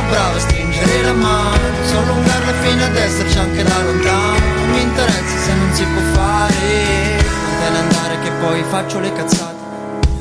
bravo 0.09 0.35
a 0.35 0.39
stringere 0.39 1.01
la 1.03 1.13
mano 1.13 1.67
So 1.83 1.97
allungarla 1.97 2.53
fino 2.61 2.83
ad 2.83 2.95
esserci 2.95 3.37
anche 3.37 3.63
da 3.63 3.81
lontano. 3.83 4.37
Non 4.55 4.69
mi 4.71 4.81
interessa 4.81 5.37
se 5.45 5.53
non 5.53 5.73
si 5.73 5.83
può 5.83 6.01
fare 6.13 7.17
Non 7.43 7.59
te 7.59 7.69
ne 7.69 7.77
andare 7.77 8.19
che 8.21 8.31
poi 8.41 8.63
faccio 8.69 8.99
le 8.99 9.13
cazzate. 9.13 9.57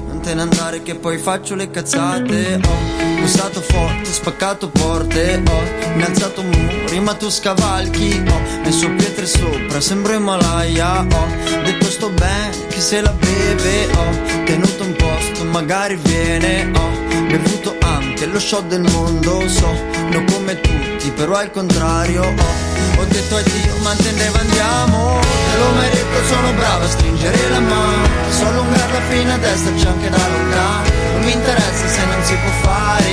Non 0.06 0.20
te 0.20 0.34
ne 0.34 0.40
andare 0.42 0.82
che 0.82 0.94
poi 0.94 1.18
faccio 1.18 1.54
le 1.54 1.70
cazzate. 1.70 2.60
Ho 2.64 3.20
bussato 3.20 3.60
forte, 3.60 4.10
spaccato 4.10 4.68
porte 4.68 5.42
Ho 5.46 5.92
innalzato 5.94 6.42
muri 6.42 7.00
ma 7.00 7.14
tu 7.14 7.30
scavalchi. 7.30 8.22
Ho 8.28 8.60
messo 8.62 8.90
pietre 8.90 9.26
sopra, 9.26 9.80
sembro 9.80 10.14
Himalaya. 10.14 11.00
Ho 11.00 11.62
detto 11.64 11.90
sto 11.90 12.10
bene, 12.10 12.50
chi 12.68 12.80
se 12.80 13.00
la 13.00 13.12
beve? 13.12 13.86
Ho 13.94 14.44
tenuto 14.44 14.84
un 14.84 14.94
posto, 14.96 15.44
magari 15.44 15.96
viene. 15.96 16.70
Ho 16.74 17.26
bevuto 17.26 17.76
anche 18.18 18.26
lo 18.26 18.40
shot 18.40 18.66
del 18.66 18.80
mondo 18.80 19.48
So, 19.48 19.72
non 20.10 20.24
come 20.32 20.60
tutti, 20.60 21.10
però 21.12 21.34
al 21.36 21.52
contrario 21.52 22.22
Ho. 22.22 23.00
Ho 23.00 23.04
detto 23.04 23.36
addio, 23.36 23.76
ma 23.82 23.92
intendeva 23.92 24.40
andiamo. 24.40 25.20
Te 25.20 25.58
lo 25.58 25.70
merito, 25.78 26.24
sono 26.26 26.52
bravo 26.54 26.84
a 26.84 26.88
stringere 26.88 27.48
la 27.50 27.60
mano 27.60 28.08
So 28.30 28.46
allungarla 28.46 29.00
fino 29.08 29.32
a 29.32 29.38
esserci 29.46 29.86
anche 29.86 30.10
da 30.10 30.16
lontano 30.16 30.88
Non 31.12 31.22
mi 31.22 31.32
interessa 31.32 31.86
se 31.86 32.04
non 32.06 32.24
si 32.24 32.34
può 32.34 32.50
fare. 32.62 33.06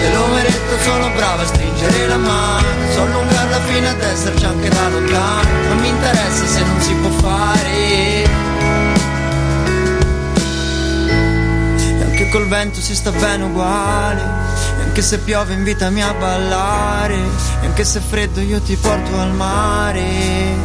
Te 0.00 0.12
lo 0.12 0.26
merito, 0.32 0.78
sono 0.82 1.10
bravo 1.10 1.42
a 1.42 1.46
stringere 1.46 2.06
la 2.06 2.16
mano 2.16 2.66
So 2.94 3.02
allungarla 3.02 3.60
fino 3.66 3.88
ad 3.88 4.00
esserci 4.00 4.44
anche 4.46 4.68
da 4.70 4.88
lontano 4.88 5.48
Non 5.68 5.78
mi 5.78 5.88
interessa 5.88 6.46
se 6.46 6.60
non 6.60 6.80
si 6.80 6.94
può 6.94 7.10
fare 7.10 8.43
col 12.34 12.48
vento 12.48 12.80
si 12.80 12.96
sta 12.96 13.12
bene 13.12 13.44
uguale. 13.44 14.20
E 14.80 14.82
anche 14.82 15.02
se 15.02 15.18
piove 15.18 15.54
invitami 15.54 16.02
a 16.02 16.12
ballare. 16.14 17.14
E 17.60 17.66
anche 17.66 17.84
se 17.84 18.00
è 18.00 18.02
freddo 18.02 18.40
io 18.40 18.60
ti 18.60 18.74
porto 18.74 19.16
al 19.20 19.32
mare. 19.32 20.00
E 20.00 20.56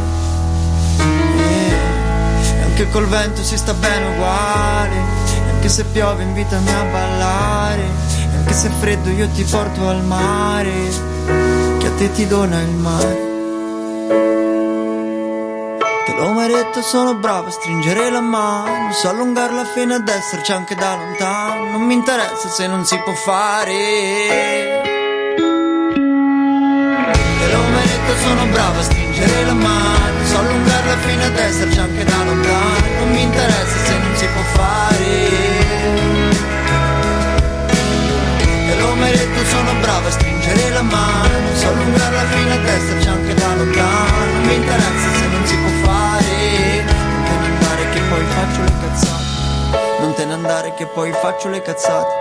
anche 2.64 2.88
col 2.90 3.06
vento 3.06 3.44
si 3.44 3.56
sta 3.56 3.72
bene 3.72 4.06
uguale. 4.14 4.96
E 4.96 5.50
anche 5.50 5.68
se 5.68 5.84
piove 5.84 6.24
invitami 6.24 6.70
a 6.70 6.82
ballare. 6.90 7.84
E 8.16 8.36
anche 8.36 8.52
se 8.52 8.66
è 8.66 8.72
freddo 8.80 9.08
io 9.10 9.28
ti 9.28 9.44
porto 9.44 9.88
al 9.88 10.02
mare. 10.02 10.72
Che 11.78 11.86
a 11.86 11.90
te 11.96 12.10
ti 12.10 12.26
dona 12.26 12.60
il 12.60 12.70
mare 12.70 13.29
Detto, 16.46 16.80
sono 16.82 17.14
bravo 17.16 17.48
a 17.48 17.50
stringere 17.50 18.10
la 18.10 18.20
mano. 18.20 18.92
So 18.92 19.08
allungarla 19.10 19.64
fino 19.66 19.94
ad 19.94 20.08
esserci 20.08 20.52
anche 20.52 20.74
da 20.74 20.96
lontano. 20.96 21.70
Non 21.70 21.82
mi 21.82 21.94
interessa 21.94 22.48
se 22.48 22.66
non 22.66 22.84
si 22.84 22.98
può 22.98 23.12
fare. 23.12 24.80
Detto, 27.82 28.16
sono 28.22 28.46
bravo 28.46 28.78
a 28.78 28.82
stringere 28.82 29.44
la 29.44 29.52
mano. 29.52 30.24
So 30.24 30.38
allungarla 30.38 30.96
fino 30.98 31.24
ad 31.24 31.36
esserci 31.36 31.78
anche 31.78 32.04
da 32.04 32.24
lontano. 32.24 32.88
Non 32.98 33.10
mi 33.10 33.22
interessa 33.22 33.76
se 33.84 33.98
non 33.98 34.16
si 34.16 34.26
può 34.26 34.42
fare. 34.42 35.28
Detto, 39.10 39.44
sono 39.44 39.74
bravo 39.80 40.06
a 40.06 40.10
stringere 40.10 40.70
la 40.70 40.82
mano. 40.82 41.54
So 41.54 41.68
allungarla 41.68 42.24
fino 42.32 42.52
ad 42.52 42.64
esserci 42.66 43.08
anche 43.08 43.34
da 43.34 43.54
lontano. 43.54 44.24
Non 44.32 44.42
mi 44.46 44.54
interessa 44.54 45.10
se 45.18 45.26
non 45.26 45.46
si 45.46 45.56
può 45.56 45.68
fare 45.68 45.79
poi 48.10 48.24
faccio 48.24 48.62
le 48.62 48.72
cazzate 48.80 50.00
Non 50.00 50.14
te 50.14 50.24
ne 50.24 50.32
andare 50.32 50.74
che 50.74 50.86
poi 50.86 51.12
faccio 51.12 51.48
le 51.48 51.62
cazzate 51.62 52.12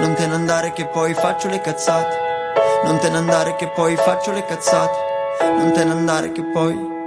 Non 0.00 0.14
te 0.14 0.26
ne 0.26 0.34
andare 0.34 0.72
che 0.72 0.86
poi 0.86 1.14
faccio 1.14 1.48
le 1.48 1.60
cazzate 1.60 2.16
Non 2.84 2.98
te 2.98 3.08
ne 3.08 3.16
andare 3.16 3.54
che 3.54 3.68
poi 3.68 3.94
faccio 3.96 4.32
le 4.32 4.44
cazzate 4.44 4.98
Non 5.56 5.72
te 5.72 5.84
ne 5.84 5.90
andare 5.92 6.32
che 6.32 6.42
poi 6.42 6.98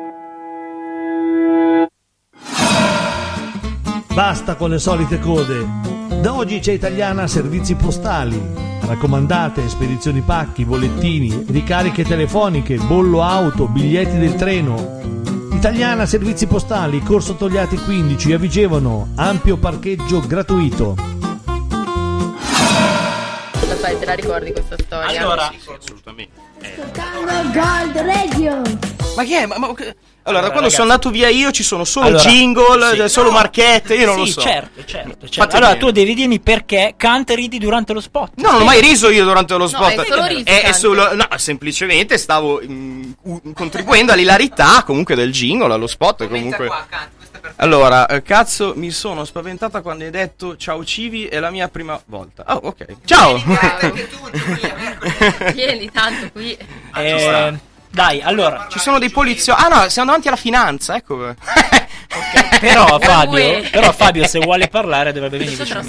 Basta 4.13 4.53
con 4.53 4.69
le 4.69 4.77
solite 4.77 5.19
code. 5.19 5.65
Da 6.21 6.35
oggi 6.35 6.59
c'è 6.59 6.71
Italiana 6.71 7.25
Servizi 7.25 7.73
Postali. 7.73 8.39
Raccomandate, 8.81 9.67
spedizioni 9.67 10.21
pacchi, 10.21 10.65
bollettini, 10.65 11.45
ricariche 11.47 12.03
telefoniche, 12.03 12.75
bollo 12.75 13.23
auto, 13.23 13.67
biglietti 13.67 14.19
del 14.19 14.35
treno. 14.35 15.32
Italiana 15.63 16.05
Servizi 16.05 16.45
Postali, 16.45 16.99
Corso 16.99 17.35
Togliati 17.35 17.77
15, 17.77 18.33
a 18.33 18.37
Vigevano, 18.37 19.13
ampio 19.15 19.55
parcheggio 19.55 20.19
gratuito. 20.19 20.93
Lo 23.61 23.75
sai, 23.79 23.97
te 23.97 24.03
la 24.05 24.13
ricordi 24.13 24.51
questa 24.51 24.75
storia? 24.77 25.21
Allora, 25.21 25.49
assolutamente. 25.79 26.33
Gold 27.53 27.95
Radio. 27.95 28.61
Ma 29.15 29.23
che 29.23 29.43
è? 29.43 29.45
Ma, 29.45 29.57
ma- 29.57 29.73
Allora, 30.25 30.43
da 30.43 30.51
quando 30.51 30.69
ragazzi- 30.69 30.75
sono 30.81 30.91
andato 30.91 31.09
via 31.09 31.27
io 31.27 31.51
ci 31.51 31.63
sono 31.63 31.83
solo 31.83 32.07
Allora, 32.07 32.23
jingle, 32.23 32.95
sì. 33.03 33.09
solo 33.09 33.31
marchette, 33.31 33.95
io 33.95 34.05
non 34.05 34.17
lo 34.17 34.25
Sì, 34.25 34.31
so. 34.31 34.41
certo, 34.41 34.85
certo, 34.85 35.27
certo. 35.29 35.55
Allora, 35.57 35.75
tu 35.75 35.91
devi 35.91 36.13
dirmi 36.13 36.39
perché 36.39 36.93
canta 36.95 37.33
e 37.33 37.35
ridi 37.35 37.57
durante 37.59 37.91
lo 37.91 37.99
spot. 37.99 38.31
No, 38.37 38.51
non 38.51 38.61
ho 38.61 38.65
mai 38.65 38.79
riso 38.79 39.09
io 39.09 39.25
durante 39.25 39.55
lo 39.57 39.67
spot. 39.67 39.97
hai 39.99 40.05
solo 40.07 40.25
riso, 40.25 40.45
È- 40.45 40.61
è 40.63 40.71
solo- 40.71 41.13
no, 41.13 41.27
semplicemente 41.35 42.17
stavo 42.17 42.61
mm, 42.65 43.11
u- 43.23 43.53
contribuendo 43.53 44.13
all'ilarità 44.13 44.83
comunque 44.85 45.15
del 45.15 45.31
jingle, 45.31 45.73
allo 45.73 45.87
spot. 45.87 46.27
Comunque. 46.27 46.69
Allora, 47.57 48.05
eh, 48.07 48.21
cazzo, 48.21 48.71
mi 48.77 48.91
sono 48.91 49.25
spaventata 49.25 49.81
quando 49.81 50.05
hai 50.05 50.09
detto 50.11 50.55
ciao 50.55 50.85
Civi, 50.85 51.25
è 51.25 51.39
la 51.39 51.49
mia 51.49 51.67
prima 51.67 51.99
volta. 52.05 52.45
Oh, 52.47 52.59
ok. 52.67 52.85
Ciao. 53.03 53.41
Vieni 55.53 55.91
tanto 55.91 56.29
qui. 56.31 56.57
Eh, 56.95 57.71
dai, 57.93 58.21
allora. 58.21 58.65
Ci 58.69 58.79
sono 58.79 58.97
dei 58.97 59.11
poliziotti. 59.11 59.61
Ah 59.63 59.67
no, 59.67 59.89
siamo 59.89 60.07
davanti 60.07 60.27
alla 60.27 60.37
finanza, 60.37 60.95
ecco. 60.95 61.35
Però 62.59 62.99
Fabio, 62.99 63.61
però 63.71 63.91
Fabio 63.91 64.27
se 64.27 64.39
vuole 64.39 64.67
parlare 64.67 65.11
dovrebbe 65.11 65.37
venire 65.39 65.55
vicino 65.63 65.81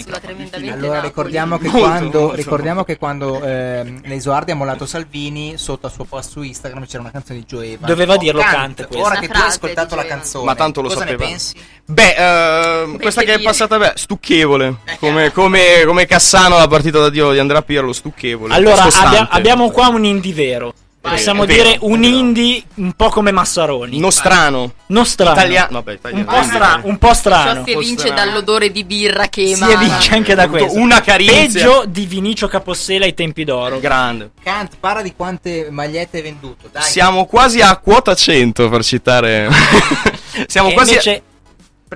Allora 0.73 1.01
ricordiamo 1.01 1.59
che 1.59 1.69
Molto, 1.69 1.79
quando, 1.87 2.21
molto. 2.21 2.35
ricordiamo 2.35 2.85
che 2.85 2.97
quando 2.97 3.43
ehm, 3.43 4.01
Leisoardi 4.05 4.51
ha 4.51 4.55
mollato 4.55 4.87
Salvini 4.87 5.59
sotto 5.59 5.87
al 5.87 5.93
suo 5.93 6.05
post 6.05 6.31
su 6.31 6.41
Instagram 6.43 6.87
c'era 6.87 7.01
una 7.03 7.11
canzone 7.11 7.41
di 7.41 7.45
Joe 7.47 7.67
Evans. 7.73 7.87
Doveva 7.87 8.15
Oh, 8.15 8.17
dirlo 8.17 8.41
Kant, 8.41 8.81
Kant. 8.89 8.95
Ora 8.97 9.17
che 9.19 9.29
tu 9.29 9.37
hai 9.39 9.47
ascoltato 9.47 9.95
la 9.95 10.05
canzone, 10.07 10.45
Ma 10.47 10.55
tanto 10.55 10.81
lo 10.81 10.89
cosa 10.89 11.01
sapeva. 11.01 11.19
ne 11.25 11.29
pensi? 11.31 11.55
Beh, 11.85 12.15
ehm, 12.17 12.99
questa 12.99 13.23
che 13.23 13.35
è 13.35 13.41
passata, 13.41 13.77
beh, 13.79 13.93
stucchevole. 13.97 14.77
Come, 14.99 15.31
come, 15.33 15.85
come 15.85 16.07
Cassano 16.07 16.57
la 16.57 16.69
partita 16.69 16.99
da 17.01 17.11
Dio 17.11 17.33
di 17.33 17.39
Andrea 17.39 17.63
Pirlo, 17.63 17.93
stucchevole. 17.93 18.55
Allora, 18.55 18.85
abbia- 18.85 19.29
abbiamo 19.31 19.71
qua 19.71 19.89
un 19.89 20.05
indie 20.05 20.33
vero. 20.33 20.73
Possiamo 21.11 21.45
vero, 21.45 21.63
dire 21.63 21.79
un 21.83 22.03
indie 22.03 22.63
un 22.77 22.93
po' 22.95 23.09
come 23.11 23.31
Massaroni. 23.31 23.99
Nostrano. 23.99 24.73
Nostrano. 24.87 25.33
Italiano. 25.33 25.69
Vabbè, 25.73 25.93
italiano. 25.93 26.25
Un 26.31 26.35
po' 26.39 26.43
strano. 26.43 26.83
Un 26.87 26.99
po' 26.99 27.07
Ciò 27.09 27.15
strano. 27.15 27.63
si 27.67 27.73
evince 27.73 28.13
dall'odore 28.15 28.71
di 28.73 28.85
birra 28.85 29.29
che 29.29 29.47
Si 29.47 29.53
emana. 29.53 29.73
evince 29.75 30.15
anche 30.15 30.35
da 30.35 30.49
questo. 30.49 30.79
Una 30.79 31.03
carizia. 31.03 31.43
Peggio 31.67 31.85
di 31.87 32.07
Vinicio 32.07 32.49
Capossela 32.49 33.05
ai 33.05 33.13
tempi 33.15 33.45
d'oro. 33.45 33.79
Grande. 33.81 34.31
Kant, 34.43 34.77
parla 34.81 35.03
di 35.03 35.13
quante 35.15 35.69
magliette 35.71 36.17
hai 36.17 36.23
venduto. 36.23 36.69
Dai. 36.73 36.83
Siamo 36.83 37.27
quasi 37.27 37.61
a 37.61 37.77
quota 37.77 38.15
100 38.15 38.69
per 38.71 38.83
citare. 38.83 39.49
siamo 40.47 40.71
E 40.71 40.73
quasi. 40.73 40.91
invece- 40.93 41.23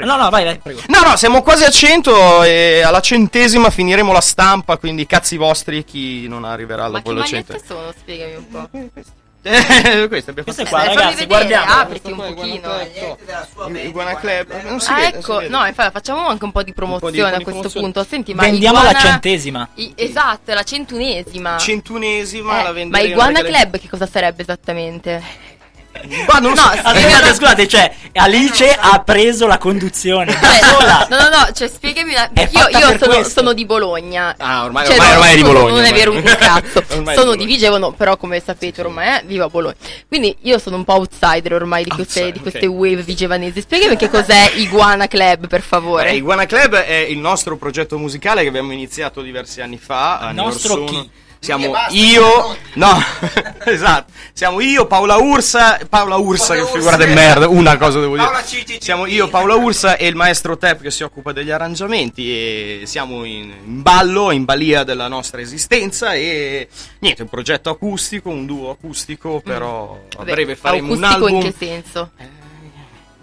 No, 0.05 0.17
no, 0.17 0.31
vai, 0.31 0.45
vai, 0.45 0.59
prego. 0.59 0.81
No, 0.89 1.01
no, 1.03 1.17
siamo 1.17 1.43
quasi 1.43 1.65
a 1.65 1.71
100 1.71 2.43
e 2.43 2.83
alla 2.83 3.01
centesima 3.01 3.71
finiremo 3.71 4.13
la 4.13 4.21
stampa, 4.21 4.77
quindi 4.77 5.07
cazzi 5.07 5.37
vostri 5.37 5.85
chi 5.85 6.27
non 6.29 6.45
arriverà 6.45 6.83
Ma 6.85 6.99
dopo 6.99 7.11
che 7.13 7.17
la 7.19 7.25
100. 7.25 7.53
magliette 7.53 7.67
sono? 7.67 7.93
Spiegami 7.99 8.35
un 8.35 8.49
po'. 8.49 8.69
Eh, 9.41 10.09
queste 10.09 10.31
abbiamo 10.33 10.53
fatto- 10.53 10.69
qua, 10.69 10.79
Dai, 10.79 10.87
fammi 10.89 10.97
ragazzi, 10.97 11.11
vedere, 11.15 11.27
guardiamo. 11.27 11.73
apriti 11.73 12.11
un 12.11 12.17
pochino. 12.17 13.79
Il 13.81 13.93
Guana 13.93 14.17
Club. 14.17 14.51
eh, 14.51 14.63
Non 14.69 14.81
si 14.81 14.91
Ah, 14.91 14.95
vede, 14.97 15.13
non 15.13 15.23
si 15.23 15.31
ecco, 15.31 15.41
no, 15.49 15.65
infatti 15.65 15.91
facciamo 15.93 16.27
anche 16.27 16.45
un 16.45 16.53
po' 16.53 16.63
di 16.63 16.73
po' 16.73 16.85
di- 16.85 16.87
promozione 16.87 17.31
po' 17.31 17.35
a 17.35 17.39
di 17.39 17.45
questo 17.45 17.61
promozione. 17.61 17.93
punto. 17.93 18.09
Senti, 18.09 18.35
ma 18.35 18.43
Vendiamo 18.43 18.79
Iguana- 18.79 18.99
la 18.99 18.99
centesima. 19.05 19.69
I- 19.75 19.93
esatto, 19.95 20.51
è 20.51 20.55
la 20.55 20.63
centunesima. 20.65 21.57
Centunesima 21.57 22.53
Eh, 22.53 22.57
la 22.57 22.63
ma 22.65 22.73
venderemo. 22.73 23.11
Iguana 23.11 23.41
Club 23.41 23.79
che 23.79 23.89
cosa 23.89 24.07
sarebbe 24.07 24.43
esattamente? 24.43 25.23
Ma 26.27 26.39
non 26.39 26.53
No, 26.53 26.63
so. 26.63 26.77
spiega- 26.91 27.35
Scusate, 27.35 27.67
cioè, 27.67 27.93
Alice 28.15 28.73
ha 28.73 29.01
preso 29.01 29.47
la 29.47 29.59
conduzione 29.59 30.33
Cioè, 30.33 30.59
sola. 30.63 31.07
no, 31.11 31.17
no, 31.17 31.29
no, 31.29 31.53
cioè 31.53 31.69
spiegami 31.69 32.13
una... 32.13 32.31
io, 32.35 32.69
io 32.79 32.99
sono, 32.99 33.23
sono 33.25 33.53
di 33.53 33.65
Bologna. 33.65 34.35
Ah, 34.39 34.65
ormai, 34.65 34.87
Cioè, 34.87 34.95
ormai, 34.97 35.09
no, 35.09 35.15
ormai 35.19 35.33
è 35.33 35.37
di 35.37 35.43
Bologna. 35.43 35.73
Non 35.75 35.85
è 35.85 35.93
vero 35.93 36.13
un 36.13 36.23
cazzo. 36.39 36.85
Sono 36.87 37.03
di 37.03 37.15
Bologna. 37.15 37.45
Vigevano, 37.45 37.91
però 37.93 38.17
come 38.17 38.41
sapete 38.41 38.81
ormai 38.81 39.09
è 39.09 39.23
viva 39.27 39.49
Bologna. 39.49 39.75
Quindi 40.07 40.37
io 40.43 40.59
sono 40.59 40.77
un 40.77 40.85
po' 40.85 40.95
outsider 40.95 41.53
ormai 41.55 41.83
di 41.85 41.91
queste, 41.91 42.21
Outsider, 42.21 42.33
di 42.33 42.41
queste 42.51 42.67
ok. 42.67 42.75
wave 42.79 43.03
vigevanesi. 43.03 43.61
Spiegami 43.61 43.97
che 43.97 44.09
cos'è 44.09 44.53
Iguana 44.57 45.09
Club, 45.09 45.49
per 45.49 45.63
favore. 45.63 46.11
Beh, 46.11 46.17
Iguana 46.17 46.47
Club 46.47 46.77
è 46.77 46.95
il 46.95 47.19
nostro 47.19 47.57
progetto 47.57 47.99
musicale 47.99 48.43
che 48.43 48.49
abbiamo 48.49 48.73
iniziato 48.73 49.21
diversi 49.21 49.61
anni 49.61 49.79
fa. 49.79 50.19
anni 50.19 50.37
Nostro 50.37 50.85
chi? 50.85 51.11
Siamo 51.41 51.73
io, 51.91 52.57
no, 52.75 52.99
esatto, 53.65 54.13
siamo 54.33 54.61
io, 54.61 54.87
Paola 54.87 55.17
Ursa, 55.19 55.79
Paola 55.89 56.17
Ursa 56.17 56.55
che 56.55 56.67
figura 56.67 56.97
di 56.97 57.07
merda, 57.07 57.49
una 57.49 57.77
cosa 57.77 58.01
devo 58.01 58.17
dire. 58.17 58.29
Siamo 58.81 59.07
io, 59.07 59.29
Paola 59.29 59.55
Ursa 59.55 59.97
e 59.97 60.09
il 60.09 60.17
maestro 60.17 60.59
Tep 60.59 60.83
che 60.83 60.91
si 60.91 61.05
occupa 61.05 61.33
degli 61.33 61.51
arrangiamenti 61.51 62.31
e 62.31 62.83
siamo 62.87 63.25
in, 63.25 63.53
in 63.65 63.83
ballo, 63.83 64.33
in 64.33 64.45
balia 64.45 64.83
della 64.83 65.07
nostra 65.09 65.41
esistenza 65.41 66.13
e 66.15 66.69
niente, 66.99 67.23
un 67.23 67.29
progetto 67.29 67.71
acustico, 67.71 68.31
un 68.31 68.45
duo 68.45 68.71
acustico, 68.71 69.41
però 69.41 69.93
a 69.93 70.17
Vabbè, 70.19 70.33
breve 70.33 70.57
faremo 70.57 70.93
un 70.93 71.05
acustico 71.05 71.27
album. 71.27 71.41
in 71.41 71.53
che 71.53 71.55
senso? 71.67 72.11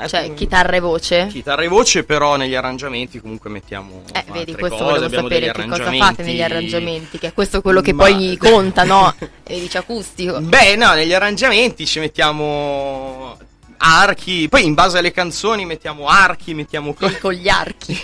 Cioè, 0.07 0.33
chitarra 0.33 0.75
e 0.75 0.79
voce? 0.81 1.27
Chitarra 1.27 1.61
e 1.63 1.67
voce, 1.67 2.03
però 2.03 2.35
negli 2.35 2.53
arrangiamenti 2.53 3.21
comunque 3.21 3.49
mettiamo 3.49 4.03
Eh, 4.13 4.19
altre 4.19 4.33
vedi, 4.33 4.51
questo 4.53 4.77
cose, 4.77 4.83
volevo 4.89 5.05
abbiamo 5.05 5.27
sapere 5.29 5.51
che 5.53 5.65
cosa 5.67 5.91
fate 5.93 6.23
negli 6.23 6.41
arrangiamenti, 6.41 7.17
che 7.17 7.27
è 7.27 7.33
questo 7.33 7.61
quello 7.61 7.79
che 7.81 7.93
Ma- 7.93 8.03
poi 8.03 8.35
conta, 8.39 8.83
no? 8.83 9.13
E 9.43 9.59
dice 9.59 9.77
acustico. 9.77 10.41
Beh, 10.41 10.75
no, 10.75 10.93
negli 10.93 11.13
arrangiamenti 11.13 11.85
ci 11.85 11.99
mettiamo 11.99 13.37
archi, 13.77 14.47
poi 14.49 14.65
in 14.65 14.73
base 14.73 14.97
alle 14.97 15.11
canzoni 15.11 15.65
mettiamo 15.65 16.07
archi, 16.07 16.53
mettiamo 16.53 16.93
co- 16.93 17.11
con 17.21 17.31
gli 17.33 17.47
archi. 17.47 17.93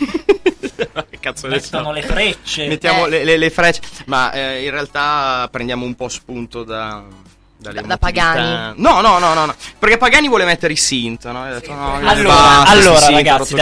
che 1.09 1.19
cazzo 1.19 1.47
ne 1.47 1.59
so. 1.59 1.69
Mettono 1.77 1.91
le 1.93 2.01
frecce. 2.03 2.67
Mettiamo 2.67 3.05
Eh. 3.07 3.09
le, 3.09 3.23
le- 3.25 3.37
le 3.37 3.49
frecce, 3.49 3.81
ma 4.05 4.31
eh, 4.31 4.63
in 4.63 4.71
realtà 4.71 5.47
prendiamo 5.51 5.85
un 5.85 5.95
po' 5.95 6.07
spunto 6.07 6.63
da 6.63 7.03
Da 7.61 7.69
emotività. 7.69 7.97
Pagani. 7.97 8.73
No, 8.77 9.01
no, 9.01 9.19
no, 9.19 9.33
no, 9.35 9.45
no. 9.45 9.55
Perché 9.77 9.97
Pagani 9.97 10.27
vuole 10.27 10.45
mettere 10.45 10.73
i 10.73 10.77
synth, 10.77 11.25
no? 11.27 11.43
Allora, 11.43 12.23
basta, 12.23 12.71
allora 12.71 13.09
ragazzi, 13.09 13.55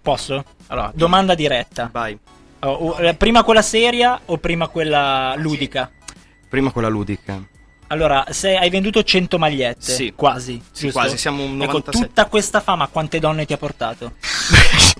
posso? 0.00 0.44
Allora, 0.68 0.92
domanda 0.94 1.34
diretta. 1.34 1.88
Vai. 1.92 2.16
Oh, 2.60 2.68
oh, 2.70 3.00
eh, 3.00 3.14
prima 3.14 3.42
quella 3.42 3.62
seria 3.62 4.20
o 4.26 4.38
prima 4.38 4.68
quella 4.68 5.34
ludica? 5.36 5.90
Prima 6.48 6.70
quella 6.70 6.88
ludica. 6.88 7.40
Allora, 7.88 8.26
se 8.30 8.54
hai 8.56 8.68
venduto 8.68 9.02
100 9.02 9.38
magliette, 9.38 9.92
Sì. 9.92 10.12
quasi, 10.14 10.60
Sì, 10.72 10.84
giusto? 10.86 11.00
quasi, 11.00 11.16
siamo 11.16 11.42
un 11.42 11.54
Ecco, 11.62 11.78
97. 11.78 12.06
tutta 12.06 12.26
questa 12.26 12.60
fama 12.60 12.86
quante 12.88 13.18
donne 13.18 13.46
ti 13.46 13.52
ha 13.54 13.56
portato? 13.56 14.12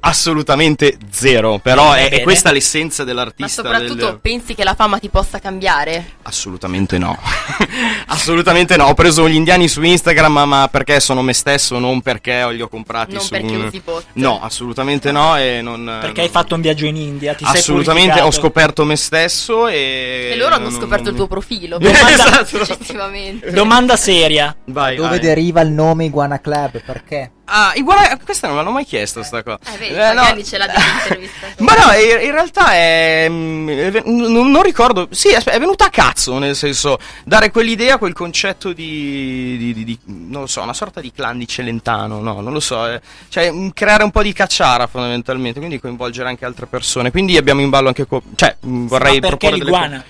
Assolutamente 0.00 0.96
zero, 1.10 1.58
però 1.58 1.90
Bene, 1.92 2.08
è, 2.08 2.20
è 2.20 2.22
questa 2.22 2.52
l'essenza 2.52 3.02
Ma 3.02 3.08
dell'artista. 3.08 3.62
soprattutto 3.62 3.94
del- 4.06 4.18
pensi 4.20 4.54
che 4.54 4.62
la 4.62 4.74
fama 4.74 4.98
ti 4.98 5.08
possa 5.08 5.38
cambiare? 5.40 6.12
Assolutamente 6.22 6.96
no. 6.98 7.18
Assolutamente 8.06 8.76
no. 8.76 8.84
Ho 8.86 8.94
preso 8.94 9.28
gli 9.28 9.34
indiani 9.34 9.66
su 9.68 9.82
Instagram, 9.82 10.32
ma, 10.32 10.44
ma 10.44 10.68
perché 10.70 11.00
sono 11.00 11.22
me 11.22 11.32
stesso, 11.32 11.78
non 11.78 12.02
perché 12.02 12.46
li 12.52 12.62
ho 12.62 12.68
comprati 12.68 13.14
Non 13.14 13.22
su 13.22 13.30
perché 13.30 13.56
un... 13.56 13.64
usi 13.64 13.80
bot. 13.84 14.04
No, 14.14 14.40
assolutamente 14.42 15.10
no. 15.10 15.36
E 15.36 15.60
non, 15.62 15.98
Perché 16.00 16.20
hai 16.20 16.28
fatto 16.28 16.54
un 16.54 16.60
viaggio 16.60 16.86
in 16.86 16.96
India, 16.96 17.34
ti 17.34 17.44
sei 17.44 17.56
Assolutamente 17.56 18.12
ho 18.12 18.28
purificato. 18.28 18.40
scoperto 18.46 18.84
me 18.84 18.96
stesso 18.96 19.66
e. 19.66 20.30
E 20.32 20.36
loro 20.36 20.54
hanno 20.54 20.68
non- 20.70 20.78
scoperto 20.78 21.04
non- 21.04 21.12
il 21.12 21.16
tuo 21.18 21.26
profilo. 21.26 21.78
Domanda- 21.80 22.44
Successivamente. 22.44 23.50
Domanda 23.50 23.96
seria. 23.96 24.54
Vai, 24.66 24.96
Dove 24.96 25.08
vai. 25.08 25.18
deriva 25.18 25.60
il 25.62 25.70
nome 25.70 26.04
Iguana 26.04 26.40
Club? 26.40 26.80
Perché? 26.84 27.30
Ah, 27.48 27.72
guarda, 27.80 28.18
questa 28.24 28.48
non 28.48 28.56
me 28.56 28.62
l'hanno 28.62 28.74
mai 28.74 28.84
chiesto 28.84 29.22
sta 29.22 29.42
cosa. 29.42 29.58
Eh, 29.72 29.78
vedi, 29.78 29.94
Eh, 29.94 30.12
no. 30.12 30.42
Ce 30.44 30.58
l'ha 30.58 30.66
dell'intervista. 30.66 31.46
Ma 31.62 31.74
no, 31.74 31.92
in, 31.92 32.24
in 32.26 32.32
realtà 32.32 32.72
è, 32.72 33.26
mm, 33.28 33.68
è 33.68 34.02
non, 34.06 34.50
non 34.50 34.62
ricordo. 34.62 35.06
Sì, 35.12 35.28
è, 35.28 35.42
è 35.42 35.58
venuta 35.60 35.86
a 35.86 35.90
cazzo, 35.90 36.38
nel 36.38 36.56
senso, 36.56 36.98
dare 37.24 37.50
quell'idea, 37.50 37.98
quel 37.98 38.12
concetto 38.14 38.72
di, 38.72 39.56
di- 39.58 39.74
di- 39.74 39.84
di- 39.84 39.98
non 40.06 40.40
lo 40.42 40.46
so, 40.48 40.60
una 40.62 40.72
sorta 40.74 41.00
di 41.00 41.12
clan 41.12 41.38
di 41.38 41.46
Celentano, 41.46 42.20
no, 42.20 42.40
non 42.40 42.52
lo 42.52 42.60
so. 42.60 42.86
eh, 42.88 43.00
cioè, 43.28 43.50
mm, 43.52 43.68
creare 43.74 44.02
un 44.02 44.10
po' 44.10 44.22
di 44.22 44.32
cacciara 44.32 44.86
fondamentalmente, 44.88 45.58
quindi 45.60 45.78
coinvolgere 45.78 46.28
anche 46.28 46.44
altre 46.44 46.66
persone. 46.66 47.10
Quindi 47.12 47.36
abbiamo 47.36 47.60
in 47.60 47.70
ballo 47.70 47.88
anche. 47.88 48.06
co- 48.06 48.22
cioè, 48.34 48.56
mm, 48.66 48.86
vorrei 48.86 49.20
Ma 49.20 49.28
perché 49.28 49.48
proporre 49.48 49.58
delle 49.58 49.64
l'iguana? 49.64 50.04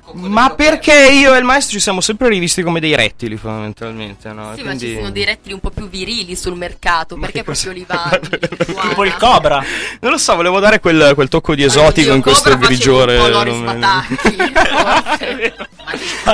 co- 0.00 0.12
Ma 0.14 0.50
perché 0.50 1.08
io 1.10 1.34
e 1.34 1.38
il 1.38 1.44
maestro 1.44 1.72
ci 1.72 1.80
siamo 1.80 2.00
sempre 2.00 2.28
rivisti 2.28 2.62
come 2.62 2.80
dei 2.80 2.94
rettili, 2.96 3.36
fondamentalmente, 3.36 4.32
no? 4.32 4.54
Sì, 4.54 4.62
Quindi- 4.62 4.84
ma 4.86 4.90
ci 4.92 4.94
sono 4.96 5.10
dei 5.10 5.24
rettili 5.24 5.54
un 5.54 5.60
po' 5.60 5.70
più 5.70 5.88
virili 5.88 6.34
sul 6.36 6.53
mercato. 6.54 7.16
Perché 7.16 7.42
proprio 7.44 7.72
li 7.72 7.84
vandi? 7.86 8.28
Tipo 8.88 9.04
il 9.04 9.14
cobra. 9.16 9.62
Non 10.00 10.12
lo 10.12 10.18
so, 10.18 10.34
volevo 10.34 10.58
dare 10.60 10.80
quel, 10.80 11.12
quel 11.14 11.28
tocco 11.28 11.54
di 11.54 11.62
esotico 11.62 12.12
in 12.12 12.22
questo 12.22 12.56
grigiore. 12.58 13.16
non 13.28 13.62
me- 13.62 13.72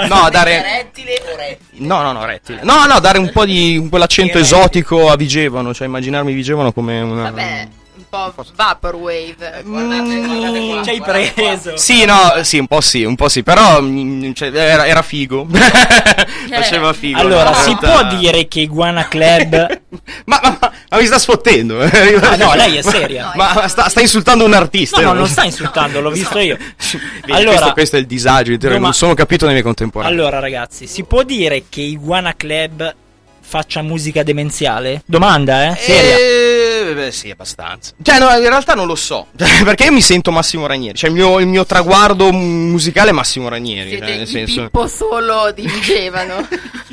No, 0.08 0.28
dare. 0.30 0.62
Rettile 0.62 1.20
o 1.32 1.36
rettile? 1.36 1.86
No, 1.86 2.02
no, 2.02 2.12
no, 2.12 2.24
rettile. 2.24 2.60
No, 2.62 2.84
no, 2.86 2.98
dare 3.00 3.18
un 3.18 3.30
po' 3.32 3.44
di 3.44 3.86
quell'accento 3.90 4.38
esotico 4.38 5.10
a 5.10 5.16
Vigevano, 5.16 5.74
cioè 5.74 5.86
immaginarmi 5.86 6.32
Vigevano 6.32 6.72
come 6.72 7.00
una. 7.00 7.22
Vabbè, 7.24 7.68
un 7.68 7.79
po' 8.10 8.34
vaporwave. 8.54 9.62
Mm. 9.64 10.82
Ci 10.82 10.90
hai 10.90 11.00
preso. 11.00 11.76
Sì, 11.76 12.04
no, 12.04 12.42
sì, 12.42 12.58
un 12.58 12.66
po' 12.66 12.80
sì, 12.80 13.04
un 13.04 13.14
po' 13.14 13.28
sì, 13.28 13.42
però 13.42 13.80
mm, 13.80 14.32
cioè, 14.32 14.52
era, 14.52 14.86
era 14.86 15.02
figo. 15.02 15.46
Faceva 16.50 16.92
figo. 16.92 17.18
Allora, 17.18 17.48
in 17.50 17.54
si 17.54 17.76
realtà. 17.80 17.90
può 17.90 18.18
dire 18.18 18.48
che 18.48 18.60
Iguana 18.60 19.08
Club 19.08 19.80
Ma 20.26 20.98
mi 20.98 21.06
sta 21.06 21.18
sfottendo. 21.18 21.80
Ah, 21.80 22.36
no, 22.36 22.54
lei 22.56 22.76
è 22.76 22.82
seria. 22.82 23.32
Ma 23.34 23.52
ma 23.54 23.68
sta, 23.68 23.88
sta 23.88 24.00
insultando 24.00 24.44
un 24.44 24.52
artista. 24.52 25.00
No, 25.00 25.08
no, 25.12 25.20
non 25.20 25.28
sta 25.28 25.44
insultando, 25.44 26.00
l'ho 26.00 26.10
visto 26.10 26.38
io. 26.38 26.56
Vedi, 26.56 27.32
Allora- 27.32 27.50
questo, 27.50 27.72
questo 27.72 27.96
è 27.96 27.98
il 28.00 28.06
disagio 28.06 28.50
interiore, 28.50 28.74
Doma- 28.76 28.86
non 28.88 28.94
sono 28.94 29.14
capito 29.14 29.44
nei 29.44 29.54
miei 29.54 29.64
contemporanei. 29.64 30.16
Allora, 30.16 30.40
ragazzi, 30.40 30.86
si 30.86 31.04
può 31.04 31.22
dire 31.22 31.64
che 31.68 31.80
Iguana 31.80 32.34
Club 32.34 32.94
faccia 33.40 33.82
musica 33.82 34.22
demenziale? 34.22 35.02
Domanda, 35.06 35.70
eh? 35.70 35.76
Seria. 35.76 36.16
Eh, 36.16 36.79
beh, 36.94 37.12
sì, 37.12 37.30
abbastanza. 37.30 37.92
Cioè, 38.02 38.18
no, 38.18 38.30
in 38.30 38.48
realtà 38.48 38.74
non 38.74 38.86
lo 38.86 38.94
so. 38.94 39.26
Perché 39.36 39.84
io 39.84 39.92
mi 39.92 40.02
sento 40.02 40.30
Massimo 40.30 40.66
Ranieri. 40.66 40.96
Cioè, 40.96 41.10
il 41.10 41.16
mio, 41.16 41.38
il 41.38 41.46
mio 41.46 41.64
traguardo 41.64 42.32
musicale 42.32 43.10
è 43.10 43.12
Massimo 43.12 43.48
Ranieri. 43.48 43.90
Siete 43.90 44.06
cioè, 44.06 44.16
nel 44.16 44.26
senso. 44.28 44.62
Pippo 44.62 44.86
solo 44.86 45.52
di 45.52 45.66
Vigevano. 45.66 46.46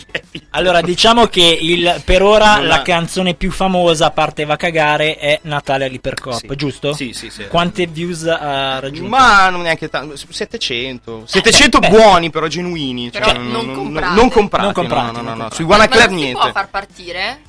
Allora, 0.51 0.81
diciamo 0.81 1.27
che 1.27 1.41
il, 1.61 2.01
per 2.03 2.23
ora 2.23 2.55
Non 2.55 2.67
la 2.67 2.75
ha- 2.75 2.81
canzone 2.81 3.35
più 3.35 3.51
famosa, 3.51 4.07
a 4.07 4.11
parte 4.11 4.45
Va 4.45 4.55
cagare, 4.55 5.17
è 5.17 5.39
Natale 5.43 5.85
all'Ipercop, 5.85 6.39
Sì. 6.39 6.55
giusto? 6.55 6.93
Sì, 6.93 7.13
sì, 7.13 7.29
sì. 7.29 7.47
Quante 7.47 7.85
views 7.85 8.25
ha 8.25 8.79
raggiunto? 8.79 9.09
Ma 9.09 9.49
non 9.49 9.61
neanche 9.61 9.89
tanto. 9.89 10.15
700. 10.15 11.23
700 11.27 11.79
beh. 11.79 11.89
buoni, 11.89 12.29
però 12.31 12.47
genuini. 12.47 13.09
Però 13.11 13.25
cioè, 13.25 13.37
non 13.37 13.71
comprati. 13.73 14.15
Non 14.15 14.29
comprati. 14.29 14.65
Non 14.65 14.73
comprati, 14.73 15.05
no, 15.05 15.11
no, 15.11 15.17
no, 15.17 15.21
non 15.21 15.23
no. 15.23 15.29
comprati. 15.29 15.55
Su 15.55 15.61
Iguana 15.61 15.83
Ma 15.83 15.89
Club 15.89 16.09
non 16.09 16.17
si 16.17 16.23
niente. 16.23 16.41
può 16.41 16.51
far 16.51 16.69
partire? 16.69 17.39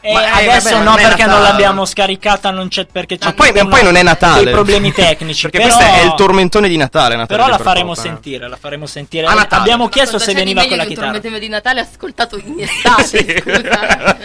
Eh, 0.00 0.12
Ma- 0.12 0.40
eh, 0.40 0.48
adesso 0.48 0.68
vabbè, 0.70 0.78
ma 0.78 0.78
no, 0.78 0.84
non 0.84 0.94
perché 1.08 1.26
non 1.26 1.42
l'abbiamo 1.42 1.84
scaricata, 1.84 2.50
non 2.50 2.68
c'è 2.68 2.86
perché 2.86 3.18
c'è 3.18 3.26
Ma 3.26 3.32
poi, 3.32 3.52
poi 3.52 3.82
non 3.82 3.96
è 3.96 4.02
Natale. 4.04 4.44
dei 4.44 4.52
problemi 4.52 4.92
tecnici. 4.92 5.42
Perché 5.50 5.58
però... 5.58 5.76
questo 5.76 5.92
è 6.00 6.04
il 6.04 6.14
tormentone 6.14 6.68
di 6.68 6.76
Natale. 6.76 7.16
Natale 7.16 7.40
Però 7.40 7.50
la 7.50 7.58
faremo 7.58 7.88
poco, 7.94 7.98
eh. 7.98 8.02
sentire, 8.02 8.48
la 8.48 8.56
faremo 8.56 8.86
sentire. 8.86 9.26
A 9.26 9.34
Natale. 9.34 9.62
Abbiamo 9.62 9.88
chiesto 9.88 10.18
Cosa 10.18 10.24
se 10.26 10.34
veniva 10.34 10.64
con 10.66 10.76
la 10.76 10.84
chitarra. 10.84 11.06
tormentone 11.12 11.40
di 11.40 11.48
Natale 11.48 11.80
ascoltato 11.80 12.36
in 12.38 12.60
estate, 12.62 13.42
scusa. 13.42 14.16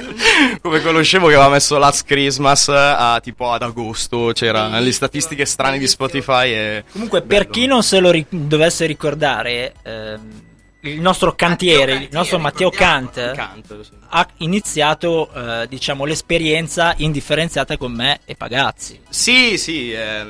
Come 0.61 0.81
conoscevo 0.81 1.27
che 1.27 1.33
aveva 1.33 1.49
messo 1.49 1.77
Last 1.79 2.05
Christmas 2.05 2.69
a 2.69 3.19
tipo 3.21 3.51
ad 3.51 3.63
agosto. 3.63 4.29
C'era 4.33 4.61
Bellissimo, 4.61 4.83
le 4.85 4.91
statistiche 4.91 5.45
strane 5.45 5.79
di 5.79 5.87
Spotify. 5.87 6.51
E... 6.53 6.83
Comunque, 6.91 7.23
per 7.23 7.49
chi 7.49 7.65
non 7.65 7.81
se 7.81 7.99
lo 7.99 8.11
ri- 8.11 8.25
dovesse 8.29 8.85
ricordare, 8.85 9.73
ehm, 9.81 10.41
il 10.83 10.99
nostro 11.01 11.33
cantiere, 11.33 11.93
il 11.93 12.09
nostro 12.11 12.39
Matteo 12.39 12.69
Kant, 12.69 13.31
Canto, 13.33 13.83
sì. 13.83 13.91
ha 14.09 14.27
iniziato, 14.37 15.29
eh, 15.33 15.67
diciamo, 15.67 16.05
l'esperienza 16.05 16.93
indifferenziata 16.97 17.77
con 17.77 17.91
me 17.93 18.19
e 18.25 18.35
Pagazzi. 18.35 18.99
Sì, 19.09 19.57
sì. 19.57 19.91
eh. 19.93 20.25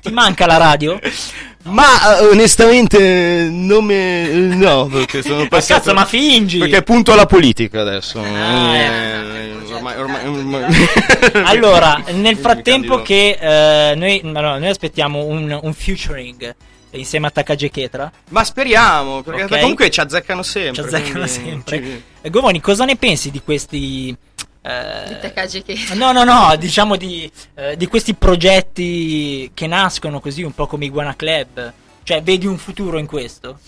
Ti 0.00 0.12
manca 0.12 0.46
la 0.46 0.56
radio? 0.56 0.98
Ma 1.64 2.18
eh, 2.20 2.26
onestamente 2.28 3.48
non 3.50 3.84
me. 3.84 4.28
No, 4.28 4.86
perché 4.86 5.22
sono 5.22 5.46
passato. 5.48 5.80
cazzo, 5.80 5.94
ma 5.94 6.06
fingi! 6.06 6.58
Perché 6.58 6.82
punto 6.82 7.12
alla 7.12 7.26
politica 7.26 7.82
adesso. 7.82 8.18
Ah, 8.22 8.76
Eh, 8.76 9.52
ormai, 9.74 9.96
ormai, 9.98 10.24
ormai- 10.26 10.64
Allora, 11.44 12.02
nel 12.12 12.34
Mi 12.36 12.40
frattempo 12.40 13.02
che 13.02 13.36
eh, 13.38 13.94
noi, 13.94 14.20
allora, 14.24 14.56
noi 14.58 14.68
aspettiamo 14.68 15.24
un, 15.24 15.58
un 15.62 15.74
featuring 15.74 16.54
insieme 16.92 17.26
a 17.28 17.30
Takagi 17.30 17.70
Chetra, 17.70 18.10
Ma 18.30 18.44
speriamo, 18.44 19.22
perché 19.22 19.44
Ok. 19.44 19.60
comunque 19.60 19.90
ci 19.90 20.00
azzeccano 20.00 20.42
sempre. 20.42 20.74
ci 20.74 20.80
azzeccano 20.80 21.24
quindi- 21.26 21.28
sempre. 21.30 22.02
ci- 22.22 22.30
Govoni, 22.30 22.60
cosa 22.60 22.84
ne 22.84 22.96
pensi 22.96 23.30
di 23.30 23.40
questi... 23.42 24.14
eh, 24.62 25.04
Di 25.08 25.18
Takagi 25.20 25.62
che... 25.62 25.76
No, 25.94 26.12
no, 26.12 26.24
no, 26.24 26.54
diciamo 26.56 26.96
di, 26.96 27.30
eh, 27.54 27.76
di 27.76 27.86
questi 27.86 28.14
progetti 28.14 29.50
che 29.54 29.66
nascono 29.66 30.20
così 30.20 30.42
un 30.42 30.52
po' 30.52 30.66
come 30.66 30.84
Iguana 30.86 31.16
Club. 31.16 31.72
Cioè, 32.02 32.22
vedi 32.22 32.46
un 32.46 32.58
futuro 32.58 32.98
in 32.98 33.06
questo? 33.06 33.58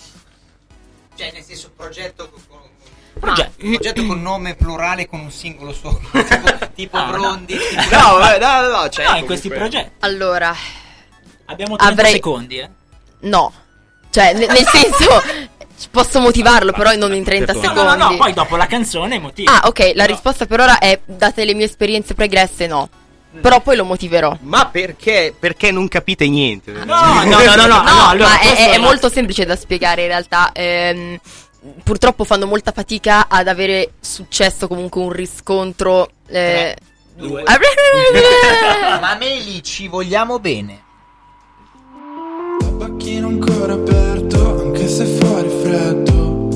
Cioè, 1.16 1.30
nel 1.32 1.42
senso, 1.42 1.70
progetto 1.76 2.28
con, 2.48 2.60
Progetto. 3.20 3.52
progetto 3.58 4.04
con 4.06 4.20
nome 4.20 4.54
plurale 4.56 5.06
con 5.06 5.20
un 5.20 5.30
singolo 5.30 5.72
suono. 5.72 6.00
tipo, 6.10 6.68
tipo 6.74 6.96
Ah, 6.96 7.04
no. 7.04 7.10
Brondi. 7.12 7.54
No, 7.90 8.16
vabbè, 8.18 8.38
no, 8.40 8.60
no, 8.68 8.80
no, 8.82 8.88
c'è 8.88 9.06
No, 9.08 9.16
in 9.18 9.26
questi 9.26 9.48
progetti. 9.48 9.90
Allora, 10.00 10.52
Abbiamo 11.46 11.76
30 11.76 11.92
Avrei- 11.94 12.12
secondi, 12.12 12.58
eh. 12.58 12.70
No. 13.22 13.52
Cioè, 14.10 14.34
ne- 14.34 14.46
nel 14.46 14.66
senso, 14.66 15.22
posso 15.90 16.20
motivarlo, 16.20 16.72
però 16.72 16.92
non 16.94 17.14
in 17.14 17.24
30 17.24 17.52
No, 17.54 17.60
secondi. 17.60 17.82
no, 17.82 17.94
no, 17.96 18.10
no, 18.10 18.16
poi 18.16 18.32
dopo 18.32 18.56
la 18.56 18.66
canzone 18.66 19.18
motivo. 19.18 19.50
Ah, 19.50 19.62
ok, 19.66 19.92
la 19.94 20.04
No. 20.04 20.10
risposta 20.12 20.46
per 20.46 20.60
ora 20.60 20.78
è, 20.78 21.00
date 21.04 21.44
le 21.44 21.54
mie 21.54 21.64
esperienze 21.66 22.14
pregresse, 22.14 22.66
no. 22.66 22.88
Però 23.40 23.60
poi 23.62 23.76
lo 23.76 23.84
motiverò. 23.86 24.36
Ma 24.42 24.66
perché? 24.66 25.34
Perché 25.38 25.70
non 25.72 25.88
capite 25.88 26.28
niente? 26.28 26.70
No, 26.72 26.84
no, 26.84 27.22
no, 27.24 27.54
no, 27.54 27.66
no, 27.66 27.80
no, 27.82 28.08
allora, 28.08 28.28
ma 28.28 28.40
è, 28.40 28.72
è 28.72 28.78
molto 28.78 29.08
semplice 29.08 29.46
da 29.46 29.56
spiegare 29.56 30.02
in 30.02 30.08
realtà. 30.08 30.50
Ehm, 30.52 31.18
purtroppo 31.82 32.24
fanno 32.24 32.44
molta 32.46 32.72
fatica 32.72 33.28
ad 33.28 33.48
avere 33.48 33.92
successo, 34.00 34.68
comunque 34.68 35.00
un 35.00 35.10
riscontro. 35.12 36.10
eh, 36.26 36.76
Ma 39.00 39.16
Meli, 39.18 39.62
ci 39.62 39.88
vogliamo 39.88 40.38
bene. 40.38 40.82
Tabacchino 42.82 43.28
ancora 43.28 43.74
aperto, 43.74 44.60
anche 44.60 44.88
se 44.88 45.04
fuori 45.04 45.48
freddo. 45.48 46.48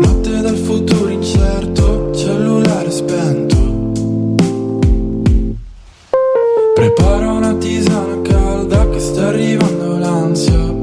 Notte 0.00 0.40
dal 0.40 0.56
futuro 0.56 1.10
incerto, 1.10 2.12
cellulare 2.12 2.90
spento. 2.90 3.56
Preparo 6.74 7.34
una 7.34 7.54
tisana 7.54 8.20
calda 8.22 8.88
che 8.88 8.98
sta 8.98 9.28
arrivando 9.28 9.98
l'ansia. 9.98 10.74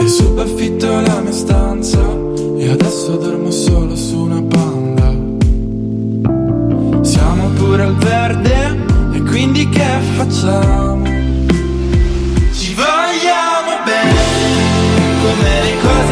Le 0.00 0.08
subaffitto 0.08 1.00
la 1.00 1.20
mia 1.20 1.30
stanza 1.30 2.00
e 2.56 2.70
adesso 2.70 3.16
dormo 3.18 3.52
solo 3.52 3.94
su 3.94 4.18
una 4.18 4.42
panda. 4.42 5.14
Siamo 7.04 7.50
pure 7.50 7.82
al 7.84 7.94
verde 7.94 8.92
quindi 9.34 9.68
che 9.68 9.98
facciamo? 10.14 11.04
Ci 12.52 12.72
vogliamo 12.74 13.82
bene, 13.84 14.14
come 15.22 15.62
le 15.64 15.76
cose 15.82 16.03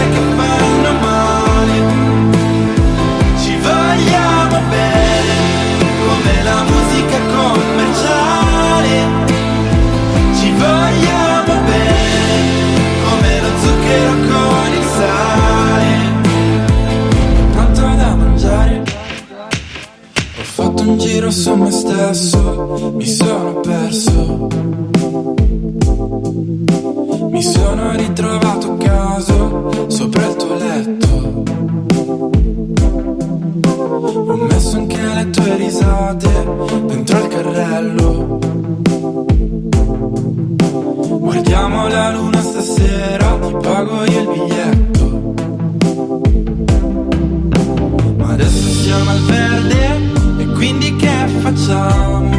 giro 21.33 21.43
su 21.43 21.55
me 21.55 21.71
stesso, 21.71 22.93
mi 22.95 23.07
sono 23.07 23.61
perso. 23.61 24.49
Mi 27.31 27.43
sono 27.43 27.97
ritrovato 27.97 28.73
a 28.73 28.77
caso 28.77 29.89
sopra 29.89 30.27
il 30.27 30.37
tuo 30.37 30.55
letto. 30.55 31.43
Ho 34.31 34.37
messo 34.37 34.77
anche 34.77 35.01
le 35.01 35.31
tue 35.31 35.57
risate 35.57 36.29
dentro 36.87 37.19
il 37.19 37.27
carrello. 37.29 38.39
Guardiamo 41.19 41.89
la 41.89 42.13
luna 42.13 42.43
stasera, 42.43 43.39
ti 43.41 43.57
pago 43.61 44.05
io 44.05 44.21
il 44.21 44.29
biglietto. 44.29 45.35
Ma 48.19 48.33
adesso 48.33 48.83
siamo 48.83 49.11
al 49.11 49.21
verde 49.21 50.22
quindi 50.63 50.95
che 50.95 51.27
facciamo? 51.41 52.31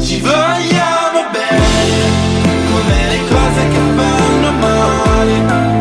Ci 0.00 0.20
vogliamo 0.20 1.30
bene, 1.30 2.10
come 2.72 3.08
le 3.08 3.18
cose 3.28 3.68
che 3.68 3.78
fanno 3.94 4.50
male. 4.58 5.71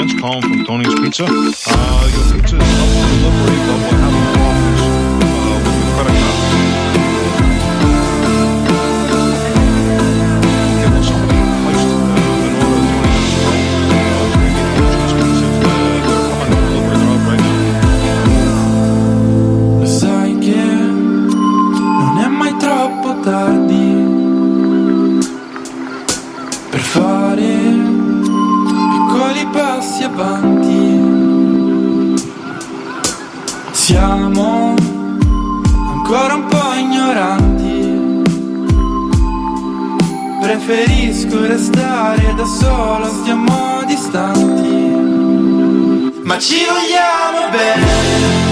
Vince 0.00 0.18
calling 0.18 0.40
from 0.40 0.64
Tony's 0.64 0.94
Pizza. 0.94 1.24
Uh, 1.26 1.28
your 1.28 2.40
pizza 2.40 2.56
is 2.56 2.62
up 2.62 2.88
for 2.88 3.06
delivery, 3.18 3.58
but 3.66 3.92
we're 3.92 3.98
having 3.98 4.59
Preferisco 41.30 41.46
restare 41.46 42.34
da 42.34 42.44
solo, 42.44 43.04
stiamo 43.06 43.84
distanti. 43.86 44.90
Ma 46.24 46.36
ci 46.38 46.64
vogliamo 46.64 47.50
bene 47.50 48.49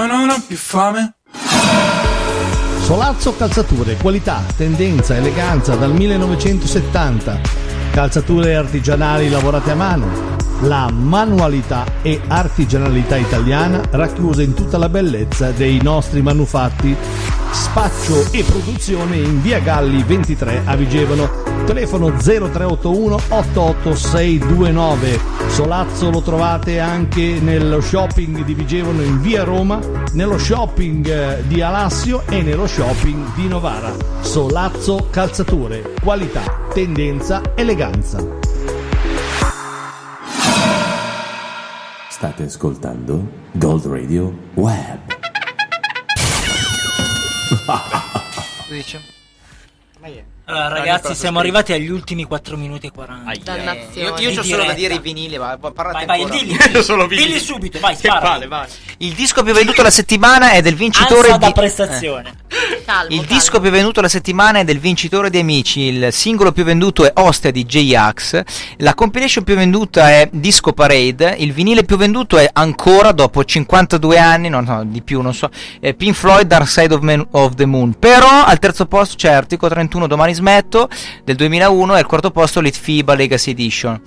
io 0.00 0.06
non 0.06 0.30
ho 0.30 0.42
più 0.46 0.56
fame. 0.56 1.14
Solazzo 2.80 3.36
Calzature, 3.36 3.96
qualità, 3.96 4.42
tendenza, 4.56 5.14
eleganza 5.14 5.76
dal 5.76 5.92
1970. 5.92 7.40
Calzature 7.90 8.54
artigianali 8.56 9.28
lavorate 9.28 9.70
a 9.70 9.74
mano. 9.74 10.39
La 10.64 10.90
manualità 10.90 11.86
e 12.02 12.20
artigianalità 12.28 13.16
italiana 13.16 13.80
racchiusa 13.90 14.42
in 14.42 14.52
tutta 14.52 14.76
la 14.76 14.90
bellezza 14.90 15.52
dei 15.52 15.80
nostri 15.82 16.20
manufatti. 16.20 16.94
Spaccio 17.50 18.30
e 18.30 18.42
produzione 18.42 19.16
in 19.16 19.40
via 19.40 19.60
Galli 19.60 20.02
23 20.02 20.62
a 20.66 20.76
Vigevano. 20.76 21.30
Telefono 21.64 22.10
0381 22.10 23.20
88629. 23.28 25.18
Solazzo 25.48 26.10
lo 26.10 26.20
trovate 26.20 26.78
anche 26.78 27.38
nello 27.40 27.80
shopping 27.80 28.44
di 28.44 28.52
Vigevano 28.52 29.00
in 29.00 29.18
via 29.22 29.44
Roma, 29.44 29.80
nello 30.12 30.36
shopping 30.36 31.08
eh, 31.08 31.42
di 31.46 31.62
Alassio 31.62 32.22
e 32.28 32.42
nello 32.42 32.66
shopping 32.66 33.32
di 33.34 33.48
Novara. 33.48 33.94
Solazzo 34.20 35.08
Calzature, 35.10 35.94
qualità, 36.02 36.42
tendenza, 36.72 37.40
eleganza. 37.54 38.39
State 42.20 42.42
ascoltando 42.42 43.26
Gold 43.52 43.86
Radio 43.86 44.30
Web. 44.54 45.00
Dice. 48.68 49.00
Allora, 50.50 50.68
ragazzi, 50.68 51.14
siamo 51.14 51.38
arrivati 51.38 51.72
agli 51.72 51.88
ultimi 51.88 52.24
4 52.24 52.56
minuti 52.56 52.88
e 52.88 52.90
40. 52.90 53.54
Io, 53.94 54.14
io 54.18 54.30
Di 54.30 54.38
ho 54.38 54.42
solo 54.42 54.64
da 54.64 54.72
dire 54.72 54.94
i 54.94 54.98
vinili, 54.98 55.38
ma 55.38 55.56
parlate 55.58 56.04
Vai, 56.04 56.06
vai, 56.06 56.22
ancora. 56.22 56.38
dilli, 56.40 56.56
dilli. 56.58 56.72
Io 56.74 56.82
solo 56.82 57.06
vinili. 57.06 57.26
Dilli 57.28 57.40
subito, 57.40 57.78
vai, 57.78 57.94
spara. 57.94 58.40
vai. 58.48 58.66
Il 58.98 59.12
disco 59.12 59.42
più 59.42 59.52
venduto 59.54 59.82
la 59.82 59.90
settimana 59.90 60.50
è 60.50 60.60
del 60.60 60.74
vincitore 60.74 61.30
Ansia 61.30 61.36
da 61.38 61.46
di 61.46 61.52
prestazione. 61.52 62.34
Calmo, 62.84 63.14
Il 63.14 63.24
disco 63.26 63.60
più 63.60 63.70
venduto 63.70 64.00
la 64.00 64.08
settimana 64.08 64.58
è 64.58 64.64
del 64.64 64.80
vincitore 64.80 65.30
di 65.30 65.38
Amici, 65.38 65.82
il 65.82 66.12
singolo 66.12 66.50
più 66.50 66.64
venduto 66.64 67.04
è 67.04 67.12
Ostia 67.14 67.52
di 67.52 67.64
J-Ax, 67.64 68.42
la 68.78 68.94
compilation 68.94 69.44
più 69.44 69.54
venduta 69.54 70.10
è 70.10 70.28
Disco 70.32 70.72
Parade, 70.72 71.36
il 71.38 71.52
vinile 71.52 71.84
più 71.84 71.96
venduto 71.96 72.36
è 72.38 72.50
ancora 72.52 73.12
dopo 73.12 73.44
52 73.44 74.18
anni, 74.18 74.48
no, 74.48 74.60
no, 74.60 74.84
di 74.84 75.00
più, 75.02 75.20
non 75.20 75.32
so, 75.32 75.48
è 75.78 75.94
Pink 75.94 76.16
Floyd 76.16 76.46
Dark 76.48 76.66
Side 76.68 76.92
of, 76.92 77.00
Man- 77.02 77.24
of 77.30 77.54
the 77.54 77.66
Moon. 77.66 77.94
Però 77.96 78.44
al 78.44 78.58
terzo 78.58 78.86
posto 78.86 79.14
c'è 79.16 79.30
Artico 79.30 79.68
31 79.68 80.08
Domani 80.08 80.34
smetto 80.40 80.88
del 81.24 81.36
2001 81.36 81.94
e 81.94 81.98
al 81.98 82.06
quarto 82.06 82.30
posto 82.30 82.60
Litfiba 82.60 83.14
Legacy 83.14 83.50
Edition. 83.52 84.00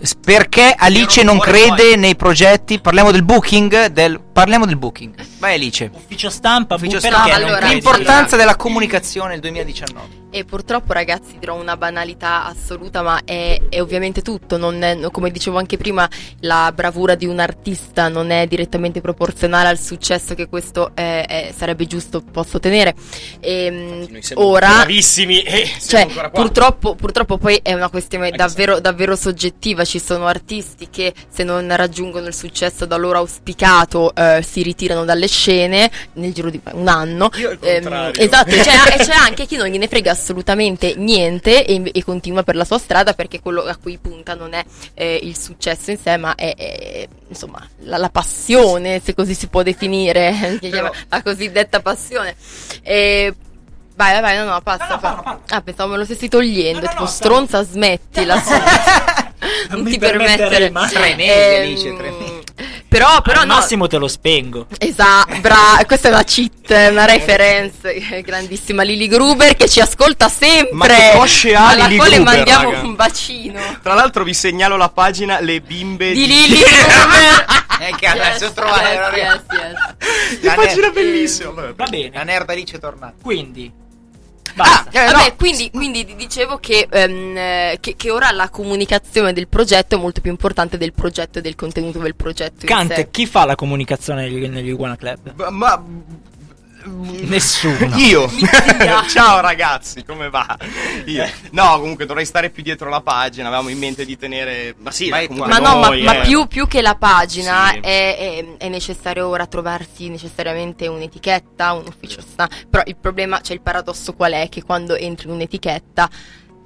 S- 0.00 0.14
perché 0.24 0.74
Alice 0.76 1.22
non 1.22 1.38
crede 1.38 1.96
nei 1.96 2.16
progetti? 2.16 2.80
Parliamo 2.80 3.10
del 3.10 3.22
booking, 3.22 3.86
del- 3.86 4.20
parliamo 4.38 4.66
del 4.66 4.76
booking. 4.76 5.14
Vai 5.38 5.54
Alice. 5.54 5.90
Ufficio 5.92 6.30
stampa, 6.30 6.76
Ufficio 6.76 7.00
stampa. 7.00 7.38
non 7.38 7.48
Allora? 7.48 7.66
L'importanza 7.66 8.36
della 8.36 8.54
comunicazione 8.54 9.30
nel 9.30 9.40
2019. 9.40 10.26
E 10.30 10.44
purtroppo 10.44 10.92
ragazzi 10.92 11.38
dirò 11.38 11.54
una 11.54 11.76
banalità 11.76 12.44
assoluta, 12.44 13.02
ma 13.02 13.20
è, 13.24 13.60
è 13.70 13.80
ovviamente 13.80 14.20
tutto, 14.20 14.58
non 14.58 14.82
è- 14.82 14.94
no, 14.94 15.10
come 15.10 15.30
dicevo 15.30 15.56
anche 15.56 15.78
prima, 15.78 16.08
la 16.40 16.70
bravura 16.72 17.14
di 17.14 17.24
un 17.24 17.38
artista 17.38 18.08
non 18.08 18.30
è 18.30 18.46
direttamente 18.46 19.00
proporzionale 19.00 19.70
al 19.70 19.78
successo 19.78 20.34
che 20.34 20.46
questo 20.46 20.92
eh, 20.94 21.24
eh, 21.26 21.54
sarebbe 21.56 21.86
giusto 21.86 22.20
possa 22.20 22.58
ottenere. 22.58 22.94
Ehm, 23.40 24.06
ora, 24.34 24.68
bravissimi 24.68 25.40
e 25.40 25.68
siamo 25.78 26.12
cioè, 26.12 26.30
purtroppo, 26.30 26.94
purtroppo 26.94 27.38
poi 27.38 27.58
è 27.62 27.72
una 27.72 27.88
questione 27.88 28.30
davvero, 28.30 28.80
davvero 28.80 29.16
soggettiva. 29.16 29.84
Ci 29.84 29.98
sono 29.98 30.26
artisti 30.26 30.88
che 30.90 31.14
se 31.28 31.42
non 31.42 31.74
raggiungono 31.74 32.26
il 32.26 32.34
successo 32.34 32.84
da 32.84 32.96
loro 32.96 33.18
auspicato 33.18 34.14
eh, 34.14 34.27
si 34.42 34.62
ritirano 34.62 35.04
dalle 35.04 35.26
scene 35.28 35.90
nel 36.14 36.32
giro 36.32 36.50
di 36.50 36.60
un 36.72 36.88
anno. 36.88 37.30
Ehm, 37.60 38.12
esatto, 38.16 38.50
e 38.54 38.60
c'è, 38.60 38.96
c'è 39.04 39.12
anche 39.14 39.46
chi 39.46 39.56
non 39.56 39.68
gliene 39.68 39.88
frega 39.88 40.10
assolutamente 40.12 40.94
niente 40.96 41.64
e, 41.64 41.90
e 41.92 42.04
continua 42.04 42.42
per 42.42 42.56
la 42.56 42.64
sua 42.64 42.78
strada 42.78 43.14
perché 43.14 43.40
quello 43.40 43.62
a 43.64 43.76
cui 43.76 43.98
punta 43.98 44.34
non 44.34 44.52
è 44.54 44.64
eh, 44.94 45.18
il 45.22 45.36
successo 45.36 45.90
in 45.90 45.98
sé, 45.98 46.16
ma 46.16 46.34
è, 46.34 46.54
è, 46.56 47.08
insomma 47.28 47.66
la, 47.80 47.96
la 47.98 48.10
passione, 48.10 49.00
se 49.02 49.14
così 49.14 49.34
si 49.34 49.46
può 49.48 49.62
definire, 49.62 50.58
chiama 50.60 50.90
la 51.08 51.22
cosiddetta 51.22 51.80
passione. 51.80 52.34
E 52.82 53.34
Vai, 53.98 54.12
vai, 54.12 54.20
vai, 54.20 54.36
no, 54.36 54.44
no, 54.52 54.60
passa. 54.60 54.96
pa- 54.98 55.40
Ah, 55.48 55.60
pensavo 55.60 55.90
me 55.90 55.96
lo 55.98 56.04
stessi 56.04 56.28
togliendo. 56.28 56.86
tipo, 56.86 57.04
stronza, 57.04 57.64
smettila. 57.64 58.40
non 59.70 59.80
mi 59.82 59.90
ti 59.90 59.98
permettere. 59.98 60.70
Tre 60.70 61.16
mesi, 61.16 61.24
Ehm, 61.24 61.62
Alice, 61.62 61.96
tre 61.96 62.10
mesi. 62.12 62.37
Però, 62.88 63.20
però 63.22 63.40
Al 63.40 63.46
no. 63.46 63.54
massimo 63.54 63.86
te 63.86 63.98
lo 63.98 64.08
spengo. 64.08 64.66
Esatto, 64.78 65.36
bra- 65.40 65.80
questa 65.86 66.08
è 66.08 66.10
una 66.10 66.24
cheat, 66.24 66.90
una 66.90 67.04
reference 67.04 67.92
eh, 67.94 68.22
grandissima. 68.22 68.82
Lily 68.82 69.06
Gruber 69.06 69.56
che 69.56 69.68
ci 69.68 69.80
ascolta 69.80 70.28
sempre. 70.28 70.74
Ma 70.74 70.86
che 70.86 71.12
cosce 71.14 71.54
ha 71.54 71.68
alla 71.68 71.84
Lily 71.86 71.96
quale 71.96 72.14
Gruber, 72.16 72.34
mandiamo 72.34 72.70
raga? 72.70 72.82
un 72.86 72.94
bacino. 72.96 73.60
Tra 73.82 73.94
l'altro 73.94 74.24
vi 74.24 74.34
segnalo 74.34 74.76
la 74.76 74.88
pagina 74.88 75.40
Le 75.40 75.60
bimbe 75.60 76.12
Di 76.12 76.26
Lily 76.26 76.58
Gruber. 76.62 77.46
Eh, 77.80 77.94
che 77.96 78.06
adesso 78.08 78.50
trovare 78.52 78.88
yes, 78.92 78.98
la 78.98 79.16
yes, 79.16 79.40
yes. 79.52 80.40
Che 80.40 80.52
pagina 80.52 80.90
bellissima. 80.90 81.50
vabbè. 81.50 81.74
Va 81.76 81.86
bene. 81.86 82.10
La 82.12 82.24
nerd 82.24 82.50
Alice 82.50 82.74
è 82.74 82.80
tornata. 82.80 83.14
Quindi, 83.22 83.70
Ah, 84.62 84.82
basta. 84.84 84.90
eh, 85.06 85.12
Vabbè, 85.12 85.28
no. 85.30 85.34
quindi, 85.36 85.70
quindi 85.70 86.04
di- 86.04 86.16
dicevo 86.16 86.58
che, 86.58 86.86
ehm, 86.90 87.36
eh, 87.36 87.78
che, 87.80 87.94
che 87.96 88.10
ora 88.10 88.30
la 88.32 88.48
comunicazione 88.48 89.32
del 89.32 89.48
progetto 89.48 89.96
è 89.96 89.98
molto 89.98 90.20
più 90.20 90.30
importante 90.30 90.76
del 90.78 90.92
progetto 90.92 91.38
e 91.38 91.42
del 91.42 91.54
contenuto 91.54 91.98
del 91.98 92.14
progetto. 92.14 92.66
Kant, 92.66 93.10
chi 93.10 93.26
fa 93.26 93.44
la 93.44 93.54
comunicazione 93.54 94.22
negli, 94.28 94.46
negli 94.48 94.68
Iguana 94.68 94.96
Club? 94.96 95.32
Ma- 95.36 95.50
Ma 95.50 95.84
Nessuno. 96.88 97.96
io. 97.96 98.28
Ciao 99.08 99.40
ragazzi, 99.40 100.04
come 100.04 100.30
va? 100.30 100.56
Io. 101.06 101.24
No, 101.50 101.78
comunque 101.78 102.06
dovrei 102.06 102.24
stare 102.24 102.50
più 102.50 102.62
dietro 102.62 102.88
la 102.88 103.00
pagina. 103.00 103.46
Avevamo 103.48 103.68
in 103.68 103.78
mente 103.78 104.04
di 104.04 104.16
tenere. 104.16 104.74
Ma 104.78 104.90
sì, 104.90 105.10
comunque 105.10 105.46
Ma 105.48 105.58
no, 105.58 105.78
ma, 105.78 105.86
noi, 105.88 106.02
ma 106.02 106.22
eh. 106.22 106.26
più, 106.26 106.46
più 106.46 106.66
che 106.66 106.80
la 106.82 106.94
pagina 106.96 107.68
Sì. 107.70 107.78
è, 107.80 108.16
è- 108.16 108.56
è 108.58 108.68
necessario 108.68 109.28
ora 109.28 109.46
trovarsi 109.46 110.08
necessariamente 110.08 110.86
un'etichetta, 110.86 111.72
un 111.72 111.84
ufficio 111.86 112.20
stampa. 112.20 112.54
Però 112.68 112.82
il 112.86 112.96
problema, 112.96 113.40
cioè 113.40 113.56
il 113.56 113.62
paradosso 113.62 114.14
qual 114.14 114.32
è? 114.32 114.48
Che 114.48 114.62
quando 114.62 114.94
entri 114.96 115.28
in 115.28 115.34
un'etichetta 115.34 116.08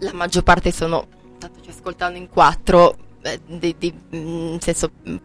la 0.00 0.12
maggior 0.12 0.42
parte 0.42 0.72
sono, 0.72 1.06
tanto 1.38 1.60
ci 1.62 1.70
ascoltando 1.70 2.18
in 2.18 2.28
quattro, 2.28 2.96
eh, 3.22 3.40
di- 3.46 3.74
di- 3.78 3.92
mm, 4.16 4.50
nel 4.50 4.62
senso 4.62 4.90
mm, 5.08 5.16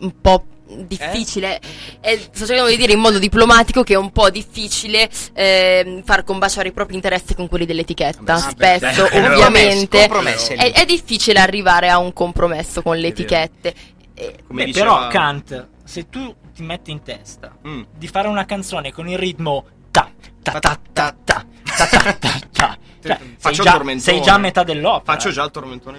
un 0.00 0.20
po' 0.20 0.44
difficile. 0.68 1.60
Eh, 2.00 2.18
sto 2.32 2.46
cercando 2.46 2.70
di 2.70 2.76
dire 2.76 2.92
in 2.92 2.98
modo 2.98 3.18
diplomatico 3.18 3.82
che 3.82 3.94
è 3.94 3.96
un 3.96 4.10
po' 4.12 4.30
difficile 4.30 5.08
ehm, 5.32 6.02
far 6.02 6.24
combaciare 6.24 6.68
i 6.68 6.72
propri 6.72 6.94
interessi 6.94 7.34
con 7.34 7.48
quelli 7.48 7.66
dell'etichetta 7.66 8.34
Ah, 8.34 8.52
beh, 8.56 8.76
spesso 8.78 9.08
dai, 9.08 9.24
ovviamente. 9.24 10.06
è, 10.06 10.72
è 10.72 10.84
difficile 10.84 11.38
arrivare 11.40 11.88
a 11.88 11.98
un 11.98 12.12
compromesso 12.12 12.82
con 12.82 12.96
le 12.96 13.08
etichette. 13.08 13.74
Eh, 14.14 14.36
Come 14.46 14.60
Beh, 14.64 14.66
diceva- 14.72 14.96
Però, 14.96 15.08
Kant, 15.08 15.68
se 15.84 16.08
tu 16.08 16.34
ti 16.54 16.62
metti 16.62 16.90
in 16.90 17.02
testa 17.02 17.54
Mm. 17.66 17.82
di 17.96 18.08
fare 18.08 18.28
una 18.28 18.44
canzone 18.46 18.90
con 18.92 19.08
il 19.08 19.18
ritmo 19.18 19.64
ta 19.90 20.10
ta 20.42 20.58
ta 20.58 20.78
ta 20.92 21.14
ta 21.24 21.44
ta 21.76 21.86
ta 21.86 22.12
ta 22.14 22.40
ta, 22.50 22.78
cioè, 23.02 23.18
sei, 23.18 23.36
Faccio 23.38 23.60
il 23.62 23.66
già, 23.66 23.72
tormentone. 23.72 24.00
sei 24.00 24.22
già 24.22 24.34
a 24.34 24.38
metà 24.38 24.62
dell'opera. 24.62 25.12
Faccio 25.12 25.30
già 25.30 25.44
il 25.44 25.50
tormentone 25.50 25.98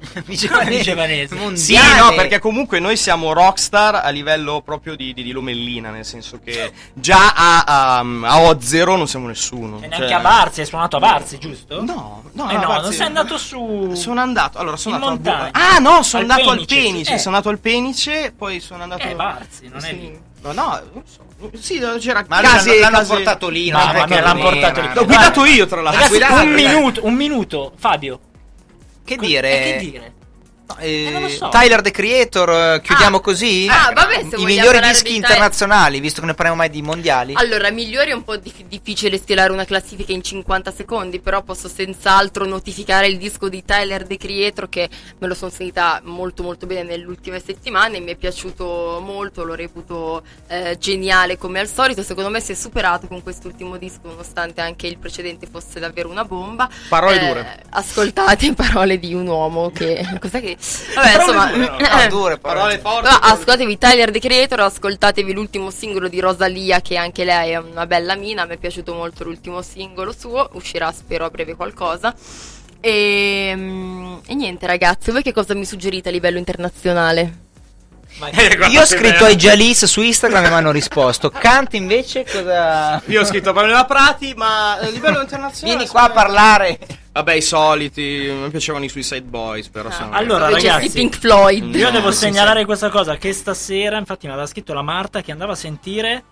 vigevanese. 0.24 0.76
Vigevanese. 0.78 1.56
Sì, 1.56 1.74
no, 1.76 2.14
perché 2.14 2.38
comunque 2.38 2.78
noi 2.80 2.96
siamo 2.96 3.32
rockstar 3.32 3.96
a 3.96 4.08
livello 4.08 4.62
proprio 4.62 4.96
di, 4.96 5.12
di, 5.12 5.22
di 5.22 5.32
lomellina, 5.32 5.90
nel 5.90 6.04
senso 6.04 6.40
che 6.42 6.72
già 6.94 7.32
a, 7.34 7.62
a, 7.64 7.98
a 7.98 8.02
O0 8.50 8.96
non 8.96 9.06
siamo 9.06 9.26
nessuno. 9.26 9.76
E 9.78 9.80
cioè- 9.82 9.88
neanche 9.88 10.14
a 10.14 10.18
Varzi, 10.20 10.60
hai 10.60 10.66
suonato 10.66 10.96
a 10.96 11.00
Varzi, 11.00 11.38
giusto? 11.38 11.82
No, 11.84 12.22
no, 12.32 12.50
Eh 12.50 12.54
no, 12.54 12.66
Varzi- 12.66 12.82
non 12.84 12.92
sei 12.92 13.06
andato 13.06 13.38
su. 13.38 13.92
Sono 13.94 14.20
andato, 14.20 14.58
allora 14.58 14.76
sono 14.76 14.96
In 14.96 15.02
andato 15.02 15.30
montagna. 15.30 15.50
al 15.52 15.74
Ah, 15.76 15.78
no, 15.78 16.02
sono 16.02 16.22
Al 16.24 16.30
andato 16.30 16.50
Penice. 16.50 16.74
al 16.74 16.82
Penice, 16.82 17.14
Eh. 17.14 17.18
sono 17.18 17.36
andato 17.36 17.52
al 17.54 17.58
Penice, 17.60 18.32
poi 18.36 18.60
sono 18.60 18.82
andato 18.82 19.02
Eh, 19.06 19.14
Varzi, 19.14 19.68
non 19.68 19.78
è 19.84 19.88
Sì. 19.88 19.96
lì. 20.00 20.20
No, 20.42 20.52
no, 20.52 20.80
non 20.94 21.02
so. 21.06 21.28
Sì, 21.58 21.78
c'era 22.00 22.24
Ma 22.28 22.40
case, 22.40 22.68
l'hanno, 22.70 22.80
l'hanno 22.80 22.96
case- 22.98 23.14
portato 23.14 23.48
lì, 23.48 23.68
No, 23.70 23.78
ma 23.78 23.92
è 23.92 24.06
non 24.06 24.20
l'hanno 24.22 24.40
portato 24.42 24.80
lì. 24.80 24.88
L'ho 24.94 25.04
guidato 25.04 25.44
io, 25.44 25.66
tra 25.66 25.80
l'altro. 25.82 26.18
Ragazzi, 26.18 26.44
un 26.46 26.52
minuto, 26.52 27.00
un 27.04 27.14
minuto, 27.14 27.72
Fabio. 27.76 28.20
Che 29.10 29.16
dire? 29.16 29.50
eh, 29.50 29.72
che 29.72 29.90
dire? 29.90 30.12
Eh, 30.78 31.24
Eh, 31.24 31.28
so. 31.30 31.48
Tyler 31.48 31.80
the 31.82 31.90
Creator, 31.90 32.50
eh, 32.50 32.80
chiudiamo 32.82 33.20
così? 33.20 33.66
ah, 33.70 33.92
vabbè, 33.92 34.36
I 34.36 34.44
migliori 34.44 34.80
dischi 34.80 35.10
di 35.10 35.16
internazionali, 35.16 36.00
visto 36.00 36.20
che 36.20 36.26
ne 36.26 36.34
parliamo 36.34 36.58
mai 36.60 36.70
di 36.70 36.82
mondiali. 36.82 37.34
Allora, 37.36 37.70
migliori 37.70 38.10
è 38.10 38.14
un 38.14 38.24
po' 38.24 38.36
dif- 38.36 38.64
difficile 38.64 39.16
stilare 39.16 39.52
una 39.52 39.64
classifica 39.64 40.12
in 40.12 40.22
50 40.22 40.72
secondi, 40.72 41.20
però 41.20 41.42
posso 41.42 41.68
senz'altro 41.68 42.44
notificare 42.46 43.06
il 43.06 43.18
disco 43.18 43.48
di 43.48 43.64
Tyler 43.64 44.06
The 44.06 44.16
Creator 44.16 44.68
che 44.68 44.88
me 45.18 45.26
lo 45.26 45.34
sono 45.34 45.50
sentita 45.50 46.00
molto 46.04 46.42
molto 46.42 46.66
bene 46.66 46.82
nelle 46.82 47.04
ultime 47.04 47.40
settimane, 47.44 48.00
mi 48.00 48.12
è 48.12 48.16
piaciuto 48.16 49.00
molto, 49.04 49.44
lo 49.44 49.54
reputo 49.54 50.22
eh, 50.48 50.76
geniale 50.78 51.36
come 51.38 51.60
al 51.60 51.68
solito, 51.68 52.02
secondo 52.02 52.30
me 52.30 52.40
si 52.40 52.52
è 52.52 52.54
superato 52.54 53.06
con 53.06 53.22
quest'ultimo 53.22 53.76
disco 53.76 54.00
nonostante 54.04 54.60
anche 54.60 54.86
il 54.86 54.98
precedente 54.98 55.46
fosse 55.46 55.80
davvero 55.80 56.08
una 56.08 56.24
bomba. 56.24 56.68
Parole 56.88 57.20
Eh, 57.20 57.26
dure. 57.26 57.62
Ascoltate 57.70 58.52
parole 58.54 58.98
di 58.98 59.14
un 59.14 59.26
uomo 59.26 59.70
che... 59.70 60.06
Cos'è 60.20 60.40
che... 60.40 60.56
Vabbè, 60.94 61.14
insomma... 61.16 61.50
No, 61.56 62.08
dure, 62.08 62.38
Parole 62.38 62.78
forti. 62.78 63.08
No, 63.08 63.16
ascoltatevi 63.16 63.78
Tyler 63.78 64.10
The 64.10 64.18
Creator, 64.18 64.60
ascoltatevi 64.60 65.32
l'ultimo 65.32 65.70
singolo 65.70 66.08
di 66.08 66.20
Rosalia 66.20 66.80
che 66.80 66.96
anche 66.96 67.24
lei 67.24 67.52
è 67.52 67.56
una 67.56 67.86
bella 67.86 68.14
mina, 68.14 68.44
mi 68.44 68.54
è 68.54 68.58
piaciuto 68.58 68.94
molto 68.94 69.24
l'ultimo 69.24 69.62
singolo 69.62 70.12
suo, 70.12 70.50
uscirà 70.52 70.92
spero 70.92 71.24
a 71.24 71.30
breve 71.30 71.54
qualcosa. 71.54 72.14
E, 72.80 73.52
mm, 73.54 74.16
e 74.26 74.34
niente 74.34 74.66
ragazzi, 74.66 75.10
voi 75.10 75.22
che 75.22 75.32
cosa 75.32 75.54
mi 75.54 75.64
suggerite 75.64 76.08
a 76.08 76.12
livello 76.12 76.38
internazionale? 76.38 77.48
Io 78.70 78.80
ho 78.82 78.84
scritto 78.84 79.24
ai 79.24 79.36
Jalis 79.36 79.84
su 79.86 80.02
Instagram 80.02 80.44
e 80.44 80.48
mi 80.48 80.54
hanno 80.54 80.70
risposto. 80.72 81.30
Kant 81.30 81.74
invece 81.74 82.24
cosa... 82.30 83.00
Io 83.06 83.22
ho 83.22 83.24
scritto 83.24 83.52
Pamela 83.52 83.84
Prati, 83.86 84.34
ma 84.36 84.72
a 84.78 84.88
livello 84.88 85.20
internazionale. 85.20 85.76
Vieni 85.78 85.90
qua 85.90 86.02
a 86.02 86.10
parlare. 86.10 86.78
Vabbè, 87.12 87.32
i 87.34 87.40
soliti. 87.42 88.02
Mi 88.30 88.50
piacevano 88.50 88.84
i 88.84 88.88
Suicide 88.88 89.22
Boys, 89.22 89.68
però 89.68 89.90
sono. 89.90 90.12
Allora, 90.12 90.48
ragazzi, 90.50 90.90
Pink 90.90 91.16
Floyd. 91.18 91.74
Io 91.74 91.86
No, 91.86 91.90
devo 91.92 92.10
sì, 92.12 92.18
segnalare 92.18 92.64
questa 92.66 92.88
cosa 92.90 93.16
che 93.16 93.32
stasera, 93.32 93.96
infatti 93.96 94.26
mi 94.26 94.32
aveva 94.32 94.46
scritto 94.46 94.74
la 94.74 94.82
Marta 94.82 95.22
che 95.22 95.32
andava 95.32 95.52
a 95.52 95.56
sentire 95.56 96.24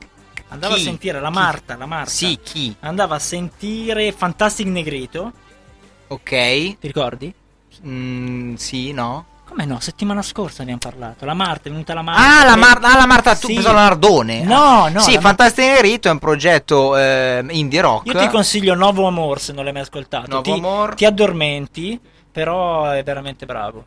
andava 0.50 0.74
Chi? 0.74 0.80
a 0.80 0.84
sentire 0.84 1.20
la 1.20 1.30
Marta, 1.30 1.76
la 1.76 1.86
Marta. 1.86 2.10
Sì, 2.10 2.38
chi? 2.42 2.74
Andava 2.80 3.16
a 3.16 3.18
sentire 3.18 4.12
Fantastic 4.12 4.66
Negrito, 4.66 5.32
Ok. 6.08 6.30
ti 6.30 6.76
ricordi? 6.80 7.32
Mm, 7.86 8.54
sì, 8.54 8.92
no. 8.92 9.26
Come 9.48 9.64
no? 9.64 9.80
Settimana 9.80 10.20
scorsa 10.22 10.62
ne 10.62 10.72
abbiamo 10.72 10.96
parlato. 10.96 11.24
La 11.24 11.34
Marta, 11.34 11.68
è 11.68 11.72
venuta 11.72 11.94
la 11.94 12.02
Marta. 12.02 12.40
Ah, 12.40 12.44
la, 12.44 12.56
Mar- 12.56 12.80
ah, 12.82 12.96
la 12.96 13.06
Marta, 13.06 13.34
tu 13.34 13.46
Sì. 13.46 13.54
pensavo 13.54 13.74
la 13.76 13.82
Nardone. 13.84 14.42
No, 14.44 14.88
no. 14.88 15.00
Sì, 15.00 15.14
la 15.14 15.20
Mar- 15.20 15.52
Negrito 15.56 16.08
è 16.08 16.10
un 16.10 16.18
progetto 16.18 16.96
eh, 16.96 17.44
indie 17.50 17.80
rock. 17.80 18.06
Io 18.06 18.18
ti 18.18 18.28
consiglio 18.28 18.74
Novo 18.74 19.06
Amor 19.06 19.40
se 19.40 19.52
non 19.52 19.64
l'hai 19.64 19.72
mai 19.72 19.82
ascoltato. 19.82 20.28
Novo 20.28 20.42
ti, 20.42 20.50
Amor. 20.50 20.94
ti 20.94 21.04
addormenti, 21.06 21.98
però 22.30 22.90
è 22.90 23.02
veramente 23.02 23.46
bravo. 23.46 23.84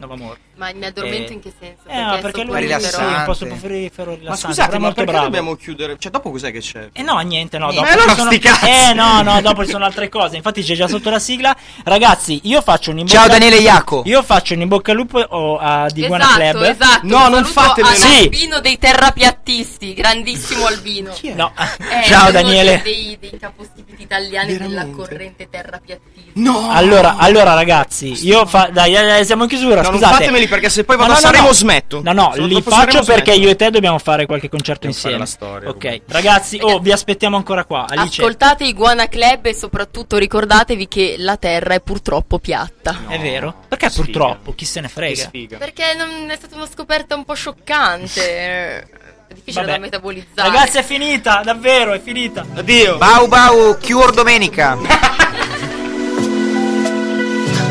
Nova 0.00 0.16
More. 0.16 0.38
Ma 0.56 0.72
mi 0.74 0.86
addormento 0.86 1.30
Eh, 1.30 1.34
in 1.34 1.40
che 1.40 1.52
senso? 1.58 1.82
Eh, 1.86 2.00
no, 2.00 2.18
perché 2.20 2.42
lui 2.42 2.56
sì, 2.80 2.96
è 2.96 3.04
un 3.04 3.22
po' 3.26 3.34
soporifero, 3.34 4.10
Ma 4.12 4.16
rilassante, 4.16 4.46
scusate, 4.56 4.78
ma 4.78 4.92
perché 4.92 5.10
bravo. 5.10 5.24
dobbiamo 5.26 5.54
chiudere? 5.56 5.96
Cioè, 5.98 6.10
dopo 6.10 6.30
cos'è 6.30 6.50
che 6.50 6.60
c'è? 6.60 6.88
Eh 6.92 7.02
no, 7.02 7.18
niente, 7.20 7.58
no, 7.58 7.66
Ma 7.66 7.72
dopo 7.74 7.86
allora 7.86 8.14
ci 8.14 8.16
sono... 8.16 8.30
Eh 8.66 8.92
no, 8.94 9.20
no, 9.20 9.40
dopo 9.42 9.62
ci 9.64 9.70
sono 9.70 9.84
altre 9.84 10.08
cose. 10.08 10.36
Infatti 10.36 10.62
c'è 10.62 10.74
già 10.74 10.88
sotto 10.88 11.10
la 11.10 11.18
sigla. 11.18 11.54
Ragazzi, 11.84 12.40
io 12.44 12.62
faccio 12.62 12.90
un 12.92 12.98
in 13.00 13.06
Ciao, 13.06 13.26
bocca- 13.26 13.38
Daniele 13.38 13.56
Iaco. 13.60 14.02
Io 14.06 14.22
faccio 14.22 14.54
un 14.54 14.62
in 14.62 14.68
bocca 14.68 14.90
al 14.92 14.96
lupo 14.96 15.18
o 15.20 15.58
a 15.58 15.86
di 15.90 16.06
Guana 16.06 16.24
Esatto, 16.24 16.58
Club. 16.58 16.62
esatto. 16.64 17.00
No, 17.06 17.28
non 17.28 17.44
fatemelo. 17.44 17.94
Sì. 17.94 18.06
all'Albino 18.06 18.60
dei 18.60 18.78
terrapiattisti, 18.78 19.94
grandissimo 19.94 20.66
Albino. 20.66 21.14
No. 21.34 21.52
È 21.54 22.04
Ciao, 22.06 22.22
uno 22.22 22.30
Daniele. 22.30 22.80
Dei, 22.82 23.16
dei 23.20 23.38
capostipiti 23.38 24.02
italiani 24.02 24.56
della 24.56 24.86
corrente 24.88 25.48
terrapiattista. 25.50 26.30
No! 26.34 26.70
Allora, 26.70 27.16
allora 27.16 27.52
ragazzi, 27.54 28.26
io 28.26 28.46
fa... 28.46 28.68
dai, 28.72 28.94
eh, 28.94 29.24
siamo 29.24 29.42
in 29.44 29.48
chiusura, 29.48 29.82
No, 29.82 29.89
non 29.90 30.00
scusate. 30.00 30.22
fatemeli 30.24 30.48
perché 30.48 30.68
se 30.68 30.84
poi 30.84 30.96
vado 30.96 31.10
no, 31.10 31.16
a 31.16 31.20
no, 31.20 31.24
Sanremo 31.24 31.46
no. 31.46 31.52
smetto. 31.52 32.00
No, 32.02 32.12
no, 32.12 32.32
Se 32.34 32.40
li 32.42 32.62
faccio 32.62 33.02
perché 33.04 33.32
smetto. 33.32 33.46
io 33.46 33.48
e 33.50 33.56
te 33.56 33.70
dobbiamo 33.70 33.98
fare 33.98 34.26
qualche 34.26 34.48
concerto 34.48 34.86
Dobbiamo 34.86 35.00
fare 35.02 35.14
insieme. 35.24 35.58
la 35.62 35.70
storia, 35.70 35.90
ok, 35.96 36.02
ragazzi, 36.08 36.58
oh, 36.60 36.78
vi 36.78 36.92
aspettiamo 36.92 37.36
ancora 37.36 37.64
qua. 37.64 37.86
Alice. 37.88 38.20
Ascoltate 38.20 38.64
Iguana 38.64 39.08
Club 39.08 39.46
e 39.46 39.54
soprattutto 39.54 40.16
ricordatevi 40.16 40.88
che 40.88 41.14
la 41.18 41.36
Terra 41.36 41.74
è 41.74 41.80
purtroppo 41.80 42.38
piatta. 42.38 43.04
È 43.08 43.18
vero? 43.18 43.54
Perché 43.68 43.90
purtroppo? 43.90 44.54
Chi 44.54 44.64
se 44.64 44.80
ne 44.80 44.88
frega? 44.88 45.30
Perché 45.58 45.94
non 45.96 46.30
è 46.30 46.36
stata 46.36 46.56
una 46.56 46.66
scoperta 46.66 47.14
un 47.14 47.24
po' 47.24 47.34
scioccante. 47.34 48.88
È 49.30 49.34
difficile 49.34 49.64
Vabbè. 49.64 49.76
da 49.76 49.80
metabolizzare. 49.84 50.48
Ragazzi, 50.48 50.78
è 50.78 50.82
finita, 50.82 51.42
davvero, 51.44 51.92
è 51.92 52.00
finita. 52.00 52.44
Addio. 52.54 52.96
Bau 52.98 53.28
Bau, 53.28 53.78
Cure 53.78 54.12
domenica. 54.12 54.76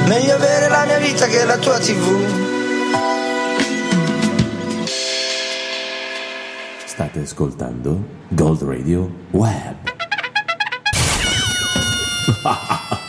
Meglio 0.09 0.33
avere 0.33 0.67
la 0.69 0.85
mia 0.85 0.97
vita 0.97 1.27
che 1.27 1.45
la 1.45 1.55
tua 1.59 1.77
tv. 1.77 2.25
State 6.83 7.19
ascoltando 7.19 8.03
Gold 8.29 8.63
Radio 8.63 9.07
Web. 9.29 9.75